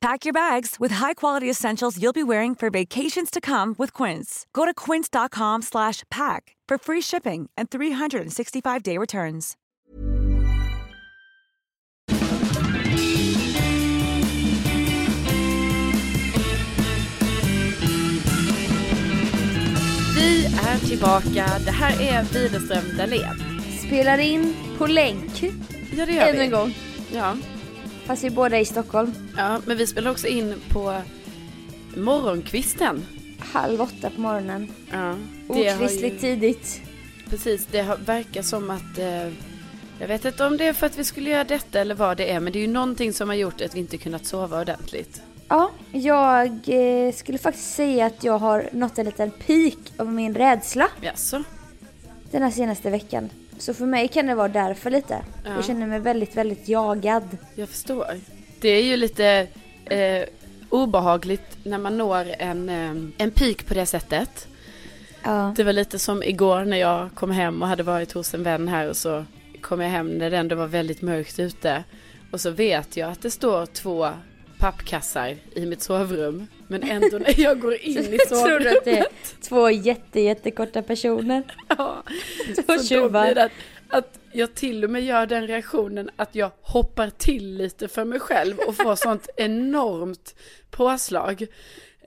Pack 0.00 0.24
your 0.24 0.32
bags 0.32 0.76
with 0.80 0.92
high-quality 0.92 1.50
essentials 1.50 1.98
you'll 2.02 2.14
be 2.14 2.22
wearing 2.22 2.54
for 2.54 2.70
vacations 2.70 3.30
to 3.30 3.38
come 3.38 3.74
with 3.76 3.92
Quince. 3.92 4.46
Go 4.54 4.64
to 4.64 4.72
quince.com 4.72 5.60
slash 5.60 6.04
pack 6.10 6.56
for 6.66 6.78
free 6.78 7.02
shipping 7.02 7.50
and 7.54 7.68
365-day 7.68 8.96
returns. 8.96 9.58
Vi 20.16 20.46
är 20.46 20.88
tillbaka. 20.88 21.46
Det 21.64 21.70
här 21.70 22.00
är 22.02 22.22
Widerström 22.22 22.96
Dahlén. 22.98 23.62
Spelar 23.86 24.18
in 24.18 24.54
på 24.78 24.86
länk 24.86 25.42
Ja, 25.96 26.06
det 26.06 26.12
gör 26.12 26.22
ännu 26.26 26.38
vi. 26.38 26.44
en 26.44 26.50
gång. 26.50 26.74
Ja. 27.12 27.36
Fast 28.10 28.24
vi 28.24 28.26
är 28.26 28.30
båda 28.30 28.58
i 28.58 28.64
Stockholm. 28.64 29.14
ja, 29.36 29.60
men 29.66 29.76
vi 29.76 29.86
spelar 29.86 30.10
också 30.10 30.26
in 30.26 30.54
på 30.68 31.02
morgonkvisten. 31.96 33.06
Halv 33.38 33.80
åtta 33.80 34.10
på 34.10 34.20
morgonen. 34.20 34.72
Ja. 34.92 35.16
Okristligt 35.48 36.14
ju, 36.14 36.18
tidigt. 36.18 36.80
precis, 37.28 37.66
det 37.70 37.80
har, 37.82 37.96
verkar 37.96 38.42
som 38.42 38.70
att 38.70 38.98
eh, 38.98 39.32
jag 39.98 40.08
vet 40.08 40.24
inte 40.24 40.44
om 40.44 40.56
det 40.56 40.66
är 40.66 40.72
för 40.72 40.86
att 40.86 40.98
vi 40.98 41.04
skulle 41.04 41.30
göra 41.30 41.44
detta 41.44 41.80
eller 41.80 41.94
vad 41.94 42.16
det 42.16 42.30
är, 42.30 42.40
men 42.40 42.52
det 42.52 42.58
är 42.58 42.60
ju 42.60 42.72
någonting 42.72 43.12
som 43.12 43.28
har 43.28 43.36
gjort 43.36 43.60
att 43.60 43.74
vi 43.74 43.80
inte 43.80 43.98
kunnat 43.98 44.26
sova 44.26 44.60
ordentligt. 44.60 45.22
Ja, 45.48 45.70
jag 45.92 46.46
eh, 46.66 47.12
skulle 47.12 47.38
faktiskt 47.38 47.74
säga 47.74 48.06
att 48.06 48.24
jag 48.24 48.38
har 48.38 48.68
nått 48.72 48.98
en 48.98 49.06
liten 49.06 49.30
peak 49.30 49.78
av 49.96 50.12
min 50.12 50.34
rädsla 50.34 50.88
Jaså? 51.00 51.42
den 52.30 52.42
här 52.42 52.50
senaste 52.50 52.90
veckan. 52.90 53.30
Så 53.60 53.74
för 53.74 53.86
mig 53.86 54.08
kan 54.08 54.26
det 54.26 54.34
vara 54.34 54.48
därför 54.48 54.90
lite. 54.90 55.18
Ja. 55.44 55.50
Jag 55.54 55.64
känner 55.64 55.86
mig 55.86 56.00
väldigt, 56.00 56.36
väldigt 56.36 56.68
jagad. 56.68 57.22
Jag 57.54 57.68
förstår. 57.68 58.20
Det 58.60 58.68
är 58.68 58.82
ju 58.82 58.96
lite 58.96 59.46
eh, 59.84 60.24
obehagligt 60.68 61.58
när 61.64 61.78
man 61.78 61.98
når 61.98 62.26
en, 62.38 62.68
eh, 62.68 63.24
en 63.24 63.30
peak 63.30 63.66
på 63.66 63.74
det 63.74 63.86
sättet. 63.86 64.48
Ja. 65.22 65.54
Det 65.56 65.64
var 65.64 65.72
lite 65.72 65.98
som 65.98 66.22
igår 66.22 66.64
när 66.64 66.76
jag 66.76 67.14
kom 67.14 67.30
hem 67.30 67.62
och 67.62 67.68
hade 67.68 67.82
varit 67.82 68.12
hos 68.12 68.34
en 68.34 68.42
vän 68.42 68.68
här 68.68 68.88
och 68.88 68.96
så 68.96 69.24
kom 69.60 69.80
jag 69.80 69.88
hem 69.88 70.18
när 70.18 70.30
det 70.30 70.36
ändå 70.36 70.56
var 70.56 70.66
väldigt 70.66 71.02
mörkt 71.02 71.38
ute. 71.38 71.84
Och 72.30 72.40
så 72.40 72.50
vet 72.50 72.96
jag 72.96 73.10
att 73.10 73.22
det 73.22 73.30
står 73.30 73.66
två 73.66 74.10
pappkassar 74.60 75.36
i 75.54 75.66
mitt 75.66 75.82
sovrum. 75.82 76.46
Men 76.68 76.82
ändå 76.82 77.18
när 77.18 77.40
jag 77.40 77.60
går 77.60 77.74
in 77.74 77.98
i 77.98 78.18
Tror 78.28 78.36
sovrummet. 78.36 78.62
du 78.72 78.78
att 78.78 78.84
det 78.84 78.98
är 78.98 79.06
två 79.48 79.70
jätte, 79.70 80.20
jättekorta 80.20 80.82
personer? 80.82 81.42
Ja. 81.78 82.02
Två 82.66 82.72
Så 82.78 82.84
tjuvar. 82.84 83.36
att, 83.36 83.52
att 83.88 84.18
jag 84.32 84.54
till 84.54 84.84
och 84.84 84.90
med 84.90 85.02
gör 85.04 85.26
den 85.26 85.46
reaktionen 85.46 86.10
att 86.16 86.34
jag 86.34 86.50
hoppar 86.62 87.10
till 87.10 87.56
lite 87.56 87.88
för 87.88 88.04
mig 88.04 88.20
själv 88.20 88.58
och 88.58 88.76
får 88.76 88.94
sånt 88.96 89.28
enormt 89.36 90.34
påslag. 90.70 91.42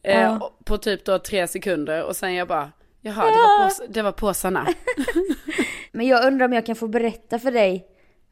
Eh, 0.04 0.22
Ja. 0.22 0.54
På 0.66 0.78
typ 0.78 1.06
då 1.06 1.20
tre 1.20 1.48
sekunder 1.48 2.04
och 2.04 2.16
sen 2.16 2.34
jag 2.34 2.48
bara, 2.48 2.72
jaha 3.02 3.26
det 3.26 3.32
var, 3.38 3.66
pås- 3.66 3.82
det 3.90 4.02
var 4.02 4.12
påsarna. 4.12 4.68
Men 5.92 6.08
jag 6.08 6.26
undrar 6.28 6.46
om 6.46 6.54
jag 6.54 6.66
kan 6.66 6.76
få 6.76 6.88
berätta 6.88 7.40
för 7.40 7.52
dig 7.52 7.86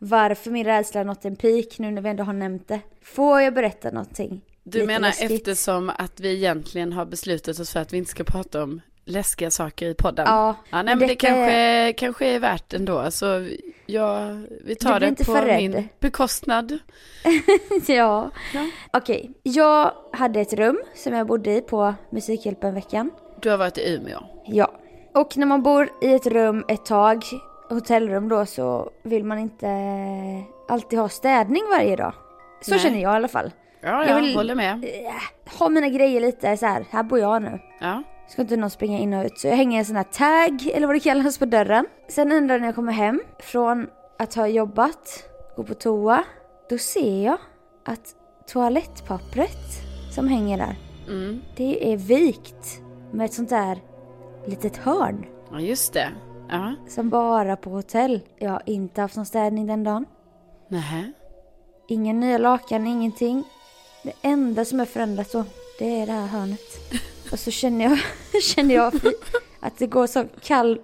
varför 0.04 0.52
min 0.52 0.66
rädsla 0.66 1.00
har 1.00 1.06
nått 1.06 1.26
en 1.26 1.36
peak 1.36 1.80
nu 1.80 1.92
när 1.92 2.02
vi 2.02 2.10
ändå 2.10 2.24
har 2.24 2.34
nämnt 2.34 2.68
det. 2.68 2.80
Får 3.02 3.42
jag 3.42 3.54
berätta 3.54 3.92
någonting? 3.92 4.42
Du 4.64 4.78
Lite 4.78 4.88
menar 4.88 5.08
läskigt? 5.08 5.32
eftersom 5.32 5.92
att 5.98 6.20
vi 6.20 6.34
egentligen 6.34 6.94
har 6.94 7.06
beslutat 7.06 7.60
oss 7.60 7.72
för 7.74 7.80
att 7.80 7.94
vi 7.94 7.98
inte 7.98 8.12
ska 8.12 8.24
prata 8.24 8.64
om 8.64 8.82
läskiga 9.06 9.52
saker 9.52 9.90
i 9.90 9.94
podden? 9.94 10.26
Ja, 10.30 10.56
ja 10.70 10.82
nej, 10.82 10.96
men 10.96 11.08
det 11.08 11.16
kanske, 11.16 11.94
kanske 11.98 12.28
är 12.28 12.40
värt 12.40 12.74
ändå. 12.74 13.12
Så 13.12 13.48
ja, 13.86 14.28
vi 14.66 14.76
tar 14.76 15.00
det 15.00 15.26
på 15.26 15.36
rädd. 15.36 15.58
min 15.58 15.88
bekostnad. 16.00 16.72
ja. 17.88 18.32
Ja. 18.54 18.70
Okej, 18.94 19.32
jag 19.44 19.92
hade 20.14 20.42
ett 20.42 20.54
rum 20.54 20.80
som 20.96 21.14
jag 21.14 21.28
bodde 21.28 21.56
i 21.56 21.62
på 21.62 21.94
Musikhjälpen-veckan. 22.12 23.12
Du 23.42 23.50
har 23.50 23.58
varit 23.58 23.78
i 23.78 23.94
Umeå. 23.94 24.20
Ja. 24.46 24.72
Och 25.14 25.38
när 25.38 25.46
man 25.46 25.64
bor 25.64 25.90
i 26.02 26.14
ett 26.14 26.28
rum 26.28 26.66
ett 26.68 26.86
tag, 26.86 27.24
hotellrum 27.74 28.30
då, 28.30 28.46
så 28.46 28.90
vill 29.04 29.24
man 29.24 29.40
inte 29.40 29.68
alltid 30.68 31.00
ha 31.00 31.10
städning 31.10 31.64
varje 31.72 31.96
dag. 31.96 32.14
Så 32.62 32.72
Nej. 32.72 32.80
känner 32.80 33.02
jag 33.02 33.14
i 33.14 33.16
alla 33.16 33.28
fall. 33.28 33.52
Ja, 33.82 34.06
Jag 34.08 34.22
vill- 34.22 34.36
håller 34.36 34.56
med. 34.56 34.86
Ha 35.60 35.70
mina 35.70 35.90
grejer 35.90 36.22
lite 36.22 36.58
så 36.58 36.66
här, 36.66 36.86
här 36.90 37.04
bor 37.04 37.20
jag 37.20 37.42
nu. 37.42 37.60
Ja. 37.80 38.04
Ska 38.30 38.42
inte 38.42 38.58
någon 38.58 38.70
springa 38.70 39.00
in 39.00 39.14
och 39.14 39.26
ut. 39.26 39.40
Så 39.40 39.48
jag 39.48 39.56
hänger 39.56 39.80
en 39.80 39.86
sån 39.86 39.96
här 39.96 40.04
tag, 40.04 40.68
eller 40.76 40.88
vad 40.88 40.96
det 40.96 41.00
kallas, 41.00 41.38
på 41.38 41.46
dörren. 41.46 41.86
Sen 42.08 42.32
en 42.32 42.48
dag 42.48 42.60
när 42.62 42.68
jag 42.68 42.76
kommer 42.76 42.94
hem 42.94 43.22
från 43.40 43.88
att 44.20 44.36
ha 44.36 44.48
jobbat, 44.48 45.24
gå 45.56 45.64
på 45.64 45.74
toa. 45.74 46.24
Då 46.70 46.78
ser 46.78 47.26
jag 47.26 47.38
att 47.86 48.16
toalettpappret 48.54 49.58
som 50.16 50.28
hänger 50.28 50.58
där, 50.58 50.76
Mm. 51.08 51.42
det 51.56 51.94
är 51.94 51.98
vikt 51.98 52.82
med 53.12 53.26
ett 53.26 53.34
sånt 53.34 53.50
där 53.50 53.80
litet 54.46 54.78
hörn. 54.78 55.26
ja, 55.52 55.60
just 55.60 55.94
det. 55.94 56.08
Ja. 56.52 56.76
Som 56.88 57.10
bara 57.10 57.56
på 57.56 57.70
hotell. 57.70 58.22
Jag 58.38 58.50
har 58.50 58.62
inte 58.66 59.02
haft 59.02 59.16
någon 59.16 59.26
städning 59.26 59.68
den 59.68 59.84
dagen. 59.84 60.06
Nähä. 60.68 61.12
Ingen 61.88 62.20
nya 62.20 62.38
lakan, 62.38 62.88
ingenting. 62.88 63.44
Det 64.04 64.14
enda 64.22 64.66
som 64.66 64.80
är 64.80 64.86
förändrat 64.86 65.32
då, 65.32 65.46
det 65.80 66.02
är 66.02 66.06
det 66.06 66.12
här 66.12 66.28
hörnet. 66.28 66.60
Och 67.32 67.40
så 67.40 67.52
känner 67.52 67.86
jag, 67.86 68.00
känner 68.44 68.76
jag 68.76 68.94
att 69.60 69.78
det 69.78 69.88
går 69.88 70.08
så 70.08 70.26
kall 70.42 70.82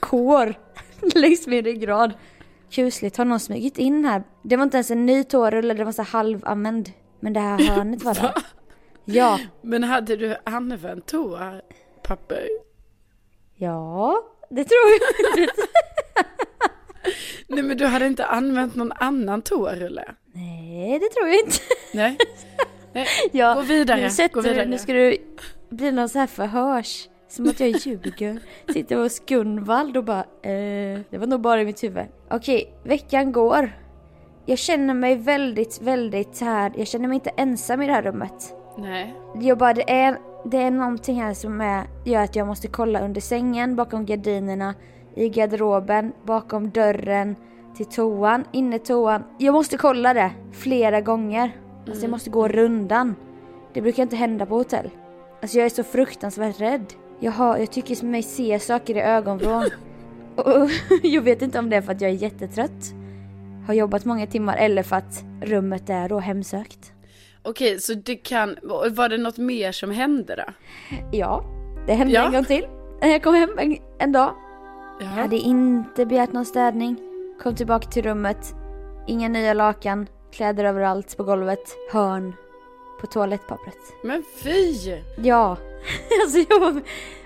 kår 0.00 0.54
längs 1.14 1.46
min 1.46 1.64
ryggrad. 1.64 2.12
Kusligt, 2.70 3.16
har 3.16 3.24
någon 3.24 3.40
smugit 3.40 3.78
in 3.78 4.04
här? 4.04 4.22
Det 4.42 4.56
var 4.56 4.62
inte 4.64 4.76
ens 4.76 4.90
en 4.90 5.06
ny 5.06 5.24
toarulle, 5.24 5.74
det 5.74 5.84
var 5.84 5.92
så 5.92 6.02
halvanvänd. 6.02 6.90
Men 7.20 7.32
det 7.32 7.40
här 7.40 7.58
hörnet 7.58 8.02
var 8.02 8.14
där. 8.14 8.34
Ja, 9.04 9.38
Men 9.62 9.84
hade 9.84 10.16
du 10.16 10.36
använt 10.44 11.06
toapapper? 11.06 12.48
Ja, 13.54 14.22
det 14.50 14.64
tror 14.64 14.80
jag. 15.34 15.48
Nej 17.48 17.62
men 17.62 17.76
du 17.76 17.86
hade 17.86 18.06
inte 18.06 18.24
använt 18.26 18.74
någon 18.74 18.92
annan 18.92 19.42
toarulle? 19.42 20.04
Nej, 20.34 20.98
det 20.98 21.08
tror 21.08 21.28
jag 21.28 21.38
inte. 21.38 21.56
Nej. 21.94 22.16
Nej. 22.92 23.06
Ja, 23.32 23.54
Gå 23.54 23.60
vidare, 23.60 24.00
Nu, 24.00 24.10
sätter 24.10 24.34
gå 24.34 24.40
vidare. 24.40 24.66
Nu 24.66 24.78
ska 24.78 24.92
du 24.92 25.16
bli 25.70 25.92
någon 25.92 26.08
så 26.08 26.18
här 26.18 26.26
förhörs. 26.26 27.08
Som 27.28 27.48
att 27.48 27.60
jag 27.60 27.68
ljuger. 27.68 28.38
Sitter 28.72 28.96
hos 28.96 29.20
Gunvald 29.26 29.96
och 29.96 30.04
bara 30.04 30.20
eh, 30.20 31.00
Det 31.10 31.18
var 31.18 31.26
nog 31.26 31.40
bara 31.40 31.60
i 31.62 31.64
mitt 31.64 31.82
huvud. 31.82 32.04
Okej, 32.30 32.74
veckan 32.84 33.32
går. 33.32 33.72
Jag 34.46 34.58
känner 34.58 34.94
mig 34.94 35.16
väldigt, 35.16 35.80
väldigt 35.82 36.40
här. 36.40 36.72
Jag 36.76 36.86
känner 36.86 37.08
mig 37.08 37.14
inte 37.14 37.30
ensam 37.30 37.82
i 37.82 37.86
det 37.86 37.92
här 37.92 38.02
rummet. 38.02 38.54
Nej. 38.78 39.14
Jag 39.40 39.58
bara, 39.58 39.74
det 39.74 39.90
är, 39.90 40.18
det 40.44 40.56
är 40.56 40.70
någonting 40.70 41.22
här 41.22 41.34
som 41.34 41.60
är, 41.60 41.86
gör 42.04 42.22
att 42.22 42.36
jag 42.36 42.46
måste 42.46 42.68
kolla 42.68 43.00
under 43.00 43.20
sängen, 43.20 43.76
bakom 43.76 44.06
gardinerna, 44.06 44.74
i 45.14 45.28
garderoben, 45.28 46.12
bakom 46.24 46.70
dörren, 46.70 47.36
till 47.76 47.86
toan, 47.86 48.44
inne 48.52 48.78
toan. 48.78 49.24
Jag 49.38 49.52
måste 49.52 49.76
kolla 49.76 50.14
det 50.14 50.30
flera 50.52 51.00
gånger. 51.00 51.56
Alltså 51.86 52.02
jag 52.02 52.10
måste 52.10 52.30
gå 52.30 52.48
rundan. 52.48 53.14
Det 53.72 53.82
brukar 53.82 54.02
inte 54.02 54.16
hända 54.16 54.46
på 54.46 54.54
hotell. 54.54 54.90
Alltså 55.42 55.58
jag 55.58 55.64
är 55.64 55.70
så 55.70 55.84
fruktansvärt 55.84 56.60
rädd. 56.60 56.86
Jag, 57.20 57.32
har, 57.32 57.58
jag 57.58 57.70
tycker 57.70 58.04
mig 58.06 58.22
se 58.22 58.58
saker 58.58 58.96
i 58.96 59.00
ögonvrån. 59.00 59.64
Och 60.36 60.70
jag 61.02 61.22
vet 61.22 61.42
inte 61.42 61.58
om 61.58 61.70
det 61.70 61.76
är 61.76 61.82
för 61.82 61.92
att 61.92 62.00
jag 62.00 62.10
är 62.10 62.14
jättetrött, 62.14 62.94
har 63.66 63.74
jobbat 63.74 64.04
många 64.04 64.26
timmar 64.26 64.56
eller 64.56 64.82
för 64.82 64.96
att 64.96 65.24
rummet 65.42 65.90
är 65.90 66.08
då 66.08 66.18
hemsökt. 66.18 66.92
Okej, 67.42 67.80
så 67.80 67.94
det 67.94 68.16
kan, 68.16 68.56
var 68.90 69.08
det 69.08 69.18
något 69.18 69.38
mer 69.38 69.72
som 69.72 69.90
hände 69.90 70.36
då? 70.46 70.52
Ja, 71.12 71.44
det 71.86 71.92
hände 71.94 72.14
Ja. 72.14 72.26
en 72.26 72.32
gång 72.32 72.44
till. 72.44 72.66
När 73.00 73.08
jag 73.08 73.22
kom 73.22 73.34
hem 73.34 73.58
en, 73.58 73.76
en 73.98 74.12
dag. 74.12 74.34
Ja. 75.00 75.06
Hade 75.06 75.36
inte 75.36 76.06
begärt 76.06 76.32
någon 76.32 76.44
städning. 76.44 76.96
Kom 77.42 77.54
tillbaka 77.54 77.90
till 77.90 78.02
rummet. 78.02 78.54
Inga 79.08 79.28
nya 79.28 79.54
lakan. 79.54 80.06
Kläder 80.32 80.64
överallt 80.64 81.16
på 81.16 81.24
golvet. 81.24 81.76
Hörn. 81.92 82.32
På 83.00 83.06
toalettpappret. 83.06 83.76
Men 84.04 84.22
fy! 84.42 84.74
Ja. 85.22 85.56
alltså 86.22 86.38
jag. 86.48 86.80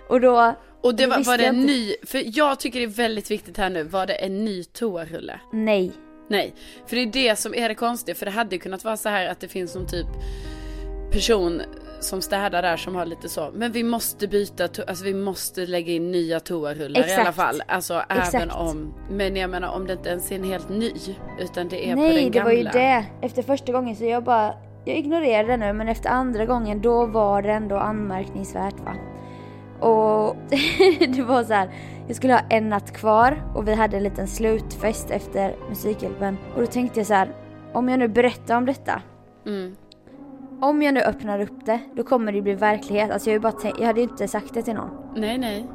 Och 0.08 0.20
då... 0.20 0.54
Och 0.82 0.94
det 0.94 1.06
var, 1.06 1.24
var 1.24 1.38
det 1.38 1.44
en 1.46 1.54
inte- 1.56 1.66
ny, 1.72 1.94
för 2.06 2.22
jag 2.38 2.60
tycker 2.60 2.78
det 2.78 2.84
är 2.84 2.88
väldigt 2.88 3.30
viktigt 3.30 3.56
här 3.56 3.70
nu, 3.70 3.82
var 3.82 4.06
det 4.06 4.14
en 4.14 4.44
ny 4.44 4.64
toarulle? 4.64 5.40
Nej. 5.52 5.92
Nej, 6.28 6.54
för 6.86 6.96
det 6.96 7.02
är 7.02 7.06
det 7.06 7.36
som 7.38 7.54
är 7.54 7.68
det 7.68 7.74
konstiga, 7.74 8.14
för 8.14 8.26
det 8.26 8.32
hade 8.32 8.56
ju 8.56 8.60
kunnat 8.60 8.84
vara 8.84 8.96
så 8.96 9.08
här 9.08 9.26
att 9.28 9.40
det 9.40 9.48
finns 9.48 9.74
någon 9.74 9.86
typ 9.86 10.06
person 11.12 11.62
som 12.00 12.22
städar 12.22 12.62
där 12.62 12.76
som 12.76 12.94
har 12.94 13.06
lite 13.06 13.28
så, 13.28 13.50
men 13.54 13.72
vi 13.72 13.82
måste 13.82 14.28
byta, 14.28 14.64
alltså 14.88 15.04
vi 15.04 15.14
måste 15.14 15.66
lägga 15.66 15.92
in 15.92 16.10
nya 16.10 16.40
toarullar 16.40 17.00
i 17.00 17.04
Exakt. 17.04 17.20
alla 17.20 17.32
fall. 17.32 17.62
Alltså 17.68 18.02
även 18.08 18.22
Exakt. 18.22 18.54
om, 18.54 18.94
men 19.10 19.36
jag 19.36 19.50
menar 19.50 19.68
om 19.68 19.86
det 19.86 19.92
inte 19.92 20.08
ens 20.08 20.32
är 20.32 20.36
en 20.36 20.44
helt 20.44 20.68
ny, 20.68 20.92
utan 21.40 21.68
det 21.68 21.90
är 21.90 21.94
på 21.94 22.00
Nej, 22.00 22.14
den 22.14 22.24
det 22.24 22.30
gamla. 22.30 22.44
var 22.44 22.56
ju 22.56 22.64
det. 22.64 23.04
Efter 23.22 23.42
första 23.42 23.72
gången 23.72 23.96
så 23.96 24.04
jag 24.04 24.24
bara... 24.24 24.54
Jag 24.86 24.96
ignorerade 24.96 25.48
det 25.48 25.56
nu 25.56 25.72
men 25.72 25.88
efter 25.88 26.10
andra 26.10 26.46
gången 26.46 26.82
då 26.82 27.06
var 27.06 27.42
det 27.42 27.52
ändå 27.52 27.76
anmärkningsvärt 27.76 28.80
va. 28.80 28.94
Och 29.88 30.36
det 31.08 31.22
var 31.22 31.44
så 31.44 31.52
här. 31.52 31.70
Jag 32.06 32.16
skulle 32.16 32.32
ha 32.32 32.40
en 32.50 32.68
natt 32.68 32.92
kvar 32.92 33.42
och 33.54 33.68
vi 33.68 33.74
hade 33.74 33.96
en 33.96 34.02
liten 34.02 34.26
slutfest 34.26 35.10
efter 35.10 35.56
Musikhjälpen. 35.68 36.36
Och 36.54 36.60
då 36.60 36.66
tänkte 36.66 37.00
jag 37.00 37.06
så 37.06 37.14
här. 37.14 37.36
Om 37.72 37.88
jag 37.88 37.98
nu 37.98 38.08
berättar 38.08 38.56
om 38.56 38.66
detta. 38.66 39.02
Mm. 39.46 39.76
Om 40.60 40.82
jag 40.82 40.94
nu 40.94 41.00
öppnar 41.00 41.40
upp 41.40 41.66
det, 41.66 41.80
då 41.94 42.02
kommer 42.02 42.32
det 42.32 42.42
bli 42.42 42.54
verklighet. 42.54 43.10
Alltså 43.10 43.30
jag, 43.30 43.42
bara 43.42 43.52
tänkt, 43.52 43.78
jag 43.80 43.86
hade 43.86 44.00
ju 44.00 44.08
inte 44.08 44.28
sagt 44.28 44.54
det 44.54 44.62
till 44.62 44.74
någon. 44.74 44.90
Nej, 45.16 45.38
nej. 45.38 45.66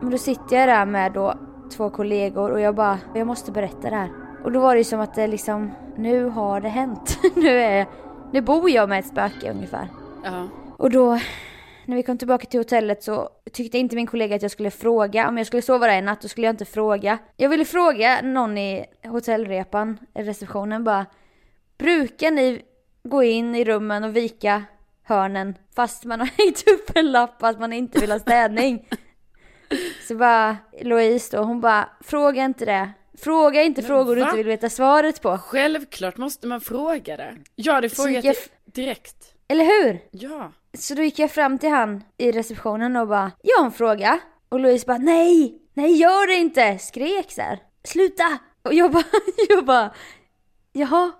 Men 0.00 0.10
då 0.10 0.18
sitter 0.18 0.56
jag 0.56 0.68
där 0.68 0.86
med 0.86 1.12
då 1.12 1.34
två 1.76 1.90
kollegor 1.90 2.50
och 2.50 2.60
jag 2.60 2.74
bara, 2.74 2.98
jag 3.14 3.26
måste 3.26 3.52
berätta 3.52 3.90
det 3.90 3.96
här. 3.96 4.10
Och 4.44 4.52
då 4.52 4.60
var 4.60 4.74
det 4.74 4.78
ju 4.78 4.84
som 4.84 5.00
att 5.00 5.14
det 5.14 5.26
liksom, 5.26 5.70
nu 5.96 6.24
har 6.24 6.60
det 6.60 6.68
hänt. 6.68 7.18
nu 7.36 7.48
är, 7.48 7.86
nu 8.32 8.40
bor 8.40 8.70
jag 8.70 8.88
med 8.88 8.98
ett 8.98 9.06
spöke 9.06 9.50
ungefär. 9.50 9.88
Ja. 10.24 10.48
Och 10.76 10.90
då, 10.90 11.18
när 11.90 11.96
vi 11.96 12.02
kom 12.02 12.18
tillbaka 12.18 12.46
till 12.46 12.60
hotellet 12.60 13.02
så 13.02 13.28
tyckte 13.52 13.78
inte 13.78 13.96
min 13.96 14.06
kollega 14.06 14.36
att 14.36 14.42
jag 14.42 14.50
skulle 14.50 14.70
fråga. 14.70 15.28
Om 15.28 15.38
jag 15.38 15.46
skulle 15.46 15.62
sova 15.62 15.86
där 15.86 15.94
en 15.98 16.04
natt, 16.04 16.20
då 16.22 16.28
skulle 16.28 16.46
jag 16.46 16.52
inte 16.52 16.64
fråga. 16.64 17.18
Jag 17.36 17.48
ville 17.48 17.64
fråga 17.64 18.20
någon 18.22 18.58
i 18.58 18.84
hotellrepan, 19.04 19.98
receptionen 20.14 20.84
bara, 20.84 21.06
brukar 21.78 22.30
ni 22.30 22.62
gå 23.02 23.22
in 23.22 23.54
i 23.54 23.64
rummen 23.64 24.04
och 24.04 24.16
vika 24.16 24.64
hörnen 25.02 25.54
fast 25.74 26.04
man 26.04 26.20
har 26.20 26.26
hängt 26.38 26.68
upp 26.68 26.96
en 26.96 27.12
lapp 27.12 27.42
att 27.42 27.60
man 27.60 27.72
inte 27.72 28.00
vill 28.00 28.10
ha 28.10 28.18
städning? 28.18 28.88
Så 30.08 30.14
bara 30.14 30.56
Louise 30.82 31.36
då, 31.36 31.42
hon 31.42 31.60
bara, 31.60 31.88
fråga 32.00 32.44
inte 32.44 32.64
det. 32.64 32.90
Fråga 33.18 33.62
inte 33.62 33.80
Men 33.82 33.88
frågor 33.88 34.16
du 34.16 34.20
va? 34.22 34.26
inte 34.26 34.36
vill 34.36 34.46
veta 34.46 34.70
svaret 34.70 35.22
på. 35.22 35.38
Självklart 35.38 36.16
måste 36.16 36.46
man 36.46 36.60
fråga 36.60 37.16
det. 37.16 37.36
Jag 37.54 37.74
hade 37.74 37.90
Så 37.90 38.02
frågat 38.02 38.24
jag 38.24 38.34
det 38.34 38.72
direkt. 38.82 39.34
Eller 39.48 39.64
hur? 39.64 40.00
Ja. 40.10 40.52
Så 40.78 40.94
då 40.94 41.02
gick 41.02 41.18
jag 41.18 41.30
fram 41.30 41.58
till 41.58 41.70
han 41.70 42.04
i 42.18 42.32
receptionen 42.32 42.96
och 42.96 43.08
bara, 43.08 43.32
jag 43.42 43.58
har 43.58 43.64
en 43.64 43.72
fråga. 43.72 44.20
Och 44.48 44.60
Louise 44.60 44.86
bara, 44.86 44.98
nej, 44.98 45.58
nej 45.74 45.96
gör 45.96 46.26
det 46.26 46.34
inte, 46.34 46.78
skrek 46.78 47.32
så 47.32 47.42
här. 47.42 47.58
Sluta! 47.84 48.38
Och 48.62 48.74
jag 48.74 48.92
bara, 48.92 49.04
jag 49.48 49.64
bara, 49.64 49.94
jaha. 50.72 51.12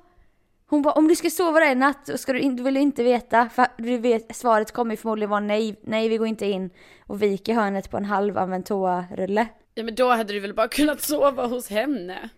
Hon 0.67 0.83
bara, 0.83 0.95
om 0.95 1.09
du 1.09 1.17
ska 1.17 1.31
sova 1.31 1.61
där 1.61 1.73
i 1.73 1.75
natt 1.75 2.09
och 2.09 2.21
ska 2.21 2.33
du 2.33 2.41
inte, 2.41 2.63
vill 2.63 2.75
du 2.75 2.81
inte 2.81 3.03
veta, 3.03 3.49
för 3.49 3.67
du 3.79 3.99
vet, 3.99 4.37
svaret 4.37 4.73
kommer 4.73 4.91
ju 4.91 4.97
förmodligen 4.97 5.31
vara 5.31 5.41
nej, 5.41 5.81
nej 5.83 6.09
vi 6.09 6.17
går 6.17 6.27
inte 6.27 6.47
in 6.47 6.71
och 7.07 7.23
viker 7.23 7.55
hörnet 7.55 7.91
på 7.91 7.97
en 7.97 8.05
halvanvänd 8.05 8.67
toarulle. 8.67 9.47
Ja 9.75 9.85
men 9.85 9.95
då 9.95 10.09
hade 10.09 10.33
du 10.33 10.41
väl 10.41 10.55
bara 10.55 10.69
kunnat 10.69 11.01
sova 11.01 11.47
hos 11.47 11.71
henne? 11.71 12.29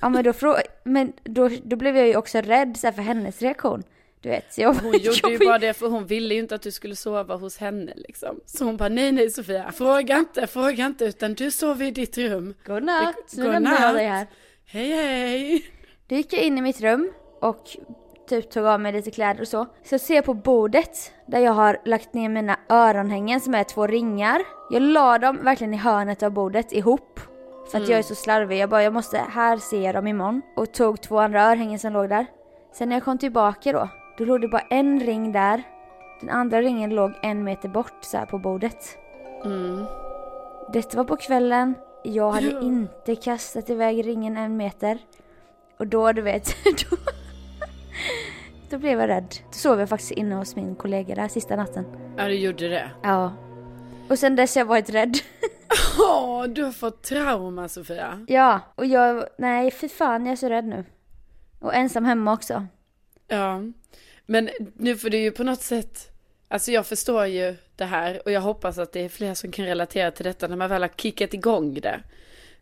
Ja 0.00 0.08
men 0.08 0.24
då, 0.24 0.56
men 0.84 1.12
då, 1.24 1.50
då 1.64 1.76
blev 1.76 1.96
jag 1.96 2.06
ju 2.06 2.16
också 2.16 2.38
rädd 2.38 2.76
så 2.76 2.86
här, 2.86 2.92
för 2.92 3.02
hennes 3.02 3.42
reaktion. 3.42 3.82
Du 4.26 4.30
vet, 4.30 4.58
jag, 4.58 4.74
Hon 4.74 4.92
gjorde 4.92 5.18
jag 5.22 5.32
ju 5.32 5.38
bara 5.38 5.58
det 5.58 5.74
för 5.74 5.88
hon 5.88 6.06
ville 6.06 6.34
ju 6.34 6.40
inte 6.40 6.54
att 6.54 6.62
du 6.62 6.70
skulle 6.70 6.96
sova 6.96 7.36
hos 7.36 7.58
henne 7.58 7.92
liksom. 7.96 8.40
Så 8.46 8.64
hon 8.64 8.76
bara 8.76 8.88
nej 8.88 9.12
nej 9.12 9.30
Sofia, 9.30 9.72
fråga 9.72 10.16
inte, 10.18 10.46
fråga 10.46 10.86
inte 10.86 11.04
utan 11.04 11.34
du 11.34 11.50
sover 11.50 11.86
i 11.86 11.90
ditt 11.90 12.18
rum. 12.18 12.54
Godnatt, 12.66 13.14
nu 13.36 13.42
Godnatt. 13.44 13.62
lämnar 13.62 13.80
jag 13.86 13.94
dig 13.94 14.06
här. 14.06 14.26
Hej 14.66 14.90
hej. 14.92 15.64
Då 16.08 16.14
gick 16.14 16.32
jag 16.32 16.42
in 16.42 16.58
i 16.58 16.60
mitt 16.62 16.80
rum 16.80 17.12
och 17.40 17.62
typ 18.28 18.50
tog 18.50 18.66
av 18.66 18.80
mig 18.80 18.92
lite 18.92 19.10
kläder 19.10 19.40
och 19.40 19.48
så. 19.48 19.66
Så 19.84 19.98
ser 19.98 20.14
jag 20.14 20.24
på 20.24 20.34
bordet 20.34 21.12
där 21.26 21.40
jag 21.40 21.52
har 21.52 21.78
lagt 21.84 22.14
ner 22.14 22.28
mina 22.28 22.58
öronhängen 22.68 23.40
som 23.40 23.54
är 23.54 23.64
två 23.64 23.86
ringar. 23.86 24.42
Jag 24.70 24.82
la 24.82 25.18
dem 25.18 25.38
verkligen 25.44 25.74
i 25.74 25.76
hörnet 25.76 26.22
av 26.22 26.30
bordet 26.30 26.72
ihop. 26.72 27.20
För 27.70 27.78
att 27.78 27.82
Mm. 27.84 27.90
jag 27.90 27.98
är 27.98 28.02
så 28.02 28.14
slarvig. 28.14 28.58
Jag 28.58 28.70
bara, 28.70 28.82
jag 28.82 28.92
måste, 28.92 29.18
här 29.30 29.56
ser 29.56 29.82
jag 29.82 29.94
dem 29.94 30.06
imorgon. 30.06 30.42
Och 30.56 30.72
tog 30.72 31.00
två 31.02 31.18
andra 31.18 31.42
örhängen 31.44 31.78
som 31.78 31.92
låg 31.92 32.08
där. 32.08 32.26
Sen 32.74 32.88
när 32.88 32.96
jag 32.96 33.04
kom 33.04 33.18
tillbaka 33.18 33.72
då, 33.72 33.88
då 34.18 34.24
låg 34.24 34.40
det 34.40 34.48
bara 34.48 34.64
en 34.70 35.00
ring 35.00 35.32
där. 35.32 35.62
Den 36.20 36.30
andra 36.30 36.62
ringen 36.62 36.90
låg 36.90 37.12
en 37.22 37.44
meter 37.44 37.68
bort 37.68 37.92
så 38.00 38.16
här 38.16 38.26
på 38.26 38.38
bordet. 38.38 38.98
Mm. 39.44 39.84
Detta 40.72 40.96
var 40.96 41.04
på 41.04 41.16
kvällen. 41.16 41.74
Jag 42.04 42.30
hade 42.32 42.46
Ja. 42.46 42.60
inte 42.60 43.16
kastat 43.16 43.70
iväg 43.70 44.06
ringen 44.06 44.36
en 44.36 44.56
meter. 44.56 44.98
Och 45.78 45.86
då, 45.86 46.12
du 46.12 46.22
vet, 46.22 46.46
då, 46.90 46.96
då 48.70 48.78
blev 48.78 49.00
jag 49.00 49.08
rädd. 49.08 49.34
Då 49.46 49.52
sov 49.52 49.80
jag 49.80 49.88
faktiskt 49.88 50.10
inne 50.12 50.34
hos 50.34 50.56
min 50.56 50.74
kollega 50.76 51.14
där 51.14 51.28
sista 51.28 51.56
natten. 51.56 51.84
Ja 52.16 52.24
du 52.24 52.34
gjorde 52.34 52.68
det. 52.68 52.90
Ja. 53.02 53.32
Och 54.10 54.18
sen 54.18 54.36
dess 54.36 54.54
har 54.54 54.60
jag 54.60 54.66
varit 54.66 54.90
rädd. 54.90 55.14
Åh, 55.98 56.44
du 56.44 56.64
har 56.64 56.72
fått 56.72 57.02
trauma 57.02 57.68
Sofia. 57.68 58.24
ja, 58.28 58.60
och 58.74 58.86
jag, 58.86 59.24
nej 59.38 59.70
fy 59.70 59.88
fan 59.88 60.26
jag 60.26 60.32
är 60.32 60.36
så 60.36 60.48
rädd 60.48 60.64
nu. 60.64 60.84
Och 61.60 61.74
ensam 61.74 62.04
hemma 62.04 62.32
också. 62.32 62.66
Ja. 63.28 63.60
Men 64.26 64.50
nu 64.76 64.96
får 64.96 65.10
du 65.10 65.18
ju 65.18 65.30
på 65.30 65.44
något 65.44 65.62
sätt, 65.62 66.10
alltså 66.48 66.70
jag 66.70 66.86
förstår 66.86 67.26
ju 67.26 67.54
det 67.76 67.84
här 67.84 68.22
och 68.24 68.30
jag 68.32 68.40
hoppas 68.40 68.78
att 68.78 68.92
det 68.92 69.00
är 69.00 69.08
fler 69.08 69.34
som 69.34 69.50
kan 69.52 69.64
relatera 69.64 70.10
till 70.10 70.24
detta 70.24 70.48
när 70.48 70.56
man 70.56 70.68
väl 70.70 70.82
har 70.82 70.88
kickat 70.88 71.34
igång 71.34 71.74
det. 71.74 72.00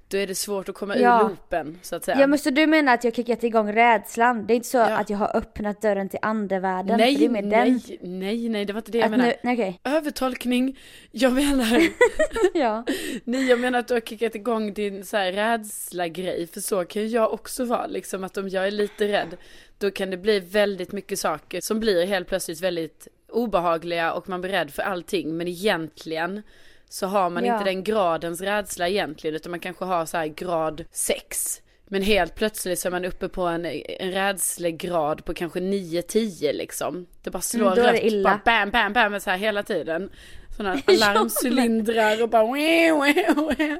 Då 0.09 0.16
är 0.18 0.26
det 0.26 0.35
svårt 0.35 0.68
att 0.68 0.75
komma 0.75 0.97
Ja. 0.97 1.21
ur 1.25 1.28
loopen 1.28 1.78
så 1.83 1.97
att 1.97 2.04
säga. 2.04 2.21
Ja 2.21 2.26
men 2.26 2.38
så 2.38 2.50
du 2.50 2.66
menar 2.66 2.94
att 2.94 3.04
jag 3.04 3.14
kickat 3.14 3.44
igång 3.44 3.73
rädslan? 3.73 4.47
Det 4.47 4.52
är 4.52 4.56
inte 4.56 4.68
så 4.68 4.76
Ja. 4.78 4.99
att 4.99 5.11
jag 5.11 5.18
har 5.18 5.37
öppnat 5.37 5.83
dörren 5.83 6.09
till 6.09 6.18
andevärlden? 6.23 6.97
nej, 6.99 7.28
nej, 7.28 7.42
den. 7.42 7.80
nej, 8.21 8.49
nej, 8.49 8.64
det 8.64 8.73
var 8.73 8.80
inte 8.80 8.90
det 8.92 8.99
jag 8.99 9.04
Att 9.04 9.11
menade. 9.11 9.37
nu, 9.42 9.52
okej. 9.52 9.80
Övertolkning. 9.85 10.78
Jag 11.11 11.33
menar, 11.33 11.83
ja. 12.54 12.85
nej 13.25 13.47
jag 13.49 13.61
menar 13.61 13.78
att 13.78 13.88
du 13.88 13.94
har 13.94 14.00
kickat 14.00 14.35
igång 14.35 14.75
din 14.75 15.04
så 15.04 15.16
här 15.16 15.33
rädsla-grej. 15.33 16.47
För 16.47 16.61
så 16.61 16.85
kan 16.85 17.02
ju 17.02 17.09
jag 17.09 17.33
också 17.33 17.64
vara, 17.64 17.87
liksom 17.87 18.25
att 18.25 18.37
om 18.37 18.49
jag 18.49 18.66
är 18.66 18.71
lite 18.71 19.09
rädd, 19.09 19.37
då 19.78 19.90
kan 19.90 20.10
det 20.10 20.16
bli 20.16 20.40
väldigt 20.40 20.92
mycket 20.92 21.18
saker 21.18 21.60
som 21.60 21.80
blir 21.80 22.06
helt 22.06 22.28
plötsligt 22.28 22.60
väldigt 22.60 23.08
obehagliga 23.28 24.12
och 24.12 24.28
man 24.28 24.40
blir 24.40 24.50
rädd 24.50 24.70
för 24.70 24.82
allting. 24.82 25.36
Men 25.36 25.48
egentligen 25.48 26.42
så 26.88 27.06
har 27.06 27.30
man 27.30 27.44
Ja. 27.44 27.52
inte 27.54 27.64
den 27.70 27.84
gradens 27.84 28.40
rädsla 28.40 28.88
egentligen, 28.88 29.36
utan 29.36 29.50
man 29.50 29.60
kanske 29.60 29.84
har 29.84 30.06
så 30.06 30.16
här 30.16 30.26
grad 30.26 30.84
6. 30.92 31.60
Men 31.86 32.02
helt 32.02 32.34
plötsligt 32.34 32.78
så 32.78 32.88
är 32.88 32.92
man 32.92 33.04
uppe 33.04 33.28
på 33.28 33.42
en, 33.42 33.66
en 33.98 34.12
rädslegrad 34.12 35.24
på 35.24 35.34
kanske 35.34 35.60
9-10 35.60 36.52
liksom. 36.52 37.06
Det 37.22 37.30
bara 37.30 37.42
slår 37.42 37.72
Mm, 37.72 37.78
är 37.78 37.92
det 37.92 37.92
rött, 37.98 38.02
illa. 38.04 38.30
bara 38.30 38.40
bam, 38.44 38.70
bam, 38.70 38.92
bam 38.92 39.20
så 39.20 39.30
här 39.30 39.36
hela 39.38 39.62
tiden. 39.62 40.10
sådana 40.56 40.80
alarmcylindrar 40.86 42.22
och 42.22 42.28
bara. 42.28 42.58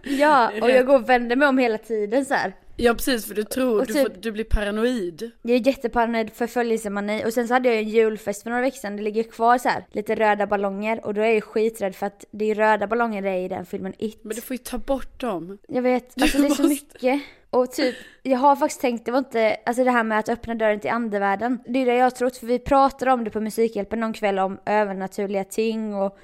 Ja, 0.05 0.51
och 0.63 0.71
jag 0.71 0.87
går 0.87 0.95
och 0.95 1.09
vänder 1.09 1.37
mig 1.37 1.49
om 1.49 1.59
hela 1.59 1.79
tiden 1.79 2.25
så 2.25 2.35
här. 2.35 2.53
Ja 2.77 2.95
precis 2.95 3.27
för 3.27 3.35
du 3.35 3.45
tror, 3.45 3.81
Och 3.81 3.87
du, 3.87 3.93
typ- 3.93 4.03
får, 4.15 4.21
du 4.21 4.33
blir 4.33 4.45
paranoid. 4.45 5.31
Jag 5.43 5.57
är 5.57 5.67
jätteparanoid 5.67 6.31
förföljelsemani 6.33 7.25
och 7.27 7.33
sen 7.33 7.49
så 7.49 7.55
hade 7.55 7.69
jag 7.69 7.79
en 7.79 7.89
julfest 7.89 8.43
för 8.43 8.51
några 8.51 8.63
veckor 8.63 8.77
sedan. 8.79 8.97
Det 8.97 9.03
ligger 9.03 9.23
kvar 9.23 9.59
så 9.59 9.69
här 9.69 9.87
lite 9.93 10.15
röda 10.15 10.47
ballonger 10.47 11.07
och 11.07 11.15
då 11.15 11.21
är 11.21 11.35
jag 11.35 11.45
skiträdd 11.45 11.95
för 11.95 12.07
att 12.07 12.25
det 12.31 12.51
är 12.51 12.55
röda 12.55 12.87
ballonger 12.87 13.23
det 13.23 13.31
är 13.31 13.39
i 13.45 13.49
den 13.49 13.67
filmen 13.67 13.93
It. 13.99 14.25
Men 14.25 14.35
du 14.37 14.41
får 14.43 14.55
ju 14.55 14.59
ta 14.59 14.79
bort 14.79 15.21
dem. 15.21 15.59
Jag 15.69 15.83
vet, 15.83 16.23
alltså 16.23 16.39
det 16.39 16.47
är 16.47 16.51
så 16.51 16.63
måste- 16.63 16.69
mycket. 16.69 17.23
Och 17.51 17.73
typ, 17.73 17.95
jag 18.23 18.39
har 18.39 18.57
faktiskt 18.57 18.81
tänkt, 18.81 19.05
det 19.07 19.11
var 19.13 19.19
inte, 19.19 19.57
alltså 19.67 19.85
det 19.85 19.91
här 19.91 20.05
med 20.05 20.19
att 20.19 20.29
öppna 20.29 20.55
dörren 20.55 20.81
till 20.81 20.91
andevärlden. 20.91 21.59
Det 21.67 21.79
är 21.79 21.87
det 21.87 21.95
jag 21.95 22.05
har 22.05 22.11
trott, 22.11 22.37
för 22.37 22.47
vi 22.47 22.59
pratade 22.59 23.13
om 23.13 23.25
det 23.25 23.31
på 23.31 23.41
Musikhjälpen 23.41 24.01
någon 24.01 24.13
kväll 24.13 24.39
om 24.39 24.59
övernaturliga 24.67 25.45
ting 25.45 25.95
och 25.95 26.19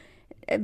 eh, 0.47 0.61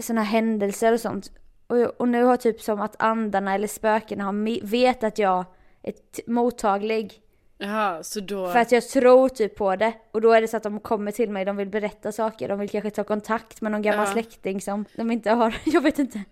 sådana 0.00 0.22
händelser 0.22 0.92
och 0.92 1.00
sånt. 1.00 1.30
Och, 1.66 2.00
och 2.00 2.08
nu 2.08 2.22
har 2.22 2.36
typ 2.36 2.60
som 2.60 2.80
att 2.80 2.96
andarna 2.98 3.54
eller 3.54 3.68
spökena 3.68 4.24
har 4.24 4.66
vet 4.66 5.04
att 5.04 5.18
jag 5.18 5.44
är 5.82 5.94
mottaglig. 6.30 7.22
Jaha, 7.58 8.02
så 8.02 8.20
då... 8.20 8.48
För 8.52 8.58
att 8.58 8.72
jag 8.72 8.88
tror 8.88 9.28
typ 9.28 9.56
på 9.56 9.76
det. 9.76 9.92
Och 10.10 10.20
då 10.20 10.32
är 10.32 10.40
det 10.40 10.48
så 10.48 10.56
att 10.56 10.62
de 10.62 10.80
kommer 10.80 11.12
till 11.12 11.30
mig, 11.30 11.44
de 11.44 11.56
vill 11.56 11.68
berätta 11.68 12.12
saker, 12.12 12.48
de 12.48 12.58
vill 12.58 12.68
kanske 12.68 12.90
ta 12.90 13.04
kontakt 13.04 13.60
med 13.60 13.72
någon 13.72 13.82
gammal 13.82 14.06
Ja. 14.06 14.12
släkting 14.12 14.60
som 14.60 14.84
de 14.96 15.10
inte 15.10 15.30
har, 15.30 15.56
jag 15.64 15.80
vet 15.80 15.98
inte. 15.98 16.22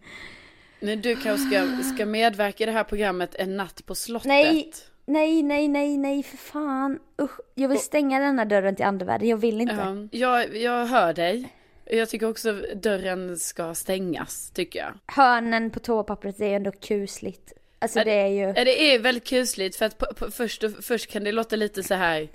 Nej, 0.81 0.97
du 0.97 1.17
kanske 1.17 1.47
ska, 1.47 1.83
ska 1.95 2.07
medverka 2.07 2.63
i 2.65 2.67
det 2.67 2.73
här 2.73 2.85
programmet 2.85 3.35
En 3.35 3.57
natt 3.57 3.87
på 3.87 3.95
slottet. 3.95 4.27
Nej, 4.29 4.73
nej, 5.07 5.43
nej, 5.43 5.69
nej, 5.69 5.99
nej, 5.99 6.23
för 6.23 6.37
fan. 6.37 6.99
Usch, 7.23 7.41
jag 7.55 7.69
vill 7.69 7.79
stänga 7.79 8.21
denna 8.21 8.45
dörren 8.45 8.77
till 8.77 8.85
andevärlden, 8.85 9.29
jag 9.29 9.37
vill 9.37 9.61
inte. 9.61 10.09
Ja, 10.13 10.43
jag, 10.43 10.57
jag 10.57 10.87
hör 10.87 11.13
dig. 11.13 11.53
Jag 11.87 12.09
tycker 12.09 12.29
också 12.29 12.53
dörren 12.75 13.39
ska 13.39 13.75
stängas, 13.75 14.51
tycker 14.51 14.79
jag. 14.79 14.93
Hörnen 15.07 15.71
på 15.71 15.81
toapappret 15.81 16.41
är 16.41 16.57
ändå 16.57 16.71
kusligt. 16.73 17.53
Alltså 17.79 18.05
det 18.05 18.13
är 18.13 18.27
ju... 18.27 18.53
Ja, 18.57 18.65
det 18.65 18.95
är 18.95 18.99
väldigt 18.99 19.27
kusligt 19.27 19.77
för 19.77 19.87
att 19.87 19.99
på, 19.99 20.07
på, 20.15 20.31
först, 20.31 20.65
först 20.83 21.11
kan 21.11 21.25
det 21.25 21.33
låta 21.33 21.57
lite 21.57 21.83
så 21.83 21.95
här, 21.95 22.29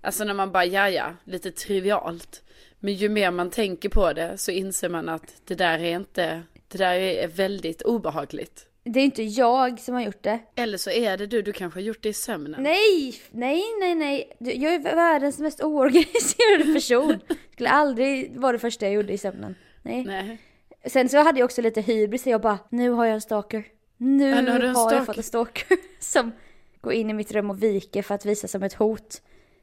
alltså 0.00 0.24
när 0.24 0.34
man 0.34 0.52
bara 0.52 0.64
ja 0.64 0.90
ja, 0.90 1.14
lite 1.24 1.50
trivialt. 1.50 2.42
Men 2.78 2.94
ju 2.94 3.08
mer 3.08 3.30
man 3.30 3.50
tänker 3.50 3.88
på 3.88 4.12
det 4.12 4.38
så 4.38 4.50
inser 4.50 4.88
man 4.88 5.08
att 5.08 5.34
det 5.44 5.54
där 5.54 5.78
är 5.78 5.96
inte, 5.96 6.42
det 6.68 6.78
där 6.78 6.94
är 6.94 7.28
väldigt 7.28 7.82
obehagligt. 7.82 8.66
Det 8.88 9.00
är 9.00 9.04
inte 9.04 9.22
jag 9.22 9.80
som 9.80 9.94
har 9.94 10.02
gjort 10.02 10.22
det. 10.22 10.38
Eller 10.54 10.78
så 10.78 10.90
är 10.90 11.16
det 11.16 11.26
du, 11.26 11.42
du 11.42 11.52
kanske 11.52 11.80
har 11.80 11.84
gjort 11.84 12.02
det 12.02 12.08
i 12.08 12.12
sömnen. 12.12 12.62
Nej, 12.62 13.14
nej, 13.30 13.62
nej, 13.80 13.94
nej. 13.94 14.36
Jag 14.38 14.74
är 14.74 14.78
världens 14.78 15.38
mest 15.38 15.62
oorganiserade 15.62 16.64
person. 16.74 17.20
Skulle 17.52 17.68
aldrig 17.70 18.36
vara 18.40 18.52
det 18.52 18.58
första 18.58 18.86
jag 18.86 18.94
gjorde 18.94 19.12
i 19.12 19.18
sömnen. 19.18 19.54
Nej. 19.82 20.04
Nej. 20.04 20.38
Sen 20.86 21.08
så 21.08 21.18
hade 21.18 21.38
jag 21.38 21.44
också 21.44 21.62
lite 21.62 21.80
hybris, 21.80 22.26
jag 22.26 22.40
bara, 22.40 22.58
nu 22.70 22.90
har 22.90 23.04
jag 23.04 23.14
en 23.14 23.20
stalker. 23.20 23.64
Nu 23.96 24.28
Ja, 24.28 24.40
nu 24.40 24.50
har 24.50 24.60
har 24.60 24.74
stalker. 24.74 24.96
jag 24.96 25.06
fått 25.06 25.16
en 25.16 25.22
stalker. 25.22 25.76
Som 26.00 26.32
går 26.80 26.92
in 26.92 27.10
i 27.10 27.12
mitt 27.12 27.32
rum 27.32 27.50
och 27.50 27.62
viker 27.62 28.02
för 28.02 28.14
att 28.14 28.26
visa 28.26 28.48
som 28.48 28.62
ett 28.62 28.74
hot. 28.74 29.22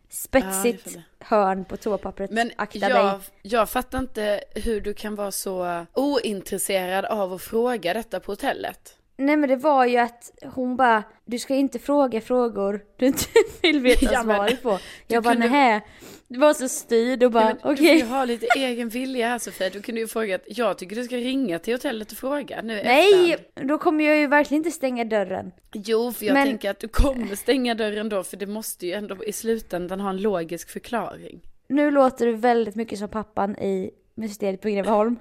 Spetsigt 0.09 0.95
jag 0.95 1.01
hörn 1.19 1.65
på 1.65 1.77
toapappret. 1.77 2.31
Men 2.31 2.51
Akta 2.55 2.79
jag, 2.79 3.05
dig. 3.19 3.19
jag 3.41 3.69
fattar 3.69 3.99
inte 3.99 4.43
hur 4.55 4.81
du 4.81 4.93
kan 4.93 5.15
vara 5.15 5.31
så 5.31 5.85
ointresserad 5.93 7.05
av 7.05 7.33
att 7.33 7.41
fråga 7.41 7.93
detta 7.93 8.19
på 8.19 8.31
hotellet. 8.31 8.97
Nej 9.25 9.37
men 9.37 9.49
det 9.49 9.55
var 9.55 9.85
ju 9.85 9.97
att 9.97 10.31
hon 10.55 10.75
bara, 10.77 11.03
du 11.25 11.39
ska 11.39 11.55
inte 11.55 11.79
fråga 11.79 12.21
frågor 12.21 12.81
du 12.97 13.05
inte 13.05 13.23
vill 13.61 13.79
veta 13.79 14.05
Ja, 14.13 14.23
svaret 14.23 14.63
på. 14.63 14.79
du 15.07 15.13
Jag 15.15 15.23
bara 15.23 15.33
kunde- 15.33 15.49
nej. 15.49 15.81
Det 16.27 16.39
var 16.39 16.53
så 16.53 16.67
styrd 16.69 17.23
och 17.23 17.31
bara 17.31 17.49
Ja, 17.49 17.71
okej. 17.71 17.93
Du 17.93 17.99
får 17.99 18.07
ju 18.09 18.13
ha 18.15 18.25
lite 18.25 18.45
egen 18.57 18.89
vilja 18.89 19.27
här 19.27 19.39
Sofia. 19.39 19.69
Du 19.69 19.81
kunde 19.81 20.01
ju 20.01 20.07
fråga 20.07 20.39
jag 20.47 20.77
tycker 20.77 20.95
du 20.95 21.03
ska 21.03 21.15
ringa 21.15 21.59
till 21.59 21.73
hotellet 21.73 22.11
och 22.11 22.17
fråga 22.17 22.61
nu 22.61 22.81
Nej, 22.83 23.33
efterhand. 23.33 23.69
då 23.69 23.77
kommer 23.77 24.03
jag 24.05 24.17
ju 24.17 24.27
verkligen 24.27 24.59
inte 24.59 24.71
stänga 24.71 25.03
dörren. 25.05 25.51
Jo, 25.73 26.11
för 26.11 26.25
jag 26.25 26.33
Men- 26.33 26.47
tänker 26.47 26.69
att 26.69 26.79
du 26.79 26.87
kommer 26.87 27.35
stänga 27.35 27.75
dörren 27.75 28.09
då, 28.09 28.23
för 28.23 28.37
det 28.37 28.47
måste 28.47 28.87
ju 28.87 28.93
ändå 28.93 29.23
i 29.25 29.31
slutändan 29.33 29.99
ha 29.99 30.09
en 30.09 30.21
logisk 30.21 30.69
förklaring. 30.69 31.39
Nu 31.67 31.91
låter 31.91 32.25
du 32.25 32.33
väldigt 32.33 32.75
mycket 32.75 32.99
som 32.99 33.09
pappan 33.09 33.55
i 33.55 33.91
Mysteriet 34.15 34.61
på 34.61 34.69
Greveholm. 34.69 35.15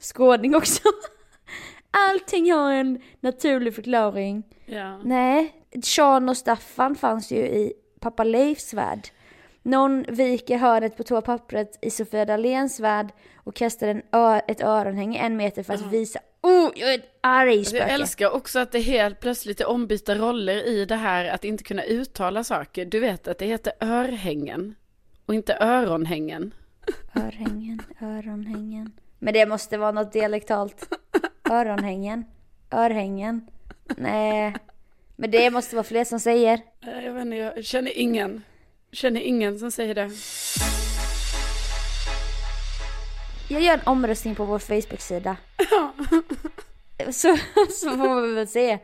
Skåning 0.00 0.54
också. 0.56 0.82
Allting 1.98 2.52
har 2.52 2.72
en 2.72 3.00
naturlig 3.20 3.74
förklaring. 3.74 4.42
Ja. 4.66 4.98
Nej, 5.04 5.54
Sean 5.82 6.28
och 6.28 6.36
Staffan 6.36 6.94
fanns 6.94 7.30
ju 7.32 7.36
i 7.36 7.72
pappa 8.00 8.24
Leifs 8.24 8.74
värld. 8.74 9.08
Någon 9.62 10.02
viker 10.08 10.56
hörnet 10.58 10.96
på 10.96 11.02
toapappret 11.02 11.78
i 11.82 11.90
Sofia 11.90 12.24
Dahléns 12.24 12.80
värld 12.80 13.08
och 13.36 13.54
kastar 13.54 13.88
en 13.88 14.02
ö- 14.12 14.40
ett 14.48 14.60
öronhänge 14.62 15.18
en 15.18 15.36
meter 15.36 15.62
för 15.62 15.74
att 15.74 15.92
visa 15.92 16.18
Oh, 16.42 16.70
jag 16.76 16.94
är 16.94 17.02
arg 17.20 17.58
Alltså, 17.58 17.76
jag 17.76 17.82
spöke. 17.84 17.94
älskar 18.02 18.30
också 18.34 18.58
att 18.58 18.72
det 18.72 18.78
helt 18.80 19.20
plötsligt 19.20 19.60
är 19.60 19.66
ombytta 19.68 20.14
roller 20.14 20.66
i 20.68 20.84
det 20.84 20.96
här 20.96 21.24
att 21.24 21.44
inte 21.44 21.64
kunna 21.64 21.84
uttala 21.84 22.44
saker. 22.44 22.84
Du 22.84 23.00
vet 23.00 23.28
att 23.28 23.38
det 23.38 23.46
heter 23.46 23.72
örhängen 23.80 24.74
och 25.26 25.34
inte 25.34 25.56
öronhängen. 25.60 26.54
Örhängen, 27.14 27.82
öronhängen. 28.02 28.92
Men 29.18 29.34
det 29.34 29.46
måste 29.46 29.78
vara 29.78 29.92
något 29.92 30.12
dialektalt. 30.12 30.88
Öronhängen, 31.50 32.24
örhängen. 32.70 33.46
Nej. 33.96 34.54
Men 35.16 35.30
det 35.30 35.50
måste 35.50 35.76
vara 35.76 35.84
fler 35.84 36.04
som 36.04 36.20
säger. 36.20 36.60
Jag 36.80 37.12
vet 37.12 37.22
inte, 37.22 37.36
jag 37.36 37.64
känner 37.64 37.98
ingen. 37.98 38.42
Känner 38.92 39.20
ingen 39.20 39.58
som 39.58 39.70
säger 39.70 39.94
det. 39.94 40.10
Jag 43.48 43.62
gör 43.62 43.74
en 43.74 43.86
omröstning 43.86 44.34
på 44.34 44.44
vår 44.44 44.58
Facebook-sida. 44.58 45.36
Så, 47.10 47.36
så 47.70 47.90
får 47.90 48.20
vi 48.20 48.34
väl 48.34 48.48
se. 48.48 48.78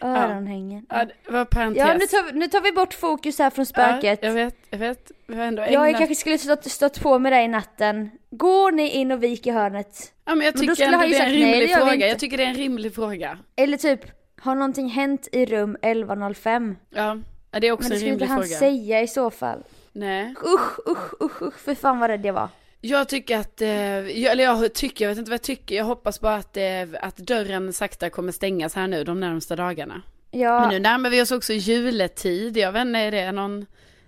Öronhängen. 0.00 0.86
Ja, 0.88 1.04
det 1.26 1.32
var 1.32 1.44
parentes. 1.44 1.78
Ja, 1.86 1.94
nu 1.94 2.06
tar, 2.06 2.32
vi, 2.32 2.38
nu 2.38 2.48
tar 2.48 2.60
vi 2.60 2.72
bort 2.72 2.94
fokus 2.94 3.38
här 3.38 3.50
från 3.50 3.66
spöket. 3.66 4.18
Ja, 4.22 4.28
jag 4.28 4.34
vet, 4.34 4.56
jag 4.70 4.78
vet. 4.78 5.10
Vi 5.26 5.36
har 5.36 5.44
ändå 5.44 5.62
Jag 5.62 5.88
ägnat... 5.88 5.98
kanske 5.98 6.14
skulle 6.14 6.38
stått, 6.38 6.64
stått 6.64 7.00
på 7.00 7.18
med 7.18 7.32
dig 7.32 7.44
i 7.44 7.48
natten. 7.48 8.10
Går 8.30 8.72
ni 8.72 8.88
in 8.90 9.12
och 9.12 9.22
viker 9.22 9.52
hörnet? 9.52 10.12
Ja, 10.24 10.34
men 10.34 10.44
jag 10.46 10.54
Men 10.54 10.66
då 10.66 10.74
tycker 10.74 10.84
skulle 10.84 10.96
ändå 10.96 11.06
ju 11.06 11.12
det 11.12 11.18
är 11.18 11.26
en 11.26 11.32
nej, 11.32 11.52
rimlig 11.52 11.74
fråga. 11.76 11.94
inte. 11.94 12.06
Jag 12.06 12.18
tycker 12.18 12.36
det 12.36 12.44
är 12.44 12.48
en 12.48 12.54
rimlig 12.54 12.94
fråga. 12.94 13.38
Eller 13.56 13.76
typ, 13.76 14.00
har 14.40 14.54
någonting 14.54 14.88
hänt 14.88 15.28
i 15.32 15.46
rum 15.46 15.76
1105? 15.82 16.76
Ja, 16.90 17.16
det 17.50 17.66
är 17.66 17.72
också 17.72 17.82
Men 17.82 17.90
det 17.90 17.94
en 17.94 17.98
skulle 18.00 18.12
inte 18.12 18.24
rimlig 18.24 18.26
han 18.26 18.42
fråga. 18.42 18.58
säga 18.58 19.02
i 19.02 19.08
så 19.08 19.30
fall. 19.30 19.62
Nej. 19.92 20.34
Usch, 20.44 20.88
usch, 20.88 21.22
usch, 21.22 21.42
usch, 21.42 21.58
för 21.58 21.74
fan 21.74 21.98
vad 21.98 22.10
rädd 22.10 22.26
jag 22.26 22.32
var. 22.32 22.48
Jag 22.86 23.08
tycker 23.08 23.38
att, 23.38 23.62
eh, 23.62 23.68
jag, 23.68 24.32
eller 24.32 24.44
jag 24.44 24.74
tycker, 24.74 25.04
jag 25.04 25.10
vet 25.10 25.18
inte 25.18 25.30
vad 25.30 25.34
jag 25.34 25.42
tycker, 25.42 25.74
jag 25.74 25.84
hoppas 25.84 26.20
bara 26.20 26.34
att, 26.34 26.56
eh, 26.56 26.82
att 27.00 27.16
dörren 27.16 27.72
sakta 27.72 28.10
kommer 28.10 28.32
stängas 28.32 28.74
här 28.74 28.86
nu 28.86 29.04
de 29.04 29.20
närmsta 29.20 29.56
dagarna. 29.56 30.02
Ja, 30.30 30.60
Men 30.60 30.68
nu 30.68 30.78
närmar 30.78 31.10
vi 31.10 31.22
oss 31.22 31.30
också 31.30 31.52
juletid, 31.52 32.56
jag 32.56 32.72
vet 32.72 32.80
inte, 32.80 32.98
är 32.98 33.10
det 33.10 33.32
någon, 33.32 33.66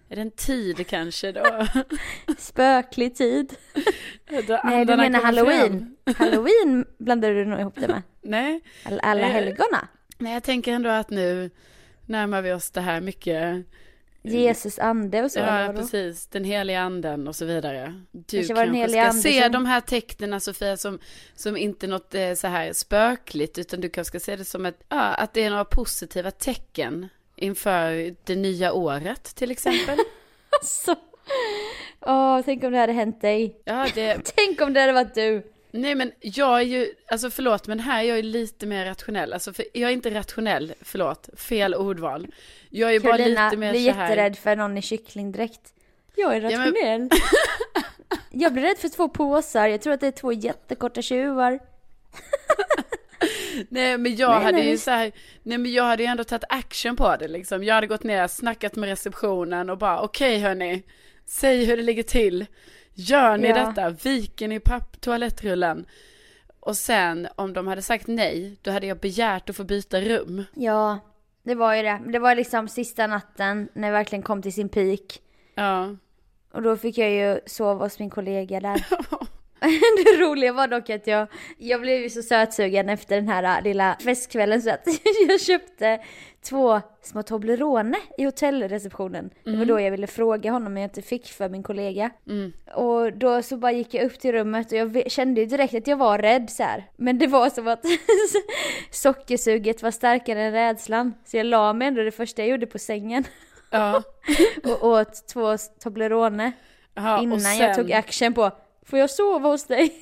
är 0.08 0.16
det 0.16 0.22
en 0.22 0.30
tid 0.30 0.86
kanske 0.86 1.32
då? 1.32 1.66
spöklig 2.38 3.14
tid. 3.14 3.54
då 4.46 4.60
Nej, 4.64 4.84
du 4.84 4.96
menar 4.96 5.20
halloween? 5.20 5.96
Halloween 6.16 6.86
blandar 6.98 7.30
du 7.30 7.44
nog 7.44 7.60
ihop 7.60 7.74
det 7.80 7.88
med. 7.88 8.02
Nej, 8.22 8.60
Alla, 9.02 9.22
Nej. 9.22 9.30
helgona. 9.32 9.88
nej 10.18 10.34
jag 10.34 10.42
tänker 10.42 10.72
ändå 10.72 10.90
att 10.90 11.10
nu 11.10 11.50
närmar 12.06 12.42
vi 12.42 12.52
oss 12.52 12.70
det 12.70 12.80
här 12.80 13.00
mycket, 13.00 13.66
Jesus 14.32 14.78
ande 14.78 15.22
och 15.24 15.30
så. 15.30 15.38
ja 15.38 15.72
precis, 15.76 16.26
den 16.26 16.44
heliga 16.44 16.80
anden 16.80 17.28
och 17.28 17.36
så 17.36 17.44
vidare. 17.44 18.02
Du 18.12 18.36
Kanske 18.46 18.54
kanske 18.54 18.88
ska 18.88 19.12
se 19.12 19.42
som- 19.42 19.52
de 19.52 19.66
här 19.66 19.80
tecknen 19.80 20.40
Sofia 20.40 20.76
som, 20.76 20.98
som 21.34 21.56
inte 21.56 21.86
något 21.86 22.14
eh, 22.14 22.34
så 22.34 22.46
här 22.46 22.72
spökligt 22.72 23.58
utan 23.58 23.80
du 23.80 23.88
kanske 23.88 24.08
ska 24.18 24.24
se 24.24 24.36
det 24.36 24.44
som 24.44 24.66
ett, 24.66 24.80
ja, 24.88 25.00
att 25.14 25.34
det 25.34 25.42
är 25.44 25.50
några 25.50 25.64
positiva 25.64 26.30
tecken 26.30 27.08
inför 27.36 28.14
det 28.24 28.36
nya 28.36 28.72
året 28.72 29.24
till 29.24 29.50
exempel. 29.50 29.98
Så. 30.62 30.94
Åh, 32.00 32.40
tänk 32.44 32.64
om 32.64 32.72
det 32.72 32.78
hade 32.78 32.92
hänt 32.92 33.20
dig. 33.20 33.60
Ja, 33.64 33.86
det, 33.94 34.32
Tänk 34.36 34.60
om 34.60 34.72
det 34.72 34.80
hade 34.80 34.92
varit 34.92 35.14
du. 35.14 35.42
Nej 35.76 35.94
men 35.94 36.12
jag 36.20 36.58
är 36.58 36.62
ju, 36.64 36.90
alltså 37.08 37.30
förlåt 37.30 37.66
men 37.66 37.80
här 37.80 38.04
är 38.04 38.08
jag 38.08 38.16
ju 38.16 38.22
lite 38.22 38.66
mer 38.66 38.84
rationell. 38.84 39.32
Alltså 39.32 39.52
för, 39.52 39.64
jag 39.72 39.90
är 39.90 39.94
inte 39.94 40.10
rationell, 40.14 40.74
förlåt, 40.80 41.28
fel 41.36 41.74
ordval. 41.74 42.26
Jag 42.70 42.94
är 42.94 43.00
bara 43.00 43.16
Carolina 43.16 43.44
lite 43.44 43.56
mer 43.56 43.72
blir 43.72 43.90
så 43.92 43.96
här. 43.96 44.08
jätterädd 44.08 44.38
för 44.38 44.56
någon 44.56 44.78
i 44.78 44.82
kycklingdräkt. 44.82 45.60
Jag 46.16 46.36
är 46.36 46.40
Ja, 46.40 46.58
men- 46.58 46.66
rationell. 46.66 47.08
jag 48.30 48.52
blir 48.52 48.62
rädd 48.62 48.78
för 48.78 48.88
två 48.88 49.08
påsar. 49.08 49.68
Jag 49.68 49.82
tror 49.82 49.92
att 49.92 50.00
det 50.00 50.06
är 50.06 50.10
två 50.12 50.32
jättekorta 50.32 51.02
tjuvar. 51.02 51.58
Nej 53.68 53.98
men 53.98 54.16
jag 54.16 54.30
Nej, 54.30 54.44
hade 54.44 54.58
nej, 54.58 54.70
ju 54.70 54.78
så 54.78 54.90
här, 54.90 55.12
nej 55.42 55.58
men 55.58 55.72
jag 55.72 55.84
hade 55.84 56.02
ju 56.02 56.06
ändå 56.06 56.24
tagit 56.24 56.44
action 56.48 56.96
på 56.96 57.16
det 57.16 57.28
liksom. 57.28 57.64
Jag 57.64 57.74
hade 57.74 57.86
gått 57.86 58.02
ner, 58.02 58.28
snackat 58.28 58.76
med 58.76 58.88
receptionen 58.88 59.70
och 59.70 59.78
bara 59.78 60.00
okej 60.00 60.38
hörni, 60.38 60.82
säg 61.26 61.64
hur 61.64 61.76
det 61.76 61.82
ligger 61.82 62.02
till. 62.02 62.46
Gör 62.98 63.36
ni 63.36 63.48
Ja. 63.48 63.54
detta? 63.66 63.90
Viker 63.90 64.48
ni 64.48 64.60
papp 64.60 65.00
toalettrullen? 65.00 65.86
Och 66.60 66.76
sen 66.76 67.28
om 67.36 67.52
de 67.52 67.66
hade 67.66 67.82
sagt 67.82 68.06
nej, 68.06 68.56
då 68.62 68.70
hade 68.70 68.86
jag 68.86 68.98
begärt 68.98 69.50
att 69.50 69.56
få 69.56 69.64
byta 69.64 70.00
rum. 70.00 70.44
Ja, 70.54 70.98
det 71.42 71.54
var 71.54 71.74
ju 71.74 71.82
det. 71.82 72.00
Det 72.06 72.18
var 72.18 72.34
liksom 72.34 72.68
sista 72.68 73.06
natten 73.06 73.68
när 73.72 73.88
det 73.88 73.92
verkligen 73.92 74.22
kom 74.22 74.42
till 74.42 74.52
sin 74.52 74.68
peak. 74.68 75.20
Ja. 75.54 75.96
Och 76.52 76.62
då 76.62 76.76
fick 76.76 76.98
jag 76.98 77.10
ju 77.10 77.40
sova 77.46 77.84
hos 77.84 77.98
min 77.98 78.10
kollega 78.10 78.60
där. 78.60 78.86
det 80.04 80.22
roliga 80.24 80.52
var 80.52 80.68
dock 80.68 80.90
att 80.90 81.06
jag, 81.06 81.28
jag 81.58 81.80
blev 81.80 82.00
ju 82.02 82.10
så 82.10 82.22
sötsugen 82.22 82.88
efter 82.88 83.16
den 83.16 83.28
här 83.28 83.58
äh, 83.58 83.64
lilla 83.64 83.96
festkvällen 84.04 84.62
så 84.62 84.70
att 84.70 84.86
jag 85.28 85.40
köpte 85.40 86.00
två 86.48 86.80
små 87.02 87.22
Toblerone 87.22 87.96
i 88.18 88.24
hotellreceptionen. 88.24 89.30
Det 89.44 89.50
var 89.50 89.56
Mm. 89.56 89.68
då 89.68 89.80
jag 89.80 89.90
ville 89.90 90.06
fråga 90.06 90.50
honom 90.50 90.72
men 90.74 90.82
jag 90.82 90.88
inte 90.88 91.02
fick 91.02 91.26
för 91.32 91.48
min 91.48 91.62
kollega. 91.62 92.10
Mm. 92.28 92.52
Och 92.74 93.12
då 93.12 93.42
så 93.42 93.56
bara 93.56 93.72
gick 93.72 93.94
jag 93.94 94.04
upp 94.06 94.18
till 94.20 94.32
rummet 94.32 94.72
och 94.72 94.78
jag 94.78 95.10
kände 95.10 95.40
ju 95.40 95.46
direkt 95.46 95.74
att 95.74 95.86
jag 95.86 95.96
var 95.96 96.18
rädd 96.18 96.50
så 96.50 96.62
här. 96.62 96.84
Men 96.96 97.18
det 97.18 97.26
var 97.26 97.50
som 97.50 97.68
att 97.68 97.84
sockersuget 98.90 99.82
var 99.82 99.90
starkare 99.90 100.42
än 100.42 100.52
rädslan. 100.52 101.14
Så 101.24 101.36
jag 101.36 101.46
la 101.46 101.72
mig 101.72 101.88
ändå 101.88 102.02
det 102.02 102.10
första 102.12 102.42
jag 102.42 102.48
gjorde 102.48 102.66
på 102.66 102.78
sängen 102.78 103.24
Ja. 103.70 104.02
och 104.64 104.84
åt 104.88 105.28
två 105.28 105.56
Toblerone. 105.82 106.52
Och 106.94 107.22
innan 107.22 107.40
sen, 107.40 107.58
jag 107.58 107.74
tog 107.76 107.92
action 107.92 108.34
på 108.34 108.50
Får 108.88 108.98
jag 108.98 109.10
sova 109.10 109.48
hos 109.48 109.64
dig? 109.64 109.92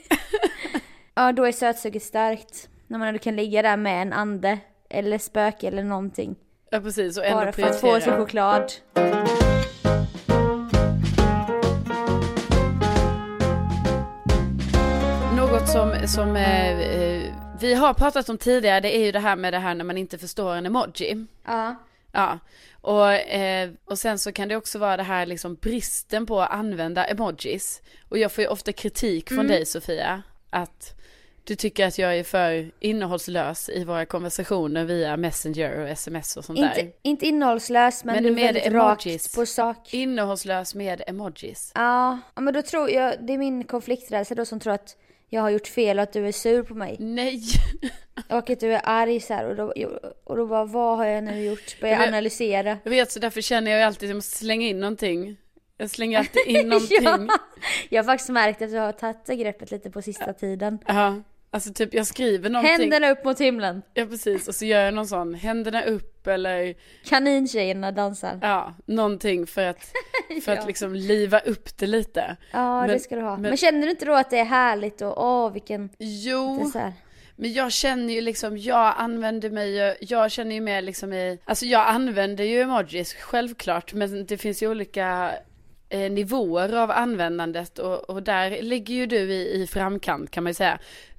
ja 1.15 1.33
då 1.33 1.45
är 1.45 1.53
sötsuget 1.53 2.03
starkt. 2.03 2.69
När 2.87 2.99
man 2.99 3.09
ändå 3.09 3.19
kan 3.19 3.37
ligga 3.37 3.63
där 3.63 3.77
med 3.77 4.03
en 4.03 4.13
ande. 4.13 4.59
Eller 4.91 5.19
spöke 5.19 5.69
eller 5.69 5.83
någonting. 5.83 6.37
Ja 6.71 6.81
precis, 6.81 7.19
och 7.19 7.25
ändå 7.25 7.39
Bara 7.39 7.53
för 7.53 7.63
att 7.63 7.81
få 7.81 8.01
sin 8.01 8.13
choklad. 8.13 8.73
Något 15.37 15.69
som, 15.69 16.09
som 16.09 16.37
eh, 16.37 16.81
eh, 16.81 17.33
vi 17.61 17.75
har 17.75 17.95
pratat 17.95 18.29
om 18.29 18.39
tidigare, 18.39 18.81
det 18.81 18.97
är 18.97 19.05
ju 19.05 19.13
det 19.13 19.19
här 19.19 19.37
med 19.37 19.53
det 19.53 19.59
här 19.59 19.75
när 19.75 19.85
man 19.85 19.99
inte 19.99 20.19
förstår 20.19 20.55
en 20.55 20.67
emoji. 20.67 21.27
Ja. 21.45 21.75
Ja, 22.15 22.39
och, 22.81 23.13
eh, 23.13 23.71
och 23.85 23.99
sen 23.99 24.19
så 24.19 24.33
kan 24.33 24.49
det 24.49 24.57
också 24.57 24.79
vara 24.79 24.97
det 24.97 25.03
här 25.03 25.27
liksom 25.27 25.55
bristen 25.55 26.27
på 26.27 26.41
att 26.43 26.51
använda 26.51 27.05
emojis. 27.05 27.83
Och 28.09 28.19
jag 28.19 28.33
får 28.33 28.43
ju 28.45 28.49
ofta 28.49 28.73
kritik 28.73 29.29
från 29.29 29.39
Mm. 29.39 29.49
dig 29.53 29.67
Sofia, 29.67 30.23
att 30.51 30.95
du 31.45 31.57
tycker 31.57 31.87
att 31.87 31.99
jag 31.99 32.17
är 32.19 32.25
för 32.25 32.71
innehållslös 32.81 33.69
i 33.69 33.85
våra 33.85 34.07
konversationer 34.07 34.85
via 34.85 35.17
Messenger 35.17 35.81
och 35.81 35.89
sms 35.89 36.37
och 36.37 36.45
sånt 36.45 36.59
där. 36.59 36.69
Inte, 36.81 36.93
inte 37.03 37.27
innehållslös 37.27 38.05
men, 38.05 38.15
Men 38.15 38.23
du 38.25 38.29
är 38.29 38.35
med 38.35 38.45
väldigt 38.45 38.67
emojis. 38.67 39.25
rakt 39.27 39.35
på 39.35 39.47
sak. 39.47 39.95
Innehållslös 39.95 40.75
med 40.75 41.03
emojis. 41.07 41.73
Ja, 41.75 42.19
ja, 42.35 42.41
men 42.41 42.55
då 42.55 42.63
tror 42.63 42.91
jag, 42.91 43.15
det 43.27 43.33
är 43.33 43.39
min 43.39 43.65
konflikträdsla 43.65 44.37
då 44.37 44.45
som 44.45 44.61
tror 44.61 44.73
att 44.73 44.97
jag 45.35 45.43
har 45.43 45.51
gjort 45.51 45.67
fel 45.67 45.99
och 45.99 46.03
att 46.03 46.13
du 46.13 46.27
är 46.29 46.33
sur 46.33 46.63
på 46.63 46.75
mig. 46.75 46.97
Nej! 46.99 47.41
Och 48.29 48.51
att 48.51 48.61
du 48.61 48.75
är 48.75 48.81
arg 48.85 49.21
så 49.21 49.35
här 49.35 49.45
och 49.49 49.57
då, 49.57 49.73
och 50.25 50.37
då 50.37 50.47
bara, 50.47 50.65
vad 50.65 50.97
har 50.97 51.05
jag 51.05 51.25
nu 51.25 51.45
gjort? 51.45 51.81
Börjar 51.81 51.99
Men- 51.99 52.09
analysera. 52.09 52.79
Jag 52.83 52.91
vet 52.91 53.13
så 53.13 53.19
därför 53.21 53.41
känner 53.41 53.71
jag 53.71 53.81
ju 53.81 53.87
alltid 53.87 54.07
att 54.07 54.11
jag 54.11 54.17
måste 54.17 54.37
slänga 54.39 54.67
in 54.67 54.81
någonting. 54.81 55.37
Jag 55.77 55.91
slänger 55.91 56.19
alltid 56.19 56.43
in 56.47 56.69
någonting. 56.69 56.99
ja, 57.03 57.19
jag 57.89 58.03
har 58.03 58.05
faktiskt 58.05 58.31
märkt 58.31 58.63
att 58.63 58.71
du 58.71 58.79
har 58.79 58.93
tagit 58.93 59.41
greppet 59.41 59.71
lite 59.71 59.91
på 59.91 60.03
sista 60.03 60.33
tiden. 60.33 60.79
Ja, 60.87 61.23
alltså 61.55 61.73
typ 61.73 61.95
jag 61.95 62.07
skriver 62.07 62.51
någonting. 62.51 62.73
Händerna 62.81 63.11
upp 63.11 63.25
mot 63.25 63.41
himlen. 63.41 63.83
Ja 63.95 64.07
precis, 64.07 64.49
och 64.49 64.55
så 64.55 64.65
gör 64.65 64.81
jag 64.81 64.95
någon 64.95 65.07
sån, 65.07 65.35
händerna 65.35 65.83
upp 65.83 66.27
eller 66.27 66.75
Kanintjejerna 67.05 67.93
dansar. 67.93 68.39
ja, 68.43 68.75
någonting 68.87 69.47
för 69.47 69.65
att, 69.67 69.79
för 70.45 70.53
att 70.53 70.59
Ja. 70.59 70.67
liksom 70.67 70.95
liva 70.95 71.39
upp 71.39 71.77
det 71.79 71.87
lite. 71.87 72.37
Ja, 72.53 72.81
Men- 72.81 72.91
det 72.91 72.99
ska 72.99 73.17
du 73.17 73.23
ha. 73.23 73.33
Men, 73.37 73.43
men- 73.43 73.57
känner 73.57 73.83
du 73.83 73.91
inte 73.91 74.05
då 74.05 74.15
att 74.15 74.31
det 74.31 74.39
är 74.39 74.45
härligt 74.45 75.03
och 75.03 75.25
åh 75.25 75.53
vilken... 75.53 75.91
Jo, 75.99 76.73
men 77.37 77.53
jag 77.53 77.73
känner 77.73 78.15
ju 78.15 78.21
liksom, 78.21 78.59
jag 78.59 78.95
använder 78.97 79.51
mig 79.51 79.97
jag 80.01 80.31
känner 80.31 80.55
ju 80.55 80.61
mer 80.61 80.83
liksom 80.83 81.13
i, 81.13 81.39
alltså 81.45 81.67
jag 81.67 81.87
använder 81.89 82.45
ju 82.45 82.61
emojis 82.61 83.15
självklart, 83.15 83.93
men 83.95 84.27
det 84.27 84.39
finns 84.39 84.63
ju 84.63 84.69
olika 84.71 85.33
eh, 85.89 86.11
nivåer 86.13 86.77
av 86.77 86.91
användandet 86.91 87.79
och, 87.79 88.11
och 88.11 88.23
där 88.23 88.63
ligger 88.63 88.95
ju 88.95 89.07
du 89.07 89.17
i, 89.33 89.63
i 89.63 89.67
framkant 89.67 90.31
kan 90.31 90.45
man 90.45 90.51
ju 90.51 90.55
säga. 90.55 90.79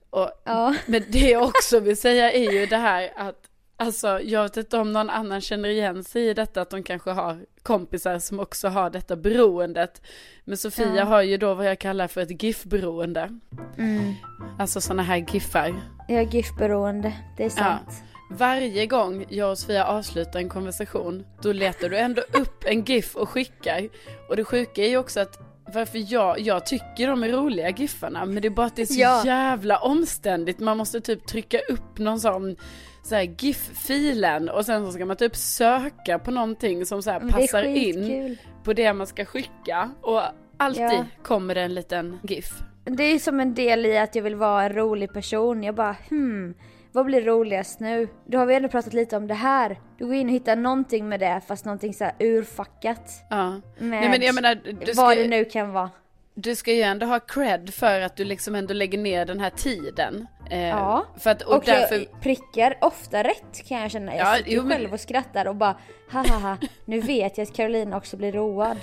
Och, 0.09 0.31
Ja. 0.43 0.75
Men 0.85 1.03
det 1.09 1.29
jag 1.29 1.43
också 1.43 1.79
vill 1.79 1.97
säga 1.97 2.31
är 2.31 2.51
ju 2.51 2.65
det 2.65 2.77
här 2.77 3.11
att 3.15 3.35
Alltså 3.77 4.19
jag 4.21 4.43
vet 4.43 4.57
inte 4.57 4.77
om 4.77 4.91
någon 4.93 5.09
annan 5.09 5.41
känner 5.41 5.69
igen 5.69 6.03
sig 6.03 6.27
i 6.29 6.33
detta 6.33 6.61
att 6.61 6.69
de 6.69 6.83
kanske 6.83 7.11
har 7.11 7.39
kompisar 7.63 8.19
som 8.19 8.39
också 8.39 8.67
har 8.67 8.89
detta 8.89 9.15
beroendet. 9.15 10.01
Men 10.45 10.57
Sofia 10.57 10.95
Ja. 10.95 11.03
har 11.03 11.21
ju 11.21 11.37
då 11.37 11.53
vad 11.53 11.65
jag 11.67 11.79
kallar 11.79 12.07
för 12.07 12.21
ett 12.21 12.43
GIF-beroende. 12.43 13.39
Mm. 13.77 14.13
Alltså 14.59 14.81
sådana 14.81 15.03
här 15.03 15.17
GIFar. 15.17 15.81
Jag 16.07 16.21
är 16.21 16.25
GIF-beroende, 16.25 17.13
det 17.37 17.43
är 17.43 17.49
sant. 17.49 18.03
Varje 18.31 18.85
gång 18.85 19.25
jag 19.29 19.51
och 19.51 19.57
Sofia 19.57 19.85
avslutar 19.85 20.39
en 20.39 20.49
konversation, 20.49 21.25
då 21.41 21.51
letar 21.51 21.89
du 21.89 21.97
ändå 21.97 22.21
upp 22.33 22.63
en 22.65 22.83
GIF 22.83 23.15
och 23.15 23.29
skickar. 23.29 23.89
Och 24.29 24.35
det 24.35 24.43
sjuka 24.43 24.83
är 24.83 24.89
ju 24.89 24.97
också 24.97 25.19
att 25.19 25.39
varför 25.75 26.13
jag, 26.13 26.39
jag 26.39 26.65
tycker 26.65 27.07
de 27.07 27.23
är 27.23 27.29
roliga 27.29 27.69
giffarna, 27.69 28.25
men 28.25 28.41
det 28.41 28.47
är 28.47 28.49
bara 28.49 28.65
att 28.67 28.75
det 28.75 28.81
är 28.81 28.85
så 28.85 28.99
Ja. 29.01 29.25
jävla 29.25 29.77
omständigt. 29.77 30.59
Man 30.59 30.77
måste 30.77 31.01
typ 31.01 31.27
trycka 31.27 31.59
upp 31.69 31.97
någon 31.97 32.19
sån 32.19 32.55
så 33.03 33.15
här 33.15 33.23
GIF-filen 33.23 34.49
och 34.49 34.65
sen 34.65 34.85
så 34.85 34.91
ska 34.91 35.05
man 35.05 35.15
typ 35.15 35.35
söka 35.35 36.19
på 36.19 36.31
någonting 36.31 36.85
som 36.85 37.01
så 37.03 37.19
passar 37.31 37.63
in 37.63 38.37
på 38.63 38.73
det 38.73 38.93
man 38.93 39.07
ska 39.07 39.25
skicka. 39.25 39.91
Och 40.01 40.21
alltid 40.57 40.83
Ja. 40.83 41.05
kommer 41.23 41.55
det 41.55 41.61
en 41.61 41.73
liten 41.75 42.19
GIF. 42.23 42.49
Det 42.85 43.03
är 43.03 43.19
som 43.19 43.39
en 43.39 43.53
del 43.53 43.85
i 43.85 43.97
att 43.97 44.15
jag 44.15 44.23
vill 44.23 44.35
vara 44.35 44.63
en 44.63 44.73
rolig 44.73 45.13
person. 45.13 45.63
Jag 45.63 45.75
bara 45.75 45.95
hmm, 46.09 46.53
vad 46.95 47.05
blir 47.05 47.21
roligast 47.21 47.79
nu? 47.79 48.07
Då 48.25 48.37
har 48.37 48.45
vi 48.45 48.55
ändå 48.55 48.69
pratat 48.69 48.93
lite 48.93 49.17
om 49.17 49.27
det 49.27 49.33
här. 49.33 49.79
Du 49.97 50.05
går 50.05 50.15
in 50.15 50.27
och 50.27 50.33
hittar 50.33 50.55
någonting 50.55 51.09
med 51.09 51.19
det 51.19 51.41
fast 51.47 51.65
någonting 51.65 51.93
så 51.93 52.03
här 52.03 52.13
urfackat. 52.19 53.11
Ja. 53.29 53.49
Med 53.51 53.61
Nej 53.77 54.09
men 54.09 54.21
jag 54.21 54.35
menar, 54.35 54.55
du 54.85 54.93
ska, 54.93 55.01
vad 55.01 55.17
det 55.17 55.27
nu 55.27 55.45
kan 55.45 55.71
vara. 55.71 55.89
du 56.35 56.55
ska 56.55 56.73
ju 56.73 56.81
ändå 56.81 57.05
ha 57.05 57.19
cred 57.19 57.73
för 57.73 58.01
att 58.01 58.15
du 58.15 58.23
liksom 58.25 58.55
ändå 58.55 58.73
lägger 58.73 58.97
ner 58.97 59.25
den 59.25 59.39
här 59.39 59.49
tiden. 59.49 60.27
Eh, 60.49 60.59
Ja. 60.67 61.05
För 61.17 61.29
att, 61.29 61.41
och, 61.41 61.55
Och 61.55 61.63
därför, 61.65 61.95
jag 61.95 62.21
prickar 62.21 62.77
ofta 62.81 63.23
rätt 63.23 63.67
kan 63.67 63.81
jag 63.81 63.91
känna. 63.91 64.15
Jag 64.15 64.27
Ja, 64.27 64.35
sitter 64.37 64.51
jo, 64.51 64.61
men- 64.63 64.71
själv 64.77 64.93
och 64.93 64.99
skrattar 64.99 65.47
och 65.47 65.55
bara 65.55 65.75
haha 66.11 66.57
nu 66.85 66.99
vet 66.99 67.37
jag 67.37 67.45
att 67.47 67.53
Carolina 67.55 67.97
också 67.97 68.17
blir 68.17 68.31
road. 68.31 68.77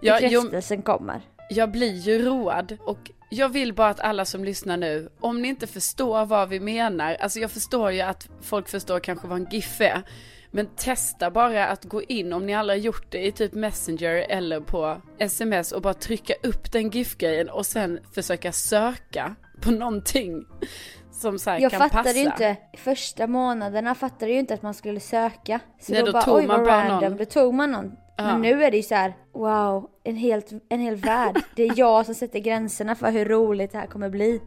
ja, 0.00 0.18
jo, 0.22 0.40
Bekräftelsen 0.40 0.82
kommer. 0.82 1.20
jag 1.50 1.70
blir 1.70 1.94
ju 1.94 2.24
road 2.24 2.76
och 2.86 3.10
jag 3.28 3.48
vill 3.48 3.74
bara 3.74 3.88
att 3.88 4.00
alla 4.00 4.24
som 4.24 4.44
lyssnar 4.44 4.76
nu, 4.76 5.08
om 5.20 5.42
ni 5.42 5.48
inte 5.48 5.66
förstår 5.66 6.26
vad 6.26 6.48
vi 6.48 6.60
menar, 6.60 7.14
alltså 7.14 7.38
jag 7.38 7.50
förstår 7.50 7.92
ju 7.92 8.00
att 8.00 8.28
folk 8.42 8.68
förstår 8.68 9.00
kanske 9.00 9.26
vad 9.28 9.38
en 9.40 9.46
GIF 9.50 9.80
är, 9.80 10.02
men 10.50 10.66
testa 10.76 11.30
bara 11.30 11.66
att 11.66 11.84
gå 11.84 12.02
in 12.02 12.32
om 12.32 12.46
ni 12.46 12.54
aldrig 12.54 12.78
har 12.78 12.84
gjort 12.84 13.12
det 13.12 13.26
i 13.26 13.32
typ 13.32 13.52
Messenger 13.52 14.26
eller 14.28 14.60
på 14.60 15.02
sms 15.18 15.72
och 15.72 15.82
bara 15.82 15.94
trycka 15.94 16.34
upp 16.42 16.72
den 16.72 16.90
GIF-grejen 16.90 17.48
och 17.48 17.66
sen 17.66 17.98
försöka 18.14 18.52
söka 18.52 19.34
på 19.60 19.70
någonting 19.70 20.44
som 21.12 21.38
så 21.38 21.50
Jag 21.60 21.70
kan 21.70 21.80
fattade 21.80 22.04
passa. 22.04 22.18
inte, 22.18 22.56
första 22.76 23.26
månaderna 23.26 23.94
fattade 23.94 24.24
jag 24.26 24.32
ju 24.32 24.38
inte 24.38 24.54
att 24.54 24.62
man 24.62 24.74
skulle 24.74 25.00
söka. 25.00 25.60
Så 25.80 25.92
Nej, 25.92 26.00
då, 26.00 26.06
då 26.06 26.12
bara 26.12 26.22
tog 26.22 26.36
oj 26.36 26.46
man 26.46 26.56
vad 26.60 26.66
bara 26.66 26.88
random, 26.88 27.10
någon. 27.10 27.16
då 27.18 27.24
tog 27.24 27.54
man 27.54 27.72
någon. 27.72 27.92
Men 28.18 28.40
nu 28.40 28.64
är 28.64 28.70
det 28.70 28.76
ju 28.76 28.82
så 28.82 28.94
här: 28.94 29.12
wow, 29.32 29.90
en, 30.04 30.16
helt, 30.16 30.52
en 30.68 30.80
hel 30.80 30.96
värld. 30.96 31.42
Det 31.54 31.62
är 31.62 31.72
jag 31.76 32.06
som 32.06 32.14
sätter 32.14 32.38
gränserna 32.38 32.94
för 32.94 33.10
hur 33.10 33.24
roligt 33.24 33.72
det 33.72 33.78
här 33.78 33.86
kommer 33.86 34.10
bli. 34.10 34.40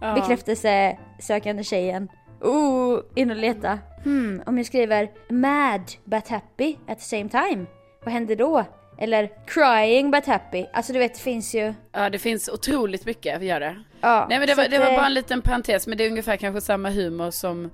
Ja. 0.00 0.14
Bekräftelse, 0.14 0.98
sökande 1.20 1.64
tjejen. 1.64 2.08
Oh, 2.40 3.00
in 3.14 3.30
och 3.30 3.36
leta. 3.36 3.78
Hmm, 4.04 4.42
om 4.46 4.56
jag 4.56 4.66
skriver 4.66 5.10
mad 5.28 5.82
but 6.04 6.28
happy 6.28 6.76
at 6.88 6.98
the 6.98 7.04
same 7.04 7.28
time, 7.28 7.66
vad 8.04 8.12
händer 8.12 8.36
då? 8.36 8.64
Eller 8.98 9.30
crying 9.46 10.10
but 10.10 10.26
happy. 10.26 10.66
Alltså 10.72 10.92
du 10.92 10.98
vet 10.98 11.14
det 11.14 11.20
finns 11.20 11.54
ju... 11.54 11.74
Ja 11.92 12.10
det 12.10 12.18
finns 12.18 12.48
otroligt 12.48 13.06
mycket, 13.06 13.42
gör 13.42 13.60
det. 13.60 13.82
Ja, 14.00 14.26
Nej 14.28 14.38
men 14.38 14.48
det 14.48 14.54
var, 14.54 14.64
att, 14.64 14.70
det 14.70 14.78
var 14.78 14.90
eh, 14.90 14.96
bara 14.96 15.06
en 15.06 15.14
liten 15.14 15.42
parentes, 15.42 15.86
men 15.86 15.98
det 15.98 16.04
är 16.04 16.10
ungefär 16.10 16.36
kanske 16.36 16.60
samma 16.60 16.90
humor 16.90 17.30
som, 17.30 17.70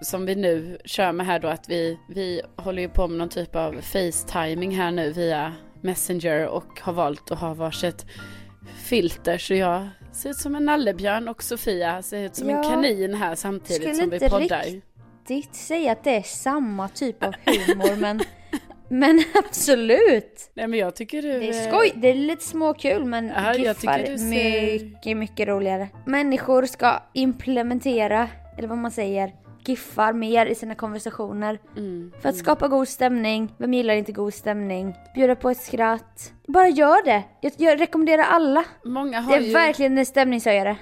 som 0.00 0.26
vi 0.26 0.34
nu 0.34 0.78
kör 0.84 1.12
med 1.12 1.26
här 1.26 1.38
då, 1.38 1.48
att 1.48 1.68
vi, 1.68 1.98
vi 2.08 2.42
håller 2.56 2.82
ju 2.82 2.88
på 2.88 3.08
med 3.08 3.18
någon 3.18 3.28
typ 3.28 3.56
av 3.56 3.72
facetiming 3.80 4.70
här 4.76 4.90
nu 4.90 5.12
via 5.12 5.52
Messenger 5.82 6.46
och 6.46 6.80
har 6.80 6.92
valt 6.92 7.30
att 7.30 7.38
ha 7.38 7.54
varsitt 7.54 8.06
filter, 8.84 9.38
så 9.38 9.54
jag 9.54 9.88
ser 10.12 10.30
ut 10.30 10.36
som 10.36 10.54
en 10.54 10.64
nallebjörn 10.64 11.28
och 11.28 11.42
Sofia 11.42 12.02
ser 12.02 12.24
ut 12.24 12.36
som 12.36 12.48
en 12.50 12.56
Ja. 12.56 12.62
kanin 12.62 13.14
här 13.14 13.34
samtidigt 13.34 13.82
Skulle 13.82 13.94
som 13.94 14.10
vi 14.10 14.16
inte 14.16 14.28
poddar. 14.28 14.64
riktigt 15.28 15.54
säga 15.54 15.92
att 15.92 16.04
det 16.04 16.10
är 16.16 16.22
samma 16.22 16.88
typ 16.88 17.22
av 17.24 17.34
humor 17.46 17.96
men, 17.96 18.20
men 18.88 19.22
absolut. 19.34 20.50
Nej 20.54 20.66
men 20.68 20.78
jag 20.78 20.96
tycker 20.96 21.22
du... 21.22 21.32
Det 21.40 21.48
är 21.48 21.66
eh, 21.66 21.68
skoj, 21.72 21.92
det 21.96 22.08
är 22.08 22.14
lite 22.14 22.44
småkul 22.44 23.04
men 23.04 23.26
Ja, 23.28 23.54
jag 23.54 23.56
giffar 23.56 24.16
ser- 24.16 24.24
mycket, 24.24 25.16
mycket 25.16 25.48
roligare. 25.48 25.88
Människor 26.06 26.66
ska 26.66 27.02
implementera, 27.12 28.28
eller 28.58 28.68
vad 28.68 28.78
man 28.78 28.90
säger, 28.90 29.32
giffar 29.68 30.12
mer 30.12 30.46
i 30.46 30.54
sina 30.54 30.74
konversationer. 30.74 31.58
Mm, 31.76 32.12
För 32.22 32.28
att 32.28 32.36
skapa 32.36 32.68
god 32.68 32.88
stämning, 32.88 33.54
vem 33.58 33.74
gillar 33.74 33.94
inte 33.94 34.12
god 34.12 34.34
stämning? 34.34 34.94
Bjuda 35.14 35.34
på 35.36 35.50
ett 35.50 35.60
skratt. 35.60 36.32
Bara 36.46 36.68
gör 36.68 37.04
det! 37.04 37.22
Jag, 37.40 37.52
jag 37.56 37.80
rekommenderar 37.80 38.22
alla. 38.22 38.64
Många 38.84 39.10
Det 39.20 39.24
har 39.26 39.36
är 39.36 39.40
ju... 39.40 39.52
verkligen 39.52 39.98
en 39.98 40.06
stämningshöjare. 40.06 40.76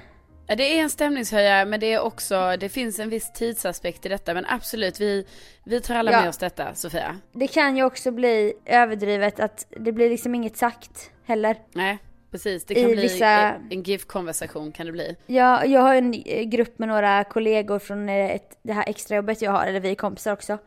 Ja, 0.47 0.55
Det 0.57 0.79
är 0.79 0.83
en 0.83 0.91
stämningshöjare 0.91 1.65
men 1.65 1.81
det 1.81 1.93
är 1.93 2.01
också, 2.01 2.57
det 2.61 2.69
finns 2.69 2.99
en 2.99 3.11
viss 3.11 3.33
tidsaspekt 3.33 4.07
i 4.07 4.09
detta 4.09 4.35
men 4.35 4.47
absolut 4.49 5.01
vi, 5.01 5.27
vi 5.65 5.81
tar 5.81 5.95
alla 5.95 6.13
Ja. 6.13 6.21
med 6.21 6.29
oss 6.29 6.39
detta 6.39 6.75
Sofia. 6.75 7.17
Det 7.33 7.47
kan 7.47 7.77
ju 7.77 7.85
också 7.85 8.11
bli 8.11 8.53
överdrivet 8.65 9.41
att 9.41 9.67
det 9.81 9.93
blir 9.93 10.11
liksom 10.11 10.35
inget 10.35 10.57
sagt 10.57 11.11
heller. 11.27 11.57
Nej, 11.73 11.99
precis. 12.31 12.65
Det 12.65 12.75
kan 12.75 12.85
I 12.91 12.93
bli 12.93 13.03
vissa- 13.03 13.55
en 13.71 13.83
GIF-konversation 13.83 14.73
kan 14.73 14.87
det 14.87 14.93
bli. 14.93 15.17
Ja, 15.27 15.65
jag 15.65 15.81
har 15.81 15.95
en 15.95 16.13
grupp 16.51 16.79
med 16.79 16.89
några 16.89 17.25
kollegor 17.25 17.79
från 17.79 18.09
eh, 18.09 18.31
ett, 18.31 18.59
det 18.63 18.73
här 18.73 18.85
extrajobbet 18.89 19.43
jag 19.43 19.51
har, 19.51 19.67
eller 19.67 19.81
vi 19.81 19.91
är 19.91 19.95
kompisar 19.95 20.33
också. 20.33 20.59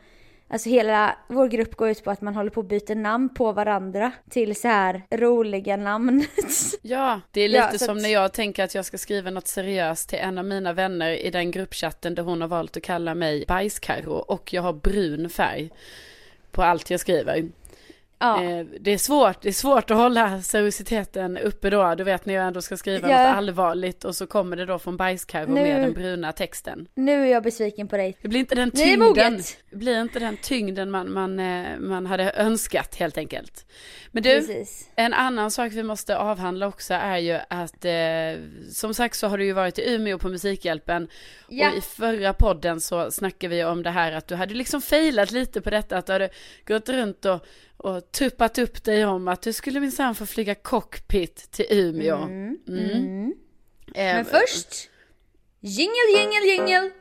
Alltså 0.52 0.70
hela 0.70 1.16
vår 1.28 1.48
grupp 1.48 1.76
går 1.76 1.90
ut 1.90 2.04
på 2.04 2.12
att 2.12 2.22
man 2.22 2.36
håller 2.36 2.50
på 2.50 2.60
att 2.60 2.66
byta 2.70 2.94
namn 2.94 3.30
på 3.34 3.52
varandra 3.52 4.12
till 4.30 4.56
så 4.56 4.68
här 4.68 5.02
roliga 5.12 5.78
namn. 5.78 6.26
Ja, 6.82 7.22
det 7.32 7.42
är 7.42 7.48
lite 7.50 7.70
Ja, 7.72 7.78
som 7.78 7.98
att- 7.98 8.02
när 8.04 8.10
jag 8.10 8.34
tänker 8.34 8.64
att 8.64 8.76
jag 8.76 8.86
ska 8.86 8.98
skriva 8.98 9.30
något 9.30 9.48
seriöst 9.48 10.10
till 10.10 10.20
en 10.20 10.38
av 10.38 10.46
mina 10.46 10.74
vänner 10.74 11.12
i 11.12 11.30
den 11.30 11.52
gruppchatten 11.52 12.16
där 12.16 12.24
hon 12.24 12.42
har 12.42 12.48
valt 12.48 12.78
att 12.78 12.84
kalla 12.84 13.16
mig 13.16 13.46
bajskarro 13.48 14.12
och 14.14 14.54
jag 14.54 14.62
har 14.62 14.74
brun 14.74 15.30
färg 15.30 15.70
på 16.52 16.64
allt 16.64 16.90
jag 16.90 17.00
skriver. 17.00 17.46
Ja. 18.20 18.44
Eh, 18.44 18.66
det 18.80 18.92
är 18.92 18.98
svårt, 18.98 19.42
det 19.42 19.48
är 19.50 19.54
svårt 19.54 19.92
att 19.92 19.98
hålla 19.98 20.42
seriositeten 20.42 21.38
uppe 21.38 21.70
då, 21.70 21.96
du 21.96 22.04
vet 22.04 22.26
när 22.26 22.34
jag 22.34 22.48
ändå 22.48 22.62
ska 22.62 22.78
skriva 22.78 23.10
Ja. 23.10 23.18
något 23.28 23.36
allvarligt 23.38 24.04
och 24.04 24.16
så 24.16 24.28
kommer 24.28 24.58
det 24.58 24.66
då 24.66 24.80
från 24.80 24.98
bajskarro 24.98 25.48
Nu- 25.48 25.62
med 25.62 25.82
den 25.82 25.94
bruna 25.94 26.32
texten. 26.32 26.88
Nu 26.96 27.22
är 27.22 27.32
jag 27.32 27.44
besviken 27.44 27.88
på 27.88 27.98
dig. 27.98 28.18
Det 28.22 28.28
blir 28.28 28.40
inte 28.40 28.56
den 28.56 28.72
tyngden, 28.72 29.42
blir 29.72 30.02
inte 30.02 30.20
den 30.20 30.38
tyngden 30.38 30.92
man, 30.92 31.12
man, 31.14 31.40
eh, 31.40 31.80
man 31.80 32.06
hade 32.06 32.32
önskat 32.32 32.96
helt 32.96 33.18
enkelt. 33.18 33.66
Men 34.12 34.24
du, 34.24 34.30
Precis. 34.30 34.90
en 34.96 35.14
annan 35.14 35.52
sak 35.52 35.72
vi 35.74 35.84
måste 35.84 36.18
avhandla 36.18 36.68
också 36.68 36.94
är 36.94 37.18
ju 37.18 37.40
att 37.50 37.86
eh, 37.86 38.44
som 38.74 38.94
sagt 38.94 39.16
så 39.16 39.28
har 39.28 39.38
du 39.38 39.46
ju 39.46 39.54
varit 39.54 39.80
i 39.80 39.94
Umeå 39.94 40.18
på 40.20 40.30
Musikhjälpen 40.30 41.08
Ja. 41.48 41.72
och 41.72 41.78
i 41.78 41.82
förra 41.82 42.34
podden 42.34 42.82
så 42.82 43.12
snackade 43.12 43.56
vi 43.56 43.64
om 43.64 43.84
det 43.84 43.90
här 43.90 44.12
att 44.12 44.28
du 44.28 44.36
hade 44.36 44.54
liksom 44.54 44.82
failat 44.82 45.32
lite 45.32 45.62
på 45.62 45.70
detta 45.70 45.98
att 45.98 46.06
du 46.06 46.14
hade 46.14 46.30
gått 46.68 46.90
runt 46.90 47.26
och, 47.26 47.46
och 47.78 48.12
tuppat 48.12 48.58
upp 48.58 48.84
dig 48.84 49.06
om 49.06 49.28
att 49.28 49.42
du 49.42 49.54
skulle 49.54 49.80
minsann 49.80 50.16
få 50.16 50.26
flyga 50.26 50.56
cockpit 50.56 51.52
till 51.52 51.66
Umeå. 51.70 52.16
Mm. 52.18 52.58
Mm. 52.68 52.80
Mm. 52.92 53.34
Eh, 53.96 54.16
Men 54.16 54.26
först, 54.26 54.90
jingel, 55.60 56.16
jingel, 56.16 56.44
jingel. 56.48 56.92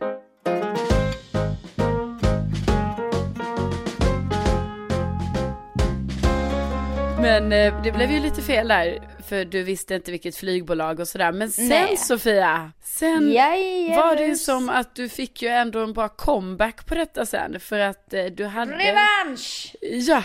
Men 7.21 7.53
eh, 7.53 7.83
det 7.83 7.93
blev 7.93 8.11
ju 8.11 8.21
lite 8.21 8.43
fel 8.43 8.69
där, 8.69 8.99
för 9.29 9.45
du 9.45 9.63
visste 9.63 9.95
inte 9.95 10.11
vilket 10.11 10.37
flygbolag 10.37 11.01
och 11.01 11.09
sådär. 11.09 11.33
Men 11.33 11.51
sen 11.51 11.69
Nej. 11.69 11.97
Sofia, 11.97 12.73
sen 12.83 13.33
Jajamän. 13.33 13.97
var 13.97 14.17
det 14.17 14.25
ju 14.27 14.37
som 14.37 14.69
att 14.69 14.95
du 14.95 15.09
fick 15.09 15.43
ju 15.43 15.49
ändå 15.49 15.79
en 15.81 15.93
bra 15.93 16.09
comeback 16.09 16.87
på 16.87 16.95
detta 16.95 17.27
sen. 17.27 17.61
För 17.61 17.79
att 17.79 18.15
eh, 18.15 18.25
du 18.25 18.45
hade... 18.47 18.73
Revansch! 18.73 19.75
Ja! 19.81 20.23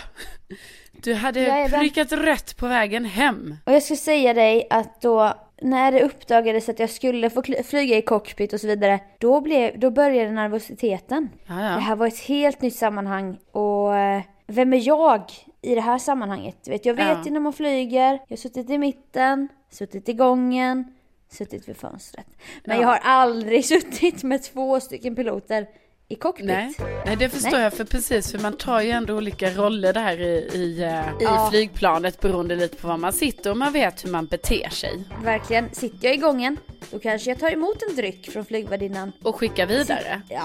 Du 0.92 1.14
hade 1.14 1.40
Jajamän. 1.40 1.80
prickat 1.80 2.12
rätt 2.12 2.56
på 2.56 2.66
vägen 2.66 3.04
hem. 3.04 3.54
Och 3.66 3.72
jag 3.72 3.82
ska 3.82 3.96
säga 3.96 4.34
dig 4.34 4.66
att 4.70 5.00
då, 5.00 5.34
när 5.62 5.92
det 5.92 6.02
uppdagades 6.02 6.68
att 6.68 6.78
jag 6.78 6.90
skulle 6.90 7.30
få 7.30 7.42
flyga 7.64 7.96
i 7.96 8.02
cockpit 8.02 8.52
och 8.52 8.60
så 8.60 8.66
vidare, 8.66 9.00
då, 9.18 9.40
blev, 9.40 9.78
då 9.78 9.90
började 9.90 10.30
nervositeten. 10.30 11.28
Ja, 11.46 11.54
Det 11.54 11.60
här 11.80 11.96
var 11.96 12.06
ett 12.06 12.20
helt 12.20 12.62
nytt 12.62 12.76
sammanhang 12.76 13.36
och 13.52 13.96
eh, 13.96 14.22
vem 14.46 14.72
är 14.72 14.86
jag 14.88 15.22
i 15.64 15.74
det 15.74 15.80
här 15.80 15.98
sammanhanget? 15.98 16.68
Vet, 16.68 16.86
jag 16.86 16.94
vet 16.94 17.06
Ja. 17.08 17.22
ju 17.24 17.30
när 17.30 17.40
man 17.40 17.52
flyger, 17.52 18.12
jag 18.12 18.20
har 18.30 18.36
suttit 18.36 18.70
i 18.70 18.78
mitten, 18.78 19.48
suttit 19.70 20.08
i 20.08 20.12
gången, 20.12 20.84
suttit 21.30 21.68
vid 21.68 21.76
fönstret. 21.76 22.26
Men 22.64 22.76
Ja. 22.76 22.82
jag 22.82 22.88
har 22.88 22.98
aldrig 23.02 23.64
suttit 23.74 24.22
med 24.22 24.42
två 24.42 24.80
stycken 24.80 25.16
piloter 25.16 25.66
i 26.08 26.14
cockpit. 26.14 26.46
Nej, 26.46 26.74
nej, 27.06 27.16
det 27.16 27.28
förstår 27.28 27.50
Nej. 27.50 27.62
jag 27.62 27.72
för 27.74 27.84
precis, 27.84 28.30
för 28.32 28.38
man 28.38 28.56
tar 28.56 28.80
ju 28.80 28.90
ändå 28.90 29.16
olika 29.16 29.50
roller 29.50 29.92
där 29.92 30.20
i, 30.20 30.50
i, 30.54 30.82
eh, 30.82 31.00
i 31.00 31.02
Ja. 31.20 31.48
flygplanet 31.50 32.20
beroende 32.20 32.56
lite 32.56 32.76
på 32.76 32.88
var 32.88 32.96
man 32.96 33.12
sitter 33.12 33.50
och 33.50 33.56
man 33.56 33.72
vet 33.72 34.04
hur 34.04 34.10
man 34.10 34.26
beter 34.26 34.68
sig. 34.68 35.04
Verkligen, 35.22 35.70
sitter 35.74 36.06
jag 36.08 36.14
i 36.14 36.18
gången, 36.18 36.56
då 36.90 36.98
kanske 36.98 37.30
jag 37.30 37.38
tar 37.40 37.50
emot 37.52 37.82
en 37.90 37.96
dryck 37.96 38.30
från 38.32 38.44
flygvärdinnan. 38.44 39.12
Och 39.22 39.36
skicka 39.36 39.66
vidare. 39.66 40.22
Ja, 40.28 40.42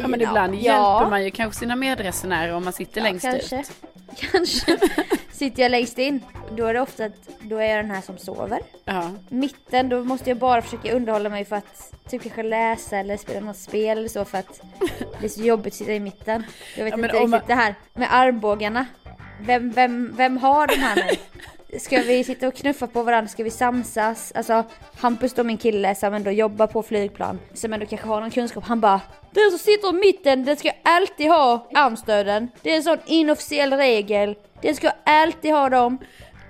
Ja 0.00 0.08
men 0.08 0.20
ibland 0.22 0.54
hjälper 0.54 1.10
man 1.10 1.24
ju 1.24 1.30
kanske 1.30 1.58
sina 1.60 1.76
medresenärer 1.76 2.54
om 2.54 2.64
man 2.64 2.72
sitter 2.72 3.00
längst 3.00 3.22
kanske. 3.24 3.60
ut. 3.60 3.72
Kanske. 4.16 4.78
Sitter 5.32 5.62
jag 5.62 5.70
längst 5.70 5.98
in, 5.98 6.20
då 6.56 6.66
är 6.66 6.74
det 6.74 6.80
ofta 6.80 7.04
att 7.04 7.28
då 7.42 7.56
är 7.56 7.64
jag 7.76 7.84
den 7.84 7.90
här 7.90 8.00
som 8.00 8.18
sover. 8.18 8.60
Ja. 8.84 9.10
Mitten, 9.28 9.88
då 9.88 10.04
måste 10.04 10.30
jag 10.30 10.38
bara 10.38 10.62
försöka 10.62 10.92
underhålla 10.94 11.28
mig 11.28 11.44
för 11.44 11.56
att 11.56 11.92
typ 12.08 12.22
kanske 12.22 12.42
läsa 12.42 12.96
eller 12.98 13.16
spela 13.16 13.40
något 13.40 13.56
spel 13.56 13.98
eller 13.98 14.08
så 14.08 14.24
för 14.24 14.38
att 14.38 14.60
det 15.20 15.24
är 15.26 15.28
så 15.28 15.42
jobbigt 15.42 15.66
att 15.72 15.78
sitta 15.78 15.92
i 15.92 16.00
mitten. 16.00 16.44
Jag 16.76 16.84
vet 16.84 16.92
Ja, 16.92 16.96
inte 17.04 17.08
riktigt 17.16 17.30
man- 17.30 17.40
det 17.46 17.54
här 17.54 17.74
med 17.94 18.14
armbågarna. 18.14 18.86
Vem, 19.40 19.70
vem, 19.70 20.12
vem 20.16 20.36
har 20.36 20.66
den 20.66 20.78
här 20.78 20.96
nu? 20.96 21.02
Ska 21.78 22.00
vi 22.02 22.24
sitta 22.24 22.48
och 22.48 22.54
knuffa 22.54 22.86
på 22.86 23.02
varandra? 23.02 23.28
Ska 23.28 23.44
vi 23.44 23.50
samsas? 23.50 24.32
Alltså 24.34 24.64
Hampus 25.00 25.32
då 25.34 25.44
min 25.44 25.58
kille 25.58 25.94
som 25.94 26.14
ändå 26.14 26.30
jobbar 26.30 26.66
på 26.66 26.82
flygplan, 26.82 27.38
som 27.54 27.72
ändå 27.72 27.86
kanske 27.86 28.08
har 28.08 28.20
någon 28.20 28.30
kunskap, 28.30 28.64
han 28.64 28.80
bara 28.80 29.00
Den 29.30 29.50
som 29.50 29.58
sitter 29.58 29.88
i 29.88 29.92
mitten, 29.92 30.44
den 30.44 30.56
ska 30.56 30.70
alltid 30.82 31.28
ha 31.28 31.68
armstöden. 31.74 32.48
Det 32.62 32.70
är 32.72 32.76
en 32.76 32.82
sån 32.82 32.98
inofficiell 33.06 33.72
regel. 33.72 34.34
Den 34.62 34.74
ska 34.76 34.90
alltid 35.04 35.52
ha 35.52 35.68
dem. 35.68 35.98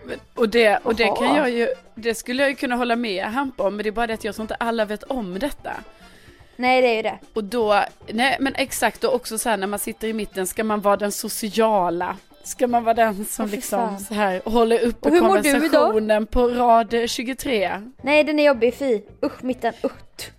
Men- 0.06 0.18
Och 0.34 0.48
det, 0.48 0.76
och 0.82 0.94
det 0.94 1.06
kan 1.18 1.34
jag 1.36 1.50
ju, 1.50 1.68
det 1.94 2.14
skulle 2.14 2.42
jag 2.42 2.50
ju 2.50 2.56
kunna 2.56 2.76
hålla 2.76 2.96
med 2.96 3.24
Hampa 3.24 3.62
om, 3.62 3.76
men 3.76 3.82
det 3.82 3.88
är 3.88 3.92
bara 3.92 4.06
det 4.06 4.14
att 4.14 4.24
jag 4.24 4.34
tror 4.34 4.44
inte 4.44 4.54
alla 4.54 4.84
vet 4.84 5.02
om 5.02 5.38
detta. 5.38 5.72
Nej 6.56 6.82
det 6.82 6.88
är 6.88 6.94
ju 6.96 7.02
det. 7.02 7.18
Och 7.34 7.44
då, 7.44 7.84
nej 8.12 8.36
men 8.40 8.54
exakt, 8.54 9.04
och 9.04 9.14
också 9.14 9.38
så 9.38 9.48
här 9.48 9.56
när 9.56 9.66
man 9.66 9.78
sitter 9.78 10.08
i 10.08 10.12
mitten, 10.12 10.46
ska 10.46 10.64
man 10.64 10.80
vara 10.80 10.96
den 10.96 11.12
sociala? 11.12 12.16
Ska 12.42 12.66
man 12.66 12.84
vara 12.84 12.94
den 12.94 13.24
som 13.24 13.48
fy 13.48 13.56
liksom 13.56 13.98
så 13.98 14.14
här 14.14 14.42
håller 14.44 14.80
uppe 14.80 15.08
Och 15.08 15.14
hur 15.14 15.20
konversationen 15.20 16.26
på 16.26 16.48
rad 16.48 16.94
23? 17.06 17.70
Nej 18.02 18.24
den 18.24 18.38
är 18.38 18.46
jobbig, 18.46 18.74
fy. 18.74 19.02
Usch 19.24 19.44
mitten, 19.44 19.72
usch. 19.84 20.32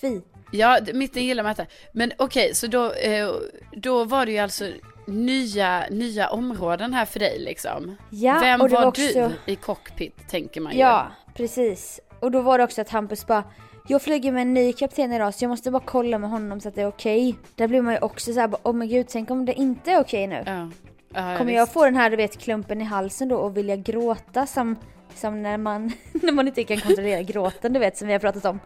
Tvi. 0.00 0.22
Ja, 0.52 0.78
mitten 0.94 1.24
gillar 1.24 1.42
man 1.42 1.50
inte. 1.50 1.66
Men 1.92 2.12
okej, 2.18 2.54
så 2.54 2.66
då, 2.66 2.92
eh, 2.92 3.30
då 3.72 4.04
var 4.04 4.26
det 4.26 4.32
ju 4.32 4.38
alltså 4.38 4.64
nya, 5.06 5.86
nya 5.90 6.28
områden 6.28 6.94
här 6.94 7.04
för 7.04 7.20
dig 7.20 7.38
liksom. 7.38 7.96
Ja, 8.10 8.38
Vem 8.42 8.60
och 8.60 8.68
det 8.68 8.74
var, 8.74 8.82
var 8.82 8.88
också... 8.88 9.02
du 9.46 9.52
i 9.52 9.56
cockpit, 9.56 10.28
tänker 10.28 10.60
man 10.60 10.72
ju. 10.72 10.78
Ja, 10.78 11.06
precis. 11.34 12.00
Och 12.20 12.30
då 12.30 12.40
var 12.40 12.58
det 12.58 12.64
också 12.64 12.80
att 12.80 12.88
Hampus 12.88 13.26
bara 13.26 13.44
jag 13.88 14.02
flyger 14.02 14.32
med 14.32 14.42
en 14.42 14.54
ny 14.54 14.72
kapten 14.72 15.12
idag 15.12 15.34
så 15.34 15.44
jag 15.44 15.48
måste 15.48 15.70
bara 15.70 15.82
kolla 15.84 16.18
med 16.18 16.30
honom 16.30 16.60
så 16.60 16.68
att 16.68 16.74
det 16.74 16.82
är 16.82 16.86
okej. 16.86 17.34
Där 17.54 17.68
blir 17.68 17.82
man 17.82 17.94
ju 17.94 18.00
också 18.00 18.32
såhär, 18.32 18.50
åh 18.62 18.72
men 18.72 18.88
gud, 18.88 19.06
tänk 19.08 19.30
om 19.30 19.44
det 19.44 19.52
inte 19.52 19.92
är 19.92 20.00
okej 20.00 20.26
nu. 20.26 20.42
Ja. 20.46 20.70
Ja, 21.16 21.38
Kommer 21.38 21.52
jag 21.52 21.72
få 21.72 21.84
den 21.84 21.96
här 21.96 22.10
du 22.10 22.16
vet 22.16 22.38
klumpen 22.38 22.80
i 22.80 22.84
halsen 22.84 23.28
då 23.28 23.36
och 23.36 23.56
vilja 23.56 23.76
gråta 23.76 24.46
som, 24.46 24.76
som 25.14 25.42
när, 25.42 25.58
man, 25.58 25.92
när 26.12 26.32
man 26.32 26.48
inte 26.48 26.64
kan 26.64 26.80
kontrollera 26.80 27.22
gråten 27.22 27.72
du 27.72 27.78
vet 27.78 27.96
som 27.96 28.06
vi 28.06 28.12
har 28.12 28.20
pratat 28.20 28.44
om. 28.44 28.60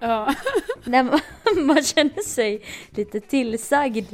Ja. 0.00 0.34
När 0.84 1.02
man, 1.02 1.20
man 1.66 1.82
känner 1.82 2.22
sig 2.22 2.62
lite 2.90 3.20
tillsagd. 3.20 4.06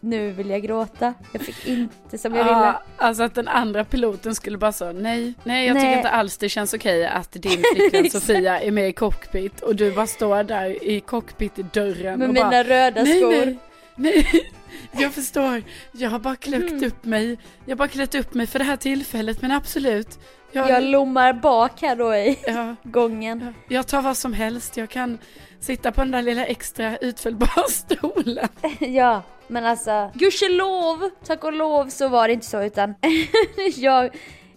Nu 0.00 0.30
vill 0.30 0.50
jag 0.50 0.62
gråta. 0.62 1.14
Jag 1.32 1.42
fick 1.42 1.66
inte 1.68 2.18
som 2.18 2.34
jag 2.34 2.44
ville. 2.44 2.56
Ja, 2.56 2.82
alltså 2.96 3.22
att 3.22 3.34
den 3.34 3.48
andra 3.48 3.84
piloten 3.84 4.34
skulle 4.34 4.58
bara 4.58 4.72
säga 4.72 4.92
nej, 4.92 5.34
nej 5.44 5.66
jag 5.66 5.76
tycker 5.76 5.88
Nej. 5.88 5.96
inte 5.96 6.10
alls 6.10 6.38
det 6.38 6.48
känns 6.48 6.74
okej 6.74 7.06
att 7.06 7.32
din 7.32 7.62
flickvän 7.74 8.10
Sofia 8.10 8.60
är 8.60 8.70
med 8.70 8.88
i 8.88 8.92
cockpit 8.92 9.60
och 9.60 9.76
du 9.76 9.92
bara 9.92 10.06
står 10.06 10.42
där 10.42 10.84
i 10.84 11.00
cockpit 11.00 11.58
i 11.58 11.62
dörren 11.62 12.18
Med 12.18 12.28
och 12.28 12.34
mina 12.34 12.50
bara, 12.50 12.64
röda 12.64 13.02
nej, 13.02 13.20
skor. 13.20 13.56
nej, 13.94 14.28
nej, 14.32 14.52
jag 14.92 15.12
förstår, 15.12 15.62
jag 15.92 16.10
har 16.10 16.18
bara 16.18 16.36
klätt 16.36 16.70
Mm. 16.70 16.84
upp 16.84 17.04
mig, 17.04 17.38
jag 17.64 17.70
har 17.70 17.76
bara 17.76 17.88
klätt 17.88 18.14
upp 18.14 18.34
mig 18.34 18.46
för 18.46 18.58
det 18.58 18.64
här 18.64 18.76
tillfället 18.76 19.42
men 19.42 19.50
absolut, 19.52 20.18
jag, 20.52 20.70
Jag 20.70 20.82
lommar 20.82 21.32
bak 21.32 21.80
här 21.82 21.96
då 21.96 22.14
i 22.14 22.38
ja, 22.46 22.74
gången. 22.82 23.54
jag 23.68 23.86
tar 23.86 24.02
vad 24.02 24.16
som 24.16 24.32
helst, 24.32 24.76
jag 24.76 24.90
kan 24.90 25.18
sitta 25.60 25.92
på 25.92 26.00
den 26.00 26.10
där 26.10 26.22
lilla 26.22 26.44
extra 26.46 26.96
utfällbara 26.96 27.62
stolen. 27.68 28.48
Ja, 28.80 29.22
men 29.48 29.64
alltså 29.64 30.10
gudskelov, 30.14 31.10
tack 31.24 31.44
och 31.44 31.52
lov 31.52 31.88
så 31.88 32.08
var 32.08 32.28
det 32.28 32.34
inte 32.34 32.46
så 32.46 32.62
utan 32.62 32.94
jag 33.76 34.16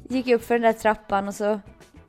gick 0.10 0.28
upp 0.28 0.46
för 0.46 0.54
den 0.54 0.62
där 0.62 0.74
trappan 0.74 1.28
och 1.28 1.36
så 1.36 1.60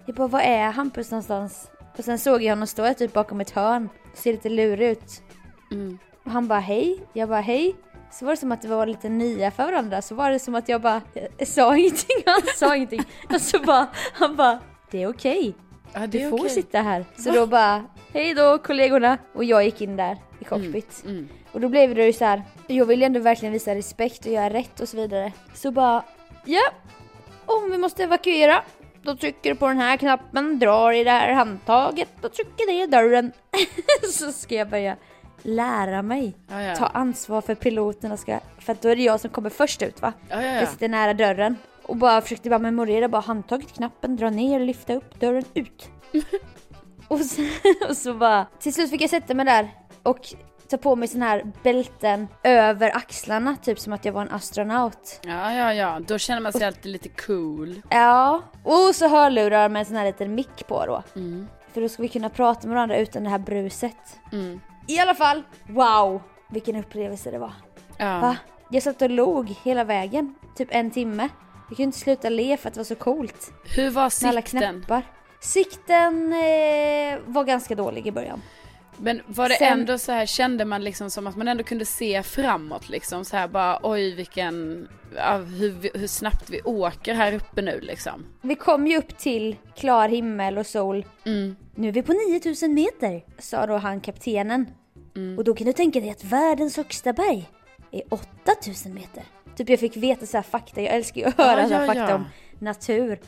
jag 0.06 0.14
bara, 0.16 0.28
var 0.28 0.40
är 0.40 0.70
Hampus 0.70 1.10
någonstans? 1.10 1.68
Och 1.98 2.04
sen 2.04 2.18
såg 2.18 2.42
jag 2.42 2.50
honom 2.50 2.66
stå 2.66 2.94
typ 2.94 3.12
bakom 3.12 3.40
ett 3.40 3.50
hörn, 3.50 3.88
ser 4.14 4.32
lite 4.32 4.48
lurig 4.48 4.90
ut. 4.90 5.22
Mm. 5.70 5.98
Och 6.24 6.30
han 6.30 6.48
bara 6.48 6.60
hej, 6.60 7.00
jag 7.12 7.28
bara 7.28 7.40
hej. 7.40 7.76
Så 8.12 8.24
var 8.24 8.32
det 8.32 8.36
som 8.36 8.52
att 8.52 8.62
det 8.62 8.68
var 8.68 8.86
lite 8.86 9.08
nya 9.08 9.50
för 9.50 9.64
varandra, 9.64 10.02
så 10.02 10.14
var 10.14 10.30
det 10.30 10.38
som 10.38 10.54
att 10.54 10.68
jag 10.68 10.80
bara 10.80 11.02
jag 11.38 11.48
sa 11.48 11.76
ingenting, 11.76 12.16
han 12.26 12.42
sa 12.56 12.76
ingenting. 12.76 13.02
Och 13.34 13.40
så 13.40 13.58
bara, 13.58 13.86
han 14.12 14.36
bara, 14.36 14.58
det 14.90 15.02
är 15.02 15.08
okej. 15.08 15.54
Ja, 15.92 16.00
det 16.00 16.06
Du 16.06 16.30
får 16.30 16.38
okej. 16.38 16.50
sitta 16.50 16.82
här. 16.82 17.04
Så 17.18 17.30
då 17.30 17.46
bara, 17.46 17.84
hej 18.12 18.34
då 18.34 18.58
kollegorna. 18.58 19.18
Och 19.34 19.44
jag 19.44 19.64
gick 19.64 19.80
in 19.80 19.96
där 19.96 20.18
i 20.40 20.44
cockpit. 20.44 21.02
Mm. 21.04 21.28
Och 21.52 21.60
då 21.60 21.68
blev 21.68 21.94
det 21.94 22.06
ju 22.06 22.12
så 22.12 22.24
här. 22.24 22.42
jag 22.66 22.86
vill 22.86 23.00
ju 23.00 23.06
ändå 23.06 23.20
verkligen 23.20 23.52
visa 23.52 23.74
respekt 23.74 24.26
och 24.26 24.32
göra 24.32 24.50
rätt 24.50 24.80
och 24.80 24.88
så 24.88 24.96
vidare. 24.96 25.32
Så 25.54 25.70
bara, 25.70 26.04
ja, 26.44 26.62
om 27.46 27.70
vi 27.70 27.78
måste 27.78 28.04
evakuera, 28.04 28.62
då 29.02 29.16
trycker 29.16 29.50
du 29.50 29.56
på 29.56 29.68
den 29.68 29.78
här 29.78 29.96
knappen, 29.96 30.58
drar 30.58 30.92
i 30.92 31.04
det 31.04 31.10
här 31.10 31.32
handtaget, 31.32 32.08
då 32.20 32.28
trycker 32.28 32.82
i 32.82 32.86
dörren. 32.86 33.32
så 34.12 34.32
ska 34.32 34.54
jag 34.54 34.68
börja 34.68 34.96
lära 35.42 36.02
mig. 36.02 36.34
Ja, 36.48 36.62
ja. 36.62 36.76
Ta 36.76 36.86
ansvar 36.86 37.40
för 37.40 37.54
piloterna 37.54 38.16
ska, 38.16 38.40
för 38.58 38.72
att 38.72 38.82
då 38.82 38.88
är 38.88 38.96
det 38.96 39.02
jag 39.02 39.20
som 39.20 39.30
kommer 39.30 39.50
först 39.50 39.82
ut 39.82 40.02
va? 40.02 40.12
Ja, 40.28 40.42
ja, 40.42 40.48
ja. 40.48 40.54
Jag 40.54 40.68
sitter 40.68 40.88
nära 40.88 41.14
dörren. 41.14 41.56
Och 41.82 41.96
bara 41.96 42.20
försökte 42.20 42.50
bara 42.50 42.58
memorera, 42.58 43.08
bara 43.08 43.22
handtaget, 43.22 43.72
knappen, 43.72 44.16
dra 44.16 44.30
ner, 44.30 44.60
lyfta 44.60 44.94
upp, 44.94 45.20
dörren, 45.20 45.44
ut. 45.54 45.88
och, 47.08 47.20
så, 47.20 47.42
och 47.88 47.96
så 47.96 48.14
bara, 48.14 48.46
till 48.60 48.74
slut 48.74 48.90
fick 48.90 49.02
jag 49.02 49.10
sätta 49.10 49.34
mig 49.34 49.44
där 49.46 49.70
och 50.02 50.34
ta 50.70 50.76
på 50.76 50.96
mig 50.96 51.08
sån 51.08 51.22
här 51.22 51.52
bälten 51.62 52.28
över 52.42 52.96
axlarna, 52.96 53.56
typ 53.62 53.78
som 53.78 53.92
att 53.92 54.04
jag 54.04 54.12
var 54.12 54.22
en 54.22 54.30
astronaut. 54.30 55.20
Ja, 55.22 55.52
ja, 55.52 55.74
ja. 55.74 56.00
Då 56.06 56.18
känner 56.18 56.40
man 56.40 56.52
sig 56.52 56.64
alltid 56.64 56.92
lite 56.92 57.08
cool. 57.08 57.82
Ja, 57.88 58.42
och 58.64 58.94
så 58.94 59.08
hörlurar 59.08 59.68
med 59.68 59.80
en 59.80 59.86
sån 59.86 59.96
här 59.96 60.04
liten 60.04 60.34
mick 60.34 60.66
på 60.66 60.86
då. 60.86 61.02
För 61.72 61.80
då 61.80 61.88
ska 61.88 62.02
vi 62.02 62.08
kunna 62.08 62.28
prata 62.28 62.66
med 62.66 62.74
varandra 62.74 62.98
utan 62.98 63.24
det 63.24 63.30
här 63.30 63.38
bruset. 63.38 64.20
Mm. 64.32 64.60
I 64.86 64.98
alla 64.98 65.14
fall, 65.14 65.42
wow! 65.68 66.22
Vilken 66.50 66.76
upplevelse 66.76 67.30
det 67.30 67.38
var. 67.38 67.52
Ja. 67.98 68.18
Va? 68.20 68.36
Jag 68.70 68.82
satt 68.82 69.02
och 69.02 69.10
log 69.10 69.48
hela 69.62 69.84
vägen, 69.84 70.34
typ 70.56 70.68
en 70.70 70.90
timme. 70.90 71.28
Jag 71.68 71.76
kunde 71.76 71.82
inte 71.82 71.98
sluta 71.98 72.28
le 72.28 72.56
för 72.56 72.68
att 72.68 72.74
det 72.74 72.80
var 72.80 72.84
så 72.84 72.94
coolt. 72.94 73.52
Hur 73.76 73.90
var 73.90 74.22
Med 74.22 74.30
alla 74.30 74.42
sikten? 74.42 74.60
knappar. 74.80 75.02
Sikten 75.40 76.32
eh, 76.32 77.18
var 77.26 77.44
ganska 77.44 77.74
dålig 77.74 78.06
i 78.06 78.12
början. 78.12 78.42
Men 79.02 79.20
var 79.26 79.48
det 79.48 79.54
Sen- 79.54 79.72
ändå 79.80 79.98
så 79.98 80.12
här, 80.12 80.26
kände 80.26 80.64
man 80.64 80.84
liksom 80.84 81.10
som 81.10 81.26
att 81.26 81.36
man 81.36 81.48
ändå 81.48 81.64
kunde 81.64 81.84
se 81.84 82.22
framåt 82.22 82.88
liksom 82.88 83.24
så 83.24 83.36
här 83.36 83.48
bara 83.48 83.78
oj 83.82 84.14
vilken, 84.14 84.88
ja, 85.16 85.36
hur, 85.36 85.98
hur 85.98 86.06
snabbt 86.06 86.50
vi 86.50 86.60
åker 86.62 87.14
här 87.14 87.32
uppe 87.34 87.62
nu 87.62 87.80
liksom. 87.80 88.26
Vi 88.40 88.54
kom 88.54 88.86
ju 88.86 88.98
upp 88.98 89.18
till 89.18 89.56
klar 89.76 90.08
himmel 90.08 90.58
och 90.58 90.66
sol. 90.66 91.04
Mm. 91.24 91.56
Nu 91.74 91.88
är 91.88 91.92
vi 91.92 92.02
på 92.02 92.12
9000 92.12 92.74
meter, 92.74 93.24
sa 93.38 93.66
då 93.66 93.76
han 93.76 94.00
kaptenen. 94.00 94.66
Och 95.38 95.44
då 95.44 95.54
kan 95.54 95.66
du 95.66 95.72
tänka 95.72 96.00
dig 96.00 96.10
att 96.10 96.24
världens 96.24 96.76
högsta 96.76 97.12
berg 97.12 97.48
är 97.90 98.02
8000 98.10 98.94
meter. 98.94 99.22
Typ 99.56 99.68
jag 99.68 99.80
fick 99.80 99.96
veta 99.96 100.26
så 100.26 100.36
här 100.36 100.42
fakta, 100.42 100.80
jag 100.82 100.94
älskar 100.94 101.20
ju 101.20 101.26
att 101.26 101.38
höra 101.38 101.60
Ja, 101.62 101.68
så 101.68 101.74
här 101.74 101.80
ja, 101.80 101.86
fakta 101.86 102.08
ja. 102.10 102.14
om 102.14 102.24
natur. 102.58 103.18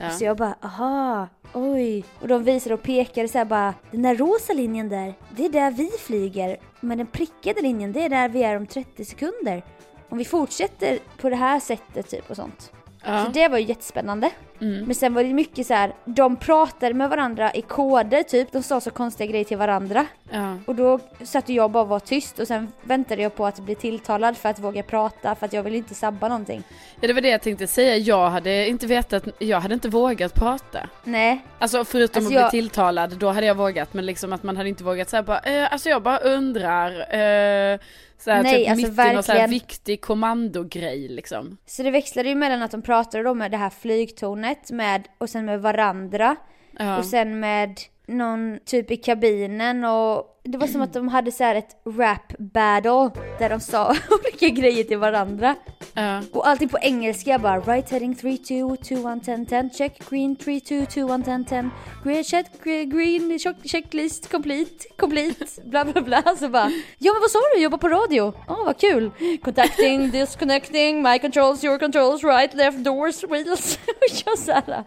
Ja. 0.00 0.10
Så 0.10 0.24
jag 0.24 0.36
bara, 0.36 0.54
aha, 0.62 1.28
oj. 1.52 2.04
Och 2.20 2.28
de 2.28 2.44
visade 2.44 2.74
och 2.74 2.82
pekade 2.82 3.28
så 3.28 3.38
här 3.38 3.44
bara, 3.44 3.74
den 3.90 4.02
där 4.02 4.16
rosa 4.16 4.52
linjen 4.52 4.88
där, 4.88 5.14
det 5.36 5.44
är 5.44 5.50
där 5.50 5.70
vi 5.70 5.90
flyger. 5.90 6.56
Men 6.80 6.98
den 6.98 7.06
prickade 7.06 7.60
linjen, 7.60 7.92
det 7.92 8.04
är 8.04 8.08
där 8.08 8.28
vi 8.28 8.42
är 8.42 8.56
om 8.56 8.66
30 8.66 9.04
sekunder. 9.04 9.62
Om 10.08 10.18
vi 10.18 10.24
fortsätter 10.24 10.98
på 11.20 11.28
det 11.28 11.36
här 11.36 11.60
sättet 11.60 12.10
typ 12.10 12.30
och 12.30 12.36
sånt. 12.36 12.72
Ja. 13.04 13.24
Så 13.24 13.30
det 13.30 13.48
var 13.48 13.58
ju 13.58 13.64
jättespännande. 13.64 14.30
Mm. 14.60 14.84
Men 14.84 14.94
sen 14.94 15.14
var 15.14 15.22
det 15.24 15.34
mycket 15.34 15.66
så 15.66 15.74
här, 15.74 15.92
de 16.04 16.36
pratade 16.36 16.94
med 16.94 17.10
varandra 17.10 17.52
i 17.54 17.62
koder 17.62 18.22
typ, 18.22 18.52
de 18.52 18.62
sa 18.62 18.80
så 18.80 18.90
konstiga 18.90 19.30
grejer 19.30 19.44
till 19.44 19.56
varandra. 19.56 20.06
Ja. 20.30 20.56
Och 20.66 20.74
då 20.74 20.98
satt 21.24 21.48
jag 21.48 21.70
bara 21.70 21.82
och 21.82 21.88
var 21.88 22.00
tyst 22.00 22.38
och 22.38 22.46
sen 22.46 22.72
väntade 22.82 23.22
jag 23.22 23.34
på 23.34 23.46
att 23.46 23.60
bli 23.60 23.74
tilltalad 23.74 24.36
för 24.36 24.48
att 24.48 24.58
våga 24.58 24.82
prata 24.82 25.34
för 25.34 25.46
att 25.46 25.52
jag 25.52 25.62
ville 25.62 25.76
inte 25.76 25.94
sabba 25.94 26.28
någonting. 26.28 26.62
ja 27.00 27.08
det 27.08 27.14
var 27.14 27.20
det 27.20 27.28
jag 27.28 27.42
tänkte 27.42 27.66
säga, 27.66 27.96
jag 27.96 28.30
hade 28.30 28.68
inte 28.68 28.86
vetat, 28.86 29.24
jag 29.38 29.60
hade 29.60 29.74
inte 29.74 29.88
vågat 29.88 30.34
prata. 30.34 30.88
Nej, 31.04 31.40
Alltså 31.58 31.84
förutom 31.84 32.20
Alltså, 32.22 32.34
att 32.38 32.40
jag- 32.42 32.50
bli 32.50 32.60
tilltalad, 32.60 33.16
då 33.18 33.28
hade 33.30 33.46
jag 33.46 33.54
vågat 33.54 33.94
men 33.94 34.06
liksom 34.06 34.32
att 34.32 34.42
man 34.42 34.56
hade 34.56 34.68
inte 34.68 34.84
vågat 34.84 35.08
säga 35.08 35.22
bara, 35.22 35.38
eh, 35.38 35.72
alltså 35.72 35.88
jag 35.88 36.02
bara 36.02 36.18
undrar, 36.18 36.90
eh, 37.00 37.78
såhär 38.18 38.42
Nej, 38.42 38.54
typ 38.58 38.70
alltså 38.70 38.86
mitt 38.86 38.98
i 38.98 39.12
någon 39.14 39.22
såhär 39.22 39.38
verkligen. 39.38 39.50
viktig 39.50 40.00
kommandogrej 40.00 41.08
liksom. 41.08 41.56
så 41.66 41.82
det 41.82 41.90
växlade 41.90 42.28
ju 42.28 42.34
mellan 42.34 42.62
att 42.62 42.70
de 42.70 42.82
pratade 42.82 43.24
då 43.24 43.34
med 43.34 43.50
det 43.50 43.56
här 43.56 43.70
flygtornet 43.70 44.49
med, 44.70 45.08
och 45.18 45.30
sen 45.30 45.44
med 45.44 45.60
varandra 45.62 46.36
Ja. 46.78 46.98
och 46.98 47.04
sen 47.04 47.40
med 47.40 47.80
någon 48.06 48.58
typ 48.64 48.90
i 48.90 48.96
kabinen 48.96 49.84
och 49.84 50.40
det 50.44 50.58
var 50.58 50.66
som 50.66 50.80
att 50.82 50.92
de 50.92 51.08
hade 51.08 51.32
så 51.32 51.44
här 51.44 51.54
ett 51.54 51.76
rap 51.86 52.38
battle 52.38 53.10
där 53.38 53.48
de 53.50 53.60
sa 53.60 53.88
olika 54.10 54.48
grejer 54.60 54.84
till 54.84 54.98
varandra. 54.98 55.56
Ja. 55.94 56.22
Och 56.32 56.48
allting 56.48 56.68
på 56.68 56.78
engelska 56.82 57.38
bara 57.38 57.60
right 57.60 57.90
heading 57.90 58.14
3 58.14 58.36
2 58.36 58.76
2 58.76 59.08
1 59.08 59.24
10 59.24 59.44
10 59.44 59.70
check 59.70 60.10
green 60.10 60.36
3 60.36 60.60
2 60.60 60.86
2 60.86 61.14
1 61.14 61.24
10 61.24 61.44
10 61.44 61.70
green 62.04 62.24
check 62.24 62.46
green, 62.62 62.90
green 62.90 63.38
check, 63.38 63.56
checklist 63.64 64.30
complete 64.30 64.84
complete. 64.96 65.44
Bla 65.64 65.84
bla 65.84 66.02
bla. 66.02 66.22
Så 66.38 66.48
bara 66.48 66.70
ja 66.98 67.12
men 67.12 67.20
vad 67.20 67.30
sa 67.30 67.38
du? 67.54 67.62
Jobbar 67.62 67.78
på 67.78 67.88
radio. 67.88 68.32
Åh 68.48 68.64
vad 68.64 68.80
kul. 68.80 69.10
Contacting 69.42 70.10
disconnecting 70.12 71.02
my 71.02 71.18
controls 71.18 71.64
your 71.64 71.78
controls 71.78 72.24
right 72.24 72.54
left 72.54 72.84
doors 72.84 73.24
wheels. 73.24 73.78
Och 73.86 74.22
jag 74.26 74.38
så 74.38 74.52
här 74.52 74.84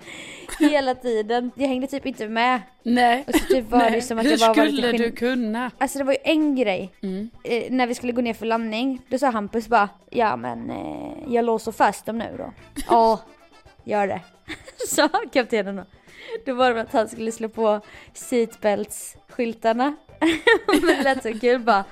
hela 0.60 0.96
tiden. 0.96 1.52
Jag 1.56 1.68
hängde 1.68 1.88
typ 1.88 2.06
inte 2.06 2.28
med. 2.28 2.62
Nej. 2.84 3.24
och 3.28 3.36
så 3.36 3.46
typ 3.46 3.70
var 3.70 3.90
det 3.90 4.02
som 4.02 4.20
att 4.20 4.26
Hur 4.26 4.32
jag 4.32 4.40
bara 4.40 4.54
var 4.54 4.66
skulle 4.66 4.92
du 4.92 5.12
kunna? 5.12 5.72
Alltså 5.78 5.98
det 5.98 6.04
var 6.04 6.14
ju 6.14 6.20
en 6.24 6.56
grej. 6.56 6.92
Mm. 7.02 7.30
Eh, 7.44 7.64
när 7.70 7.88
vi 7.88 7.96
skulle 7.96 8.14
gå 8.14 8.22
ner 8.22 8.34
för 8.34 8.46
landning, 8.46 9.02
då 9.10 9.18
sa 9.18 9.30
Hampus 9.30 9.68
bara 9.68 9.90
Ja 10.10 10.36
men 10.36 10.70
eh, 10.70 10.93
jag 11.28 11.46
låser 11.46 11.72
fast 11.72 12.06
dem 12.06 12.18
nu 12.18 12.36
då. 12.38 12.54
Ja, 12.90 13.20
gör 13.84 14.08
det. 14.08 14.22
Sa 14.88 15.10
kaptenen 15.34 15.76
då. 15.76 15.84
Då 16.46 16.54
var 16.54 16.74
det 16.74 16.82
att 16.82 16.94
han 16.94 17.10
skulle 17.10 17.32
slå 17.32 17.50
på 17.50 17.82
seatbelts-skyltarna. 18.14 19.96
men 20.68 20.82
det 20.82 21.04
lät 21.04 21.24
så 21.24 21.40
kul 21.40 21.62
bara. 21.62 21.84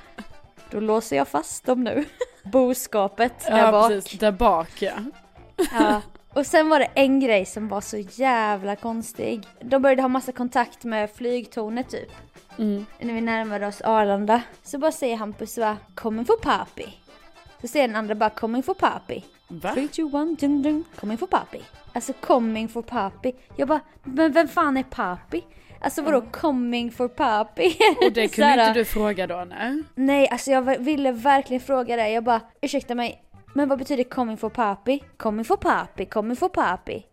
Då 0.69 0.79
låser 0.79 1.15
jag 1.15 1.27
fast 1.27 1.65
dem 1.65 1.83
nu. 1.83 2.05
Boskapet 2.43 3.45
där 3.45 3.57
ja, 3.57 3.71
bak. 3.71 3.89
precis, 3.89 4.19
där 4.19 4.31
bak 4.31 4.81
ja. 4.81 4.93
Ja. 5.71 6.01
Och 6.33 6.45
sen 6.45 6.69
var 6.69 6.79
det 6.79 6.89
en 6.95 7.19
grej 7.19 7.45
som 7.45 7.67
var 7.67 7.81
så 7.81 7.97
jävla 7.97 8.75
konstig. 8.75 9.47
De 9.59 9.81
började 9.81 10.01
ha 10.01 10.09
massa 10.09 10.31
kontakt 10.31 10.83
med 10.83 11.11
flygtornet 11.11 11.89
typ. 11.89 12.11
Mm. 12.57 12.85
När 12.99 13.13
vi 13.13 13.21
närmade 13.21 13.67
oss 13.67 13.81
Arlanda. 13.81 14.41
Så 14.63 14.77
bara 14.77 14.91
säger 14.91 15.15
Hampus 15.15 15.57
va, 15.57 15.77
coming 15.95 16.25
for 16.25 16.37
papi. 16.37 16.97
Så 17.61 17.67
säger 17.67 17.87
den 17.87 17.97
andra 17.97 18.15
bara 18.15 18.29
coming 18.29 18.63
for 18.63 18.73
papi. 18.73 19.25
Va? 19.47 19.73
3, 19.73 19.87
2, 19.87 20.07
1, 20.07 20.39
dun, 20.39 20.61
dun, 20.61 20.83
coming 20.95 21.17
for 21.17 21.27
papi. 21.27 21.61
Alltså 21.93 22.13
coming 22.13 22.69
for 22.69 22.81
papi. 22.81 23.35
Jag 23.55 23.67
bara, 23.67 23.79
men 24.03 24.31
vem 24.31 24.47
fan 24.47 24.77
är 24.77 24.83
papi? 24.83 25.43
Alltså 25.81 26.01
vadå 26.01 26.21
coming 26.21 26.91
for 26.91 27.07
papi? 27.07 27.77
Och 28.05 28.11
det 28.11 28.27
kunde 28.27 28.51
inte 28.51 28.73
du 28.73 28.85
fråga 28.85 29.27
då 29.27 29.45
nej? 29.49 29.83
Nej, 29.95 30.27
alltså 30.27 30.51
jag 30.51 30.79
ville 30.79 31.11
verkligen 31.11 31.61
fråga 31.61 31.95
det. 31.95 32.09
Jag 32.09 32.23
bara, 32.23 32.41
ursäkta 32.61 32.95
mig, 32.95 33.23
men 33.53 33.69
vad 33.69 33.79
betyder 33.79 34.03
coming 34.03 34.37
for 34.37 34.49
papi? 34.49 35.03
Coming 35.17 35.45
for 35.45 35.57
papi, 35.57 36.05
coming 36.05 36.35
for 36.35 36.49
papi. 36.49 37.05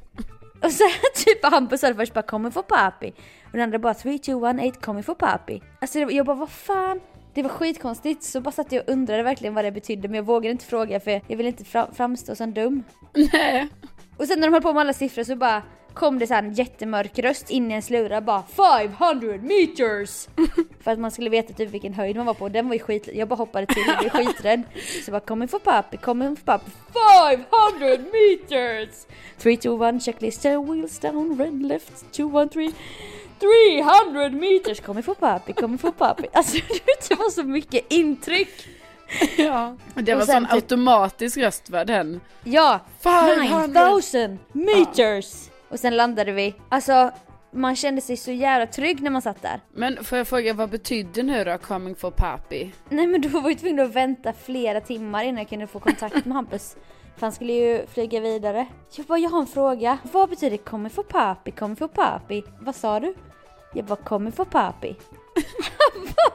och 0.62 0.72
så 0.72 0.84
typ 1.14 1.44
Hampus 1.44 1.80
sa 1.80 1.88
det 1.88 1.94
först 1.94 2.14
bara 2.14 2.22
coming 2.22 2.52
for 2.52 2.62
papi. 2.62 3.12
Och 3.44 3.52
den 3.52 3.60
andra 3.60 3.78
bara 3.78 3.94
3, 3.94 4.18
2, 4.18 4.46
1, 4.46 4.56
8, 4.76 4.80
coming 4.80 5.02
for 5.02 5.14
papi. 5.14 5.62
Alltså 5.80 5.98
jag 5.98 6.26
bara, 6.26 6.36
vad 6.36 6.50
fan? 6.50 7.00
Det 7.34 7.42
var 7.42 7.50
skitkonstigt, 7.50 8.22
så 8.22 8.40
bara 8.40 8.50
satt 8.52 8.72
jag 8.72 8.84
och 8.86 8.92
undrade 8.92 9.22
verkligen 9.22 9.54
vad 9.54 9.64
det 9.64 9.72
betydde 9.72 10.08
men 10.08 10.14
jag 10.16 10.22
vågade 10.24 10.50
inte 10.52 10.64
fråga 10.64 11.00
för 11.00 11.20
jag 11.26 11.36
ville 11.36 11.48
inte 11.48 11.64
fra- 11.64 11.88
framstå 11.94 12.34
som 12.34 12.54
dum. 12.54 12.82
Nej. 13.32 13.68
Och 14.16 14.26
sen 14.26 14.40
när 14.40 14.46
de 14.46 14.52
höll 14.52 14.62
på 14.62 14.72
med 14.72 14.80
alla 14.80 14.92
siffror 14.92 15.24
så 15.24 15.36
bara 15.36 15.62
kom 15.94 16.18
det 16.18 16.26
så 16.26 16.34
en 16.34 16.52
jättemörk 16.52 17.18
röst 17.18 17.50
in 17.50 17.70
i 17.70 17.74
en 17.74 17.82
slura 17.82 18.20
bara 18.20 18.42
500 18.42 19.36
meters! 19.42 20.28
För 20.80 20.90
att 20.90 20.98
man 20.98 21.10
skulle 21.10 21.30
veta 21.30 21.52
typ 21.52 21.70
vilken 21.70 21.94
höjd 21.94 22.16
man 22.16 22.26
var 22.26 22.34
på. 22.34 22.48
Den 22.48 22.66
var 22.68 22.74
ju 22.74 22.80
skit, 22.80 23.08
jag 23.14 23.28
bara 23.28 23.34
hoppade 23.36 23.66
till 23.66 23.82
och 23.96 23.98
blev 24.00 24.10
skiträdd. 24.24 24.62
Så 25.04 25.10
bara 25.10 25.20
coming 25.20 25.48
for 25.48 25.58
papi, 25.58 25.96
coming 25.96 26.36
for 26.36 26.44
papi, 26.44 26.70
500 27.30 28.04
meters! 28.12 29.06
3, 29.38 29.56
2, 29.56 29.84
1, 29.84 30.02
checklist, 30.02 30.42
10 30.42 30.62
wheels 30.64 30.98
down, 30.98 31.38
red 31.38 31.62
left, 31.62 32.12
2, 32.12 32.40
1, 32.40 32.52
3. 32.52 32.72
300 33.40 34.30
meters! 34.30 34.80
Coming 34.80 35.02
for 35.02 35.14
papi, 35.14 35.52
coming 35.52 35.78
for 35.78 35.90
papi. 35.90 36.26
Alltså 36.32 36.56
det 37.08 37.14
var 37.14 37.30
så 37.30 37.42
mycket 37.42 37.92
intryck! 37.92 38.68
Ja. 39.36 39.76
Och 39.94 40.04
det 40.04 40.12
Och 40.12 40.18
var 40.18 40.26
sen 40.26 40.34
sån 40.34 40.44
typ- 40.44 40.52
automatisk 40.54 41.36
röst 41.36 41.70
va 41.70 41.84
den? 41.84 42.20
Ja! 42.44 42.80
500. 43.02 43.66
9000 43.88 44.38
meters! 44.52 45.26
Och 45.68 45.80
sen 45.80 45.96
landade 45.96 46.32
vi. 46.32 46.54
Alltså, 46.68 47.10
man 47.52 47.76
kände 47.76 48.00
sig 48.00 48.16
så 48.16 48.32
jävla 48.32 48.66
trygg 48.66 49.02
när 49.02 49.10
man 49.10 49.22
satt 49.22 49.42
där. 49.42 49.60
Men 49.72 50.04
får 50.04 50.18
jag 50.18 50.28
fråga 50.28 50.52
vad 50.54 50.70
betyder 50.70 51.22
nu 51.22 51.44
då 51.44 51.58
coming 51.58 51.94
for 51.94 52.10
papi? 52.10 52.72
Nej 52.88 53.06
men 53.06 53.20
då 53.20 53.28
var 53.28 53.48
vi 53.48 53.54
tvungna 53.56 53.82
att 53.82 53.94
vänta 53.94 54.32
flera 54.44 54.80
timmar 54.80 55.24
innan 55.24 55.38
jag 55.38 55.48
kunde 55.48 55.66
få 55.66 55.78
kontakt 55.80 56.24
med 56.24 56.34
Hampus. 56.36 56.76
För 57.16 57.20
han 57.20 57.32
skulle 57.32 57.52
ju 57.52 57.86
flyga 57.86 58.20
vidare. 58.20 58.66
Jag 58.96 59.06
bara, 59.06 59.18
jag 59.18 59.30
har 59.30 59.40
en 59.40 59.46
fråga. 59.46 59.98
Vad 60.12 60.28
betyder 60.28 60.56
kommer 60.56 60.90
få 60.90 61.02
papi, 61.02 61.50
kommer 61.50 61.74
få 61.74 61.88
papi? 61.88 62.44
Vad 62.60 62.74
sa 62.74 63.00
du? 63.00 63.14
Jag 63.74 63.84
bara, 63.84 63.96
kommer 63.96 64.30
få 64.30 64.44
papi. 64.44 64.96
Han 65.94 66.04
bara, 66.04 66.34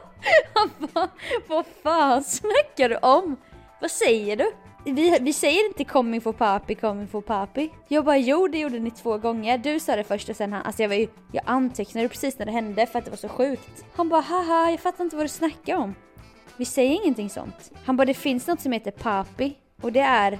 han 0.54 0.70
bara, 0.94 1.08
vad 1.48 1.66
fan 1.82 2.24
snackar 2.24 2.88
du 2.88 2.96
om? 2.96 3.36
Vad 3.80 3.90
säger 3.90 4.36
du? 4.36 4.52
Vi, 4.84 5.18
vi 5.20 5.32
säger 5.32 5.66
inte 5.66 5.84
coming 5.84 6.20
for 6.20 6.32
papi, 6.32 6.74
coming 6.74 7.08
for 7.08 7.20
papi. 7.20 7.70
Jag 7.88 8.04
bara, 8.04 8.16
jo 8.16 8.48
det 8.48 8.58
gjorde 8.58 8.78
ni 8.78 8.90
två 8.90 9.18
gånger. 9.18 9.58
Du 9.58 9.80
sa 9.80 9.96
det 9.96 10.04
först 10.04 10.28
och 10.28 10.36
sen 10.36 10.52
han, 10.52 10.62
alltså 10.62 10.82
jag 10.82 10.88
var 10.88 10.96
ju, 10.96 11.08
jag 11.32 11.42
antecknade 11.46 12.08
precis 12.08 12.38
när 12.38 12.46
det 12.46 12.52
hände 12.52 12.86
för 12.86 12.98
att 12.98 13.04
det 13.04 13.10
var 13.10 13.18
så 13.18 13.28
sjukt. 13.28 13.84
Han 13.96 14.08
bara, 14.08 14.20
haha, 14.20 14.70
jag 14.70 14.80
fattar 14.80 15.04
inte 15.04 15.16
vad 15.16 15.24
du 15.24 15.28
snackar 15.28 15.76
om. 15.76 15.94
Vi 16.56 16.64
säger 16.64 17.02
ingenting 17.02 17.30
sånt. 17.30 17.72
Han 17.84 17.96
bara, 17.96 18.04
det 18.04 18.14
finns 18.14 18.46
något 18.46 18.60
som 18.60 18.72
heter 18.72 18.90
papi. 18.90 19.56
Och 19.82 19.92
det 19.92 20.00
är 20.00 20.38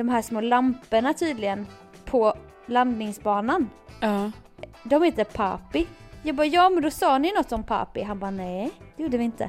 de 0.00 0.08
här 0.08 0.22
små 0.22 0.40
lamporna 0.40 1.14
tydligen 1.14 1.66
på 2.04 2.34
landningsbanan. 2.66 3.70
Ja. 4.00 4.30
De 4.82 5.02
heter 5.02 5.24
papi. 5.24 5.86
Jag 6.22 6.34
bara, 6.36 6.46
ja 6.46 6.70
men 6.70 6.82
då 6.82 6.90
sa 6.90 7.18
ni 7.18 7.32
något 7.36 7.52
om 7.52 7.62
papi. 7.62 8.02
Han 8.02 8.18
bara, 8.18 8.30
nej 8.30 8.70
det 8.96 9.02
gjorde 9.02 9.18
vi 9.18 9.24
inte. 9.24 9.48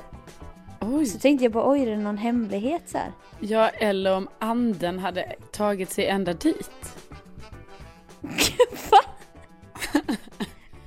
Oj. 0.82 1.06
Så 1.06 1.20
tänkte 1.20 1.46
jag 1.46 1.52
bara, 1.52 1.70
oj, 1.72 1.82
är 1.82 1.86
det 1.86 1.98
någon 1.98 2.18
hemlighet 2.18 2.90
så 2.90 2.98
här? 2.98 3.12
Ja, 3.40 3.70
eller 3.70 4.16
om 4.18 4.28
anden 4.40 5.00
hade 5.00 5.34
tagit 5.52 5.90
sig 5.92 6.08
ända 6.08 6.34
dit. 6.34 6.96
Va? 8.92 8.98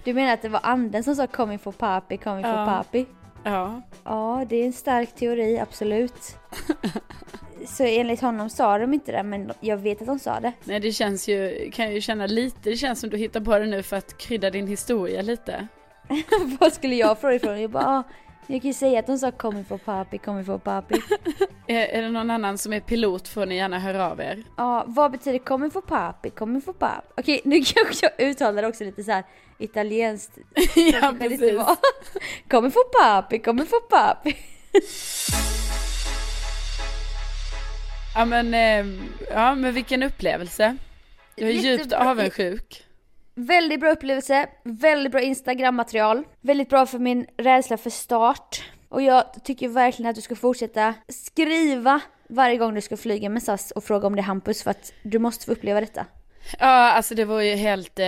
Du 0.05 0.14
menar 0.14 0.33
att 0.35 0.42
det 0.42 0.48
var 0.48 0.61
anden 0.62 1.05
som 1.05 1.16
sa 1.16 1.27
coming 1.27 1.59
for 1.59 1.72
papi, 1.72 2.16
coming 2.16 2.44
for 2.44 2.50
Ja. 2.53 2.66
papi? 2.66 3.07
Ja. 3.44 3.83
Ja, 4.05 4.44
det 4.48 4.57
är 4.57 4.66
en 4.66 4.72
stark 4.72 5.14
teori, 5.14 5.59
absolut. 5.59 6.37
Så 7.66 7.85
enligt 7.85 8.20
honom 8.20 8.50
sa 8.50 8.79
de 8.79 8.94
inte 8.94 9.12
det, 9.12 9.22
men 9.22 9.53
jag 9.61 9.77
vet 9.77 10.00
att 10.00 10.07
de 10.07 10.18
sa 10.18 10.40
det. 10.40 10.53
Nej, 10.64 10.81
det 10.81 10.92
känns 10.92 11.29
ju, 11.29 11.70
kan 11.70 11.94
ju 11.94 12.00
känna 12.00 12.27
lite, 12.27 12.70
det 12.70 12.77
känns 12.77 13.00
som 13.00 13.11
du 13.11 13.16
hittar 13.16 13.40
på 13.40 13.59
det 13.59 13.66
nu 13.66 13.83
för 13.83 13.96
att 13.96 14.18
krydda 14.18 14.50
din 14.50 14.66
historia 14.66 15.22
lite. 15.22 15.66
Vad 16.61 16.72
skulle 16.72 16.94
jag 16.94 17.20
få 17.20 17.33
ifrån? 17.33 17.61
Jag 17.61 17.70
bara, 17.70 17.87
ah, 17.87 18.03
jag 18.46 18.62
kan 18.62 18.68
ju 18.68 18.74
säga 18.74 18.98
att 18.98 19.07
de 19.07 19.18
sa 19.18 19.31
coming 19.31 19.64
for 19.64 19.79
papi, 19.79 20.18
coming 20.18 20.44
for 20.44 20.59
papi. 20.59 20.94
Är, 21.66 21.87
är 21.87 22.03
det 22.03 22.11
någon 22.11 22.31
annan 22.31 22.59
som 22.59 22.72
är 22.72 22.81
pilot 22.81 23.29
får 23.29 23.46
ni 23.46 23.57
gärna 23.57 23.79
höra 23.79 24.11
av 24.11 24.20
er. 24.20 24.44
Ja, 24.57 24.85
vad 24.87 25.12
betyder 25.12 25.38
coming 25.38 25.70
for 25.70 25.81
papi, 25.81 26.31
coming 26.31 26.62
for 26.62 26.72
papi? 26.72 27.07
Okej, 27.16 27.40
nu 27.44 27.62
kanske 27.64 28.11
jag 28.18 28.29
uttalar 28.29 28.62
det 28.62 28.68
också 28.68 28.85
lite 28.85 29.05
så 29.05 29.11
här 29.11 29.24
italienskt. 29.59 30.38
ja, 30.77 31.14
precis. 31.18 31.61
Coming 32.50 32.70
for 32.70 33.03
papi, 33.03 33.38
coming 33.38 33.66
for 33.66 33.81
papi. 33.81 34.37
Ja 38.14 38.24
men, 38.24 38.55
eh, 38.55 38.87
ja 39.31 39.55
men 39.55 39.74
vilken 39.74 40.03
upplevelse. 40.03 40.77
Jag 41.37 41.48
är 41.50 41.53
djupt 41.53 41.92
avundsjuk. 41.92 42.85
Väldigt 43.35 43.81
bra 43.81 43.90
upplevelse, 43.90 44.46
väldigt 44.64 45.12
bra 45.12 45.20
Instagram-material, 45.20 46.24
väldigt 46.40 46.68
bra 46.68 46.87
för 46.87 46.98
min 46.98 47.27
rädsla 47.37 47.77
för 47.77 47.90
start. 47.90 48.62
Och 48.88 49.03
jag 49.03 49.24
tycker 49.44 49.68
verkligen 49.68 50.11
att 50.11 50.16
du 50.16 50.22
ska 50.22 50.37
fortsätta 50.37 50.94
skriva 51.09 52.00
varje 52.29 52.57
gång 52.57 52.74
du 52.74 52.81
ska 52.81 52.96
flyga 52.96 53.29
med 53.29 53.42
SAS 53.42 53.70
och 53.70 53.85
fråga 53.85 54.07
om 54.07 54.16
det 54.16 54.20
är 54.20 54.24
Hampus 54.24 54.62
för 54.62 54.70
att 54.70 54.92
du 55.03 55.18
måste 55.18 55.46
få 55.46 55.53
uppleva 55.53 55.81
detta. 55.81 56.07
Ja 56.59 56.66
alltså 56.92 57.14
det 57.14 57.24
var 57.24 57.40
ju 57.40 57.55
helt, 57.55 57.98
eh, 57.98 58.05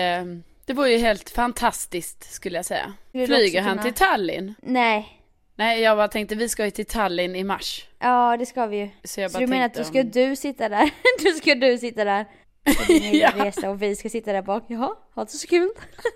det 0.66 0.72
var 0.72 0.86
ju 0.86 0.96
helt 0.98 1.30
fantastiskt 1.30 2.32
skulle 2.32 2.56
jag 2.58 2.64
säga. 2.64 2.92
Flyger 3.12 3.60
han 3.62 3.70
kunna- 3.70 3.82
till 3.82 3.94
Tallinn? 3.94 4.54
Nej, 4.62 5.20
Nej 5.56 5.80
jag 5.80 5.96
bara 5.96 6.08
tänkte 6.08 6.34
vi 6.34 6.48
ska 6.48 6.64
ju 6.64 6.70
till 6.70 6.86
Tallinn 6.86 7.36
i 7.36 7.44
mars. 7.44 7.86
ja 7.98 8.36
det 8.38 8.46
ska 8.46 8.66
vi 8.66 8.76
ju. 8.76 8.88
Så 9.04 9.20
jag 9.20 9.30
Så 9.30 9.38
bara 9.38 9.40
du 9.40 9.46
menar 9.46 9.66
att 9.66 9.74
då 9.74 9.84
ska 9.84 10.00
om- 10.00 10.10
du 10.10 10.36
sitta 10.36 10.68
där, 10.68 10.90
då 11.24 11.30
ska 11.30 11.54
du 11.54 11.78
sitta 11.78 12.04
där 12.04 12.24
på 12.64 12.84
din 12.92 13.02
egen 13.02 13.30
Ja. 13.36 13.44
resa 13.44 13.70
och 13.70 13.82
vi 13.82 13.96
ska 13.96 14.08
sitta 14.08 14.32
där 14.32 14.42
bak. 14.42 14.64
Jaha, 14.66 14.94
ha 15.14 15.24
det 15.24 15.30
så 15.30 15.46
kul. 15.46 15.70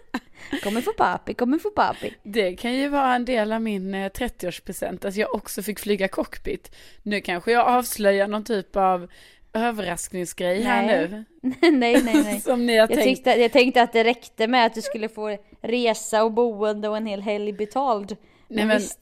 Kommer 0.62 0.80
få 0.80 0.92
papi, 0.92 1.34
kommer 1.34 1.58
få 1.58 1.70
papi. 1.70 2.14
Det 2.22 2.56
kan 2.56 2.74
ju 2.74 2.88
vara 2.88 3.14
en 3.14 3.24
del 3.24 3.52
av 3.52 3.62
min 3.62 3.94
eh, 3.94 4.08
30-årspresent, 4.10 5.04
att 5.06 5.16
jag 5.16 5.34
också 5.34 5.62
fick 5.62 5.78
flyga 5.78 6.08
cockpit. 6.08 6.76
Nu 7.02 7.20
kanske 7.20 7.52
jag 7.52 7.66
avslöjar 7.66 8.28
någon 8.28 8.44
typ 8.44 8.76
av 8.76 9.08
överraskningsgrej 9.52 10.62
här 10.62 10.86
Nej. 10.86 11.08
nu. 11.08 11.24
nej, 11.70 12.02
nej, 12.02 12.22
nej. 12.24 12.40
Som 12.40 12.66
ni 12.66 12.72
har 12.72 12.78
Jag 12.78 12.88
tänkt. 12.88 13.02
tänkte, 13.04 13.30
jag 13.42 13.52
tänkte 13.52 13.82
att 13.82 13.92
det 13.92 14.04
räckte 14.04 14.46
med 14.46 14.66
att 14.66 14.74
du 14.74 14.82
skulle 14.82 15.08
få 15.08 15.36
resa 15.62 16.24
och 16.24 16.32
boende 16.32 16.88
och 16.88 16.96
en 16.96 17.06
hel 17.06 17.22
helg 17.22 17.52
betald. 17.52 18.16
Nej, 18.48 18.64
men- 18.64 18.78
visst. 18.78 18.98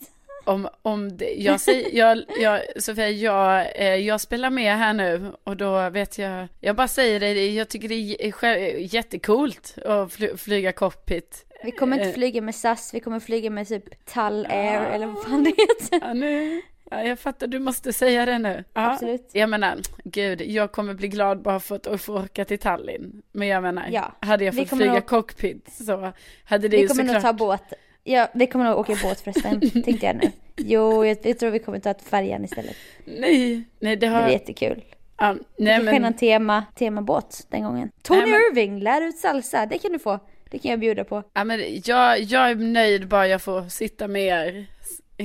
Om, 0.48 0.68
om 0.82 1.16
det, 1.16 1.30
jag 1.34 1.61
säger, 1.61 1.88
jag, 1.98 2.22
jag, 2.40 2.82
Sofia, 2.82 3.08
jag, 3.11 3.66
eh, 3.76 3.94
jag 3.94 4.20
spelar 4.20 4.50
med 4.50 4.76
här 4.78 4.92
nu 4.92 5.32
och 5.44 5.56
då 5.56 5.90
vet 5.90 6.18
jag, 6.18 6.48
jag 6.61 6.76
bara 6.76 6.88
säger 6.88 7.20
det, 7.20 7.50
jag 7.50 7.68
tycker 7.68 7.88
det 7.88 7.94
är 7.94 8.94
jättekult 8.94 9.78
att 9.84 10.12
fly, 10.12 10.37
flyga 10.37 10.72
cockpit. 10.72 11.44
Vi 11.64 11.70
kommer 11.70 11.96
inte 11.96 12.08
Eh, 12.08 12.14
flyga 12.14 12.42
med 12.42 12.54
SAS, 12.54 12.94
vi 12.94 13.00
kommer 13.00 13.20
flyga 13.20 13.50
med 13.50 13.68
typ 13.68 14.04
Tall 14.04 14.46
Air 14.50 14.80
eller 14.80 15.06
vad 15.06 15.22
fan 15.24 15.44
det 15.44 15.50
heter. 15.50 16.06
Ja, 16.08 16.14
nu, 16.14 16.62
ja, 16.90 17.02
jag 17.02 17.18
fattar, 17.18 17.46
du 17.46 17.58
måste 17.58 17.92
säga 17.92 18.26
det 18.26 18.38
nu. 18.38 18.64
Ja, 18.74 18.92
Absolut. 18.92 19.30
Jag 19.32 19.50
menar, 19.50 19.78
gud, 20.04 20.40
jag 20.40 20.72
kommer 20.72 20.94
bli 20.94 21.08
glad 21.08 21.42
bara 21.42 21.61
för 21.61 21.80
att 21.94 22.00
få 22.00 22.18
åka 22.24 22.44
till 22.44 22.58
Tallinn. 22.58 23.22
Men 23.32 23.48
jag 23.48 23.62
menar, 23.62 23.84
Ja, 23.90 24.12
hade 24.20 24.44
jag 24.44 24.52
vi 24.52 24.66
fått 24.66 24.78
flyga 24.78 24.92
nog- 24.92 25.06
cockpit 25.06 25.72
så 25.72 26.12
hade 26.44 26.68
det 26.68 26.76
Vi 26.76 26.82
ju 26.82 26.88
kommer 26.88 27.04
nog 27.04 27.14
såklart... 27.14 27.22
ta 27.38 27.44
båt. 27.44 27.72
Ja, 28.11 28.29
vi 28.35 28.47
kommer 28.47 28.64
nog 28.64 28.79
åka 28.79 28.94
båt 29.03 29.21
förresten, 29.21 29.61
tänkte 29.85 30.07
jag 30.07 30.16
nu. 30.16 30.31
Jo, 30.57 31.05
jag, 31.05 31.16
jag 31.23 31.38
tror 31.38 31.51
vi 31.51 31.59
kommer 31.59 31.79
ta 31.79 31.90
ett 31.90 32.03
färjan 32.03 32.44
istället. 32.44 32.77
Nej, 33.05 33.64
nej 33.81 33.97
det 33.97 34.07
Det 34.07 34.07
har... 34.07 34.23
blir 34.23 34.33
jättekul. 34.33 34.85
ja, 35.18 35.33
Vi 35.57 35.64
nej 35.64 35.77
kan 35.77 35.85
men... 35.85 36.05
en 36.05 36.14
tema, 36.14 36.64
temabåt 36.75 37.47
den 37.51 37.62
gången. 37.62 37.90
Tony 38.03 38.21
Nej, 38.21 38.31
men- 38.31 38.40
Irving, 38.40 38.81
lär 38.81 39.01
ut 39.03 39.16
salsa, 39.18 39.66
det 39.66 39.79
kan 39.79 39.92
du 39.92 39.99
få. 39.99 40.18
Det 40.51 40.59
kan 40.59 40.71
jag 40.71 40.81
bjuda 40.81 41.05
på. 41.05 41.23
Ja, 41.35 41.44
men 41.44 41.61
jag, 41.85 42.21
jag 42.21 42.51
är 42.51 42.55
nöjd 42.55 43.09
bara 43.09 43.29
jag 43.29 43.42
får 43.42 43.68
sitta 43.68 44.09
med 44.09 44.23
er. 44.23 44.53
Helt 44.53 44.66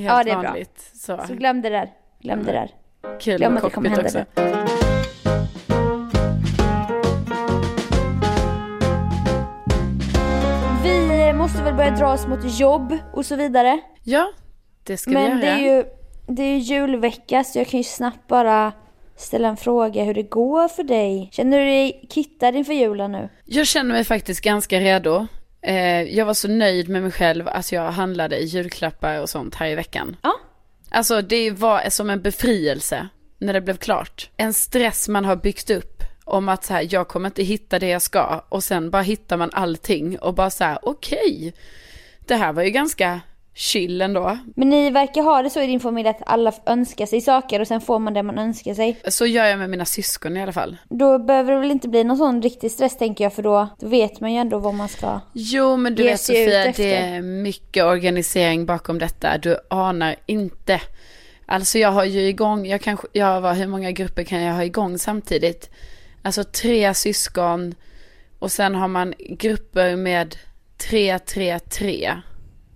Ja, 0.06 0.24
det 0.24 0.30
är 0.30 0.34
bra. 0.38 0.42
vanligt. 0.48 0.90
Så, 0.94 1.20
Så 1.28 1.34
glöm 1.34 1.62
det 1.62 1.68
där. 1.68 1.90
Glöm 2.20 2.44
det 2.44 2.52
där. 2.52 2.70
kul 3.20 3.36
glöm 3.38 3.52
med 3.54 3.62
att 3.64 3.68
det 3.70 3.74
kommer 3.74 3.88
hända 3.90 4.04
också. 4.04 4.24
Vi 4.36 4.42
väl 11.64 11.74
börja 11.74 11.90
dra 11.90 12.12
oss 12.12 12.26
mot 12.26 12.58
jobb 12.60 12.98
och 13.12 13.26
så 13.26 13.36
vidare. 13.36 13.80
Ja, 14.02 14.32
det 14.82 14.96
ska 14.96 15.10
vi 15.10 15.16
Men 15.16 15.30
göra. 15.30 15.40
det 15.40 15.46
är 15.46 15.76
ju 15.76 15.84
det 16.26 16.42
är 16.42 16.54
ju 16.54 16.58
julvecka 16.58 17.44
så 17.44 17.58
jag 17.58 17.66
kan 17.66 17.78
ju 17.80 17.84
snabbt 17.84 18.28
bara 18.28 18.72
ställa 19.16 19.48
en 19.48 19.56
fråga 19.56 20.04
hur 20.04 20.14
det 20.14 20.22
går 20.22 20.68
för 20.68 20.82
dig. 20.82 21.28
Känner 21.32 21.58
du 21.58 21.64
dig 21.64 22.06
kittad 22.10 22.56
inför 22.56 22.72
julen 22.72 23.12
nu? 23.12 23.28
Jag 23.44 23.66
känner 23.66 23.92
mig 23.92 24.04
faktiskt 24.04 24.40
ganska 24.40 24.80
redo. 24.80 25.26
Eh, 25.62 26.02
jag 26.02 26.26
var 26.26 26.34
så 26.34 26.48
nöjd 26.48 26.88
med 26.88 27.02
mig 27.02 27.10
själv 27.12 27.48
att 27.48 27.72
jag 27.72 27.90
handlade 27.90 28.38
julklappar 28.38 29.20
och 29.20 29.28
sånt 29.28 29.54
här 29.54 29.68
i 29.68 29.74
veckan. 29.74 30.16
Ja. 30.22 30.32
Alltså 30.90 31.22
det 31.22 31.50
var 31.50 31.90
som 31.90 32.10
en 32.10 32.22
befrielse 32.22 33.08
när 33.38 33.52
det 33.52 33.60
blev 33.60 33.76
klart. 33.76 34.30
En 34.36 34.52
stress 34.52 35.08
man 35.08 35.24
har 35.24 35.36
byggt 35.36 35.70
upp 35.70 36.02
om 36.24 36.48
att 36.48 36.64
så 36.64 36.74
här, 36.74 36.88
jag 36.90 37.08
kommer 37.08 37.28
inte 37.28 37.42
hitta 37.42 37.78
det 37.78 37.88
jag 37.88 38.02
ska 38.02 38.44
och 38.48 38.64
sen 38.64 38.90
bara 38.90 39.02
hittar 39.02 39.36
man 39.36 39.50
allting 39.52 40.18
och 40.18 40.34
bara 40.34 40.50
så 40.50 40.64
här, 40.64 40.78
okej. 40.82 41.54
det 42.26 42.34
här 42.34 42.52
var 42.52 42.62
ju 42.62 42.70
ganska 42.70 43.20
chill 43.54 44.02
ändå. 44.02 44.38
Men 44.56 44.68
ni 44.68 44.90
verkar 44.90 45.22
ha 45.22 45.42
det 45.42 45.50
så 45.50 45.60
i 45.60 45.66
din 45.66 45.80
familj 45.80 46.08
att 46.08 46.22
alla 46.26 46.52
önskar 46.66 47.06
sig 47.06 47.20
saker 47.20 47.60
och 47.60 47.66
sen 47.66 47.80
får 47.80 47.98
man 47.98 48.14
det 48.14 48.22
man 48.22 48.38
önskar 48.38 48.74
sig. 48.74 49.00
Så 49.08 49.26
gör 49.26 49.44
jag 49.44 49.58
med 49.58 49.70
mina 49.70 49.84
syskon 49.84 50.36
i 50.36 50.42
alla 50.42 50.52
fall. 50.52 50.76
Då 50.88 51.18
behöver 51.18 51.52
det 51.52 51.58
väl 51.58 51.70
inte 51.70 51.88
bli 51.88 52.04
någon 52.04 52.16
sån 52.16 52.42
riktig 52.42 52.70
stress 52.70 52.96
tänker 52.96 53.24
jag 53.24 53.32
för 53.32 53.42
då, 53.42 53.68
då 53.78 53.88
vet 53.88 54.20
man 54.20 54.32
ju 54.32 54.38
ändå 54.38 54.58
vad 54.58 54.74
man 54.74 54.88
ska. 54.88 55.20
Jo 55.32 55.76
men 55.76 55.94
du 55.94 56.02
vet 56.02 56.20
Sofia, 56.20 56.72
det 56.76 56.94
är 56.94 57.22
mycket 57.22 57.84
organisering 57.84 58.66
bakom 58.66 58.98
detta. 58.98 59.38
Du 59.38 59.56
anar 59.70 60.16
inte. 60.26 60.80
Alltså 61.46 61.78
jag 61.78 61.92
har 61.92 62.04
ju 62.04 62.20
igång, 62.20 62.66
jag 62.66 62.80
kanske, 62.80 63.06
jag 63.12 63.40
var, 63.40 63.54
hur 63.54 63.66
många 63.66 63.90
grupper 63.90 64.24
kan 64.24 64.42
jag 64.42 64.54
ha 64.54 64.64
igång 64.64 64.98
samtidigt? 64.98 65.70
Alltså 66.24 66.44
tre 66.44 66.94
syskon 66.94 67.74
och 68.38 68.52
sen 68.52 68.74
har 68.74 68.88
man 68.88 69.14
grupper 69.18 69.96
med 69.96 70.36
tre, 70.76 71.18
tre, 71.18 71.58
tre. 71.58 72.14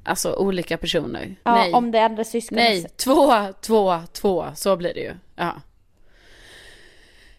Alltså 0.04 0.32
olika 0.34 0.76
personer. 0.76 1.36
Ja, 1.44 1.54
Nej, 1.54 1.72
om 1.72 1.90
det 1.90 1.98
är 1.98 2.04
andra 2.04 2.24
syskon. 2.24 2.56
nej, 2.56 2.86
två, 2.96 3.34
två, 3.60 4.00
två, 4.12 4.46
så 4.54 4.76
blir 4.76 4.94
det 4.94 5.00
ju. 5.00 5.12
Ja. 5.36 5.54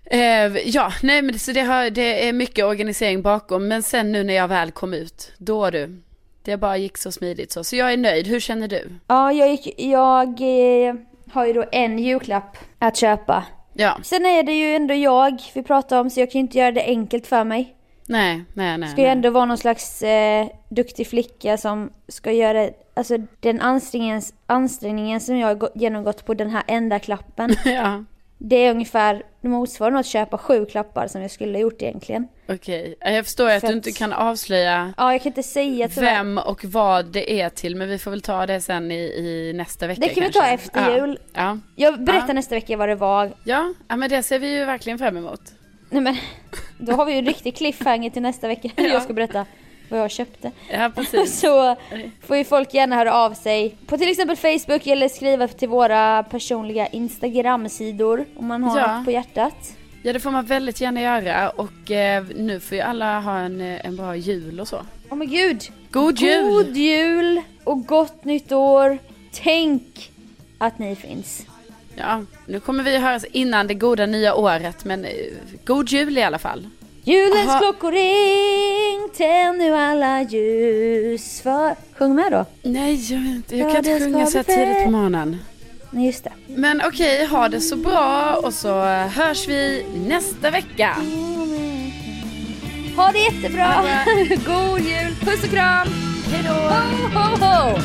Eh, 0.05 0.57
ja, 0.69 0.91
nej 1.03 1.21
men 1.21 1.39
så 1.39 1.51
det, 1.51 1.61
har, 1.61 1.89
det 1.89 2.27
är 2.27 2.33
mycket 2.33 2.65
organisering 2.65 3.21
bakom. 3.21 3.67
Men 3.67 3.83
sen 3.83 4.11
nu 4.11 4.23
när 4.23 4.33
jag 4.33 4.47
väl 4.47 4.71
kom 4.71 4.93
ut, 4.93 5.31
då 5.37 5.69
du. 5.69 6.01
Det 6.43 6.57
bara 6.57 6.77
gick 6.77 6.97
så 6.97 7.11
smidigt 7.11 7.51
så. 7.51 7.63
Så 7.63 7.75
jag 7.75 7.93
är 7.93 7.97
nöjd. 7.97 8.27
Hur 8.27 8.39
känner 8.39 8.67
du? 8.67 8.89
Ja, 9.07 9.31
jag, 9.31 9.49
gick, 9.49 9.79
jag 9.79 10.27
eh, 10.27 10.95
har 11.31 11.45
ju 11.45 11.53
då 11.53 11.65
en 11.71 11.99
julklapp 11.99 12.57
att 12.79 12.97
köpa. 12.97 13.43
Ja, 13.79 13.97
Sen 14.03 14.25
är 14.25 14.43
det 14.43 14.53
ju 14.53 14.75
ändå 14.75 14.93
jag 14.93 15.41
vi 15.53 15.63
pratar 15.63 15.99
om 15.99 16.09
så 16.09 16.19
jag 16.19 16.31
kan 16.31 16.39
ju 16.39 16.43
inte 16.43 16.57
göra 16.57 16.71
det 16.71 16.83
enkelt 16.85 17.27
för 17.27 17.43
mig. 17.43 17.75
nej, 18.05 18.43
nej, 18.53 18.77
nej. 18.77 18.89
Ska 18.89 19.01
ju 19.01 19.07
nej. 19.07 19.11
ändå 19.15 19.29
vara 19.29 19.45
någon 19.45 19.57
slags 19.57 20.01
eh, 20.03 20.47
duktig 20.69 21.07
flicka 21.07 21.57
som 21.57 21.89
ska 22.07 22.31
göra, 22.31 22.69
alltså 22.93 23.17
den 23.39 23.61
ansträngningen, 23.61 24.21
ansträngningen 24.45 25.19
som 25.19 25.37
jag 25.37 25.47
har 25.47 25.55
gå- 25.55 25.69
genomgått 25.75 26.25
på 26.25 26.33
den 26.33 26.49
här 26.49 26.63
enda 26.67 26.99
klappen. 26.99 27.49
Ja, 27.65 28.03
Det 28.41 28.56
är 28.56 28.71
ungefär, 28.71 29.23
det 29.41 29.47
motsvarar 29.47 29.91
nog 29.91 29.99
att 29.99 30.06
köpa 30.06 30.38
sju 30.38 30.65
klappar 30.65 31.08
som 31.08 31.21
jag 31.21 31.32
skulle 31.32 31.54
ha 31.58 31.62
gjort 31.62 31.82
egentligen. 31.82 32.28
okej. 32.49 32.95
Jag 32.99 33.25
förstår 33.25 33.50
ju 33.50 33.56
att 33.56 33.62
För 33.62 33.67
du 33.67 33.73
inte 33.73 33.92
kan 33.92 34.13
avslöja 34.13 34.94
Ja, 34.98 35.12
jag 35.12 35.21
kan 35.21 35.29
inte 35.29 35.44
säga 35.44 35.87
tyvärr. 35.87 36.06
vem 36.15 36.37
och 36.37 36.65
vad 36.65 37.06
det 37.06 37.42
är 37.42 37.50
till. 37.50 37.75
Men 37.75 37.90
vi 37.90 37.98
får 37.98 38.12
väl 38.12 38.21
ta 38.21 38.46
det 38.46 38.62
sen 38.62 38.92
i, 38.92 38.96
i 39.00 39.54
nästa 39.56 39.87
vecka 39.87 40.02
Det 40.02 40.08
kan 40.10 40.23
vi 40.23 40.29
kanske. 40.31 40.40
ta 40.40 40.48
efter 40.48 40.96
jul. 40.98 41.19
Ja. 41.33 41.58
Jag 41.75 42.04
berättar 42.04 42.27
Ja. 42.27 42.33
nästa 42.33 42.56
vecka 42.56 42.77
vad 42.77 42.90
det 42.90 42.96
var. 42.96 43.31
Ja, 43.44 43.73
ja, 43.87 43.96
men 43.96 44.10
det 44.10 44.23
ser 44.23 44.40
vi 44.40 44.58
ju 44.58 44.65
verkligen 44.65 45.00
fram 45.00 45.17
emot. 45.17 45.42
Nej 45.90 46.02
men, 46.02 46.17
då 46.77 46.92
har 46.94 47.06
vi 47.06 47.12
ju 47.12 47.17
en 47.17 47.25
riktig 47.25 47.56
cliffhanger 47.58 48.10
till 48.10 48.21
nästa 48.21 48.48
vecka. 48.48 48.69
Ja. 48.75 48.83
Jag 48.83 49.02
ska 49.04 49.13
berätta 49.13 49.46
vad 49.90 50.00
jag 50.00 50.12
köpte. 50.12 50.52
Ja, 50.71 50.92
precis. 50.96 51.40
Så 51.42 51.75
får 52.27 52.37
ju 52.37 52.44
folk 52.44 52.73
gärna 52.73 52.96
höra 52.96 53.13
av 53.13 53.33
sig 53.33 53.75
på 53.87 53.98
till 53.98 54.10
exempel 54.10 54.35
Facebook 54.37 54.87
eller 54.87 55.08
skriva 55.10 55.48
till 55.48 55.69
våra 55.69 56.23
personliga 56.23 56.87
Instagram-sidor 56.87 58.25
om 58.35 58.48
man 58.48 58.63
har 58.63 58.79
Ja. 58.79 58.96
något 58.98 59.06
på 59.06 59.12
hjärtat. 59.12 59.73
Ja, 60.04 60.13
det 60.13 60.19
får 60.19 60.31
man 60.31 60.46
väldigt 60.46 60.81
gärna 60.81 61.02
göra. 61.02 61.50
Och 61.50 61.92
eh, 61.92 62.23
nu 62.35 62.60
får 62.60 62.75
ju 62.77 62.81
alla 62.83 63.19
ha 63.19 63.37
en, 63.40 63.62
eh, 63.62 63.85
en 63.85 63.96
bra 63.96 64.15
jul 64.15 64.60
och 64.60 64.67
så. 64.67 64.81
Åh 65.10 65.17
men 65.17 65.27
gud! 65.29 65.62
God 65.92 66.19
jul! 66.19 66.44
God 66.46 66.77
jul 66.77 67.42
och 67.63 67.85
gott 67.85 68.23
nytt 68.25 68.52
år! 68.52 68.98
Tänk 69.31 70.12
att 70.58 70.79
ni 70.79 70.96
finns. 70.96 71.46
Ja, 71.96 72.21
nu 72.46 72.60
kommer 72.60 72.83
vi 72.83 72.98
höras 72.98 73.25
innan 73.31 73.67
det 73.67 73.73
goda 73.73 74.06
nya 74.06 74.35
året, 74.35 74.85
men 74.85 75.06
eh, 75.06 75.12
god 75.65 75.90
jul 75.90 76.17
i 76.17 76.23
alla 76.23 76.40
fall. 76.40 76.67
Julens 77.10 77.49
Aha. 77.49 77.60
klockor 77.60 77.91
ring, 77.91 79.10
tänd 79.17 79.57
nu 79.57 79.75
alla 79.75 80.21
ljus 80.21 81.41
för... 81.41 81.75
Sjung 81.97 82.15
med 82.15 82.31
då. 82.31 82.45
Nej, 82.63 83.12
jag, 83.13 83.21
inte. 83.25 83.57
jag 83.57 83.69
Ja, 83.69 83.73
kan 83.73 83.85
inte 83.85 83.99
sjunga 84.05 84.25
så 84.25 84.37
här 84.37 84.43
tidigt 84.43 84.83
på 84.83 84.91
morgonen. 84.91 85.37
Nej 85.91 86.05
just 86.05 86.23
det. 86.23 86.31
Men 86.47 86.81
okej, 86.85 87.25
ha 87.25 87.49
det 87.49 87.62
så 87.62 87.75
bra 87.75 88.35
och 88.43 88.53
så 88.53 88.81
hörs 88.85 89.47
vi 89.47 89.85
nästa 90.07 90.51
vecka. 90.51 90.95
Ha 92.97 93.12
det 93.12 93.19
jättebra! 93.19 93.65
Ha 93.65 93.83
det. 93.83 94.35
God 94.45 94.79
jul! 94.79 95.15
Puss 95.21 95.43
och 95.43 95.49
kram! 95.49 95.87
Hej 96.31 96.43
då! 96.47 96.53
Ho, 96.53 97.19
ho, 97.19 97.45
ho! 97.45 97.79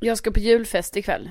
Jag 0.00 0.18
ska 0.18 0.30
på 0.30 0.38
julfest 0.38 0.96
ikväll. 0.96 1.30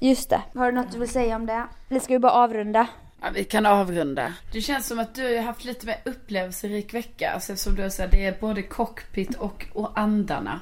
Just 0.00 0.30
det. 0.30 0.42
Har 0.54 0.66
du 0.66 0.72
något 0.72 0.92
du 0.92 0.98
vill 0.98 1.08
säga 1.08 1.36
om 1.36 1.46
det? 1.46 1.64
Eller 1.88 2.00
ska 2.00 2.12
vi 2.12 2.18
bara 2.18 2.32
avrunda? 2.32 2.86
Ja, 3.20 3.26
vi 3.34 3.44
kan 3.44 3.66
avrunda. 3.66 4.32
Det 4.52 4.60
känns 4.60 4.86
som 4.86 4.98
att 4.98 5.14
du 5.14 5.36
har 5.36 5.42
haft 5.42 5.64
lite 5.64 5.86
mer 5.86 5.96
upplevelserik 6.04 6.94
vecka. 6.94 7.30
Alltså 7.30 7.52
eftersom 7.52 7.74
du 7.74 7.90
sagt 7.90 8.10
det 8.10 8.24
är 8.26 8.36
både 8.40 8.62
cockpit 8.62 9.34
och, 9.34 9.66
och 9.72 9.98
andarna. 9.98 10.60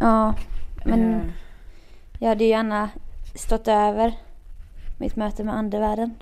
Ja, 0.00 0.34
men 0.84 1.14
Eh, 1.14 1.20
jag 2.20 2.28
hade 2.28 2.44
ju 2.44 2.50
gärna 2.50 2.90
stått 3.34 3.68
över 3.68 4.12
mitt 4.98 5.16
möte 5.16 5.44
med 5.44 5.54
andevärlden. 5.54 6.14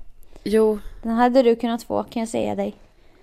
jo, 0.45 0.79
Den 1.03 1.13
hade 1.13 1.43
du 1.43 1.57
kunnat 1.57 1.83
få 1.83 2.03
kan 2.03 2.21
jag 2.21 2.29
säga 2.29 2.55
dig. 2.55 2.75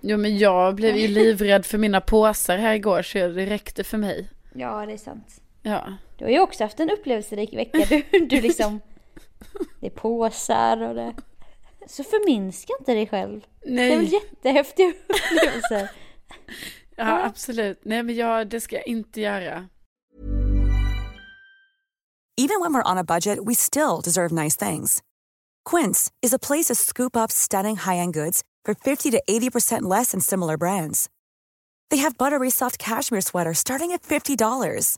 jo, 0.01 0.17
men 0.17 0.37
jag 0.37 0.75
blev 0.75 0.95
ju 0.97 1.07
livrädd 1.07 1.65
för 1.65 1.77
mina 1.77 2.01
påsar 2.01 2.57
här 2.57 2.73
igår 2.73 3.01
så 3.01 3.17
det 3.17 3.45
räckte 3.45 3.83
för 3.83 3.97
mig. 3.97 4.29
Ja, 4.53 4.85
det 4.85 4.93
är 4.93 4.97
sant. 4.97 5.41
Ja. 5.61 5.93
Du 6.17 6.25
har 6.25 6.31
ju 6.31 6.39
också 6.39 6.63
haft 6.63 6.79
en 6.79 6.89
upplevelserik 6.89 7.53
vecka. 7.53 7.85
Du, 7.89 8.19
du 8.25 8.41
liksom... 8.41 8.81
Det 9.79 9.85
är 9.85 9.91
påsar 9.91 10.81
och 10.81 10.95
det... 10.95 11.15
Så 11.87 12.03
förminska 12.03 12.73
inte 12.79 12.93
dig 12.93 13.07
själv. 13.07 13.41
Det 13.61 13.69
är 13.69 13.89
väl 13.89 13.99
Nej, 13.99 14.13
jättehäftiga 14.13 14.87
upplevelser. 15.07 15.91
ja, 16.95 17.23
absolut. 17.25 17.79
Nej, 17.83 18.03
men 18.03 18.15
jag, 18.15 18.47
det 18.47 18.61
ska 18.61 18.75
jag 18.75 18.87
inte 18.87 19.21
göra. 19.21 19.67
Even 22.37 22.61
when 22.61 22.73
we're 22.73 22.91
on 22.91 22.97
a 22.97 23.03
budget, 23.03 23.39
we 23.45 23.55
still 23.55 24.01
deserve 24.03 24.31
nice 24.31 24.55
things. 24.69 25.01
Quince 25.65 26.11
is 26.21 26.33
a 26.33 26.39
place 26.39 26.67
to 26.67 26.75
scoop 26.75 27.17
up 27.17 27.31
stunning 27.31 27.75
high-end 27.75 28.13
goods 28.13 28.43
for 28.65 28.73
50 28.73 29.11
to 29.11 29.21
80% 29.29 29.81
less 29.97 30.11
than 30.11 30.21
similar 30.21 30.57
brands. 30.57 31.09
They 31.89 31.97
have 31.97 32.17
buttery 32.17 32.49
soft 32.49 32.77
cashmere 32.77 33.21
sweaters 33.21 33.57
starting 33.59 33.91
at 33.91 34.03
$50, 34.03 34.97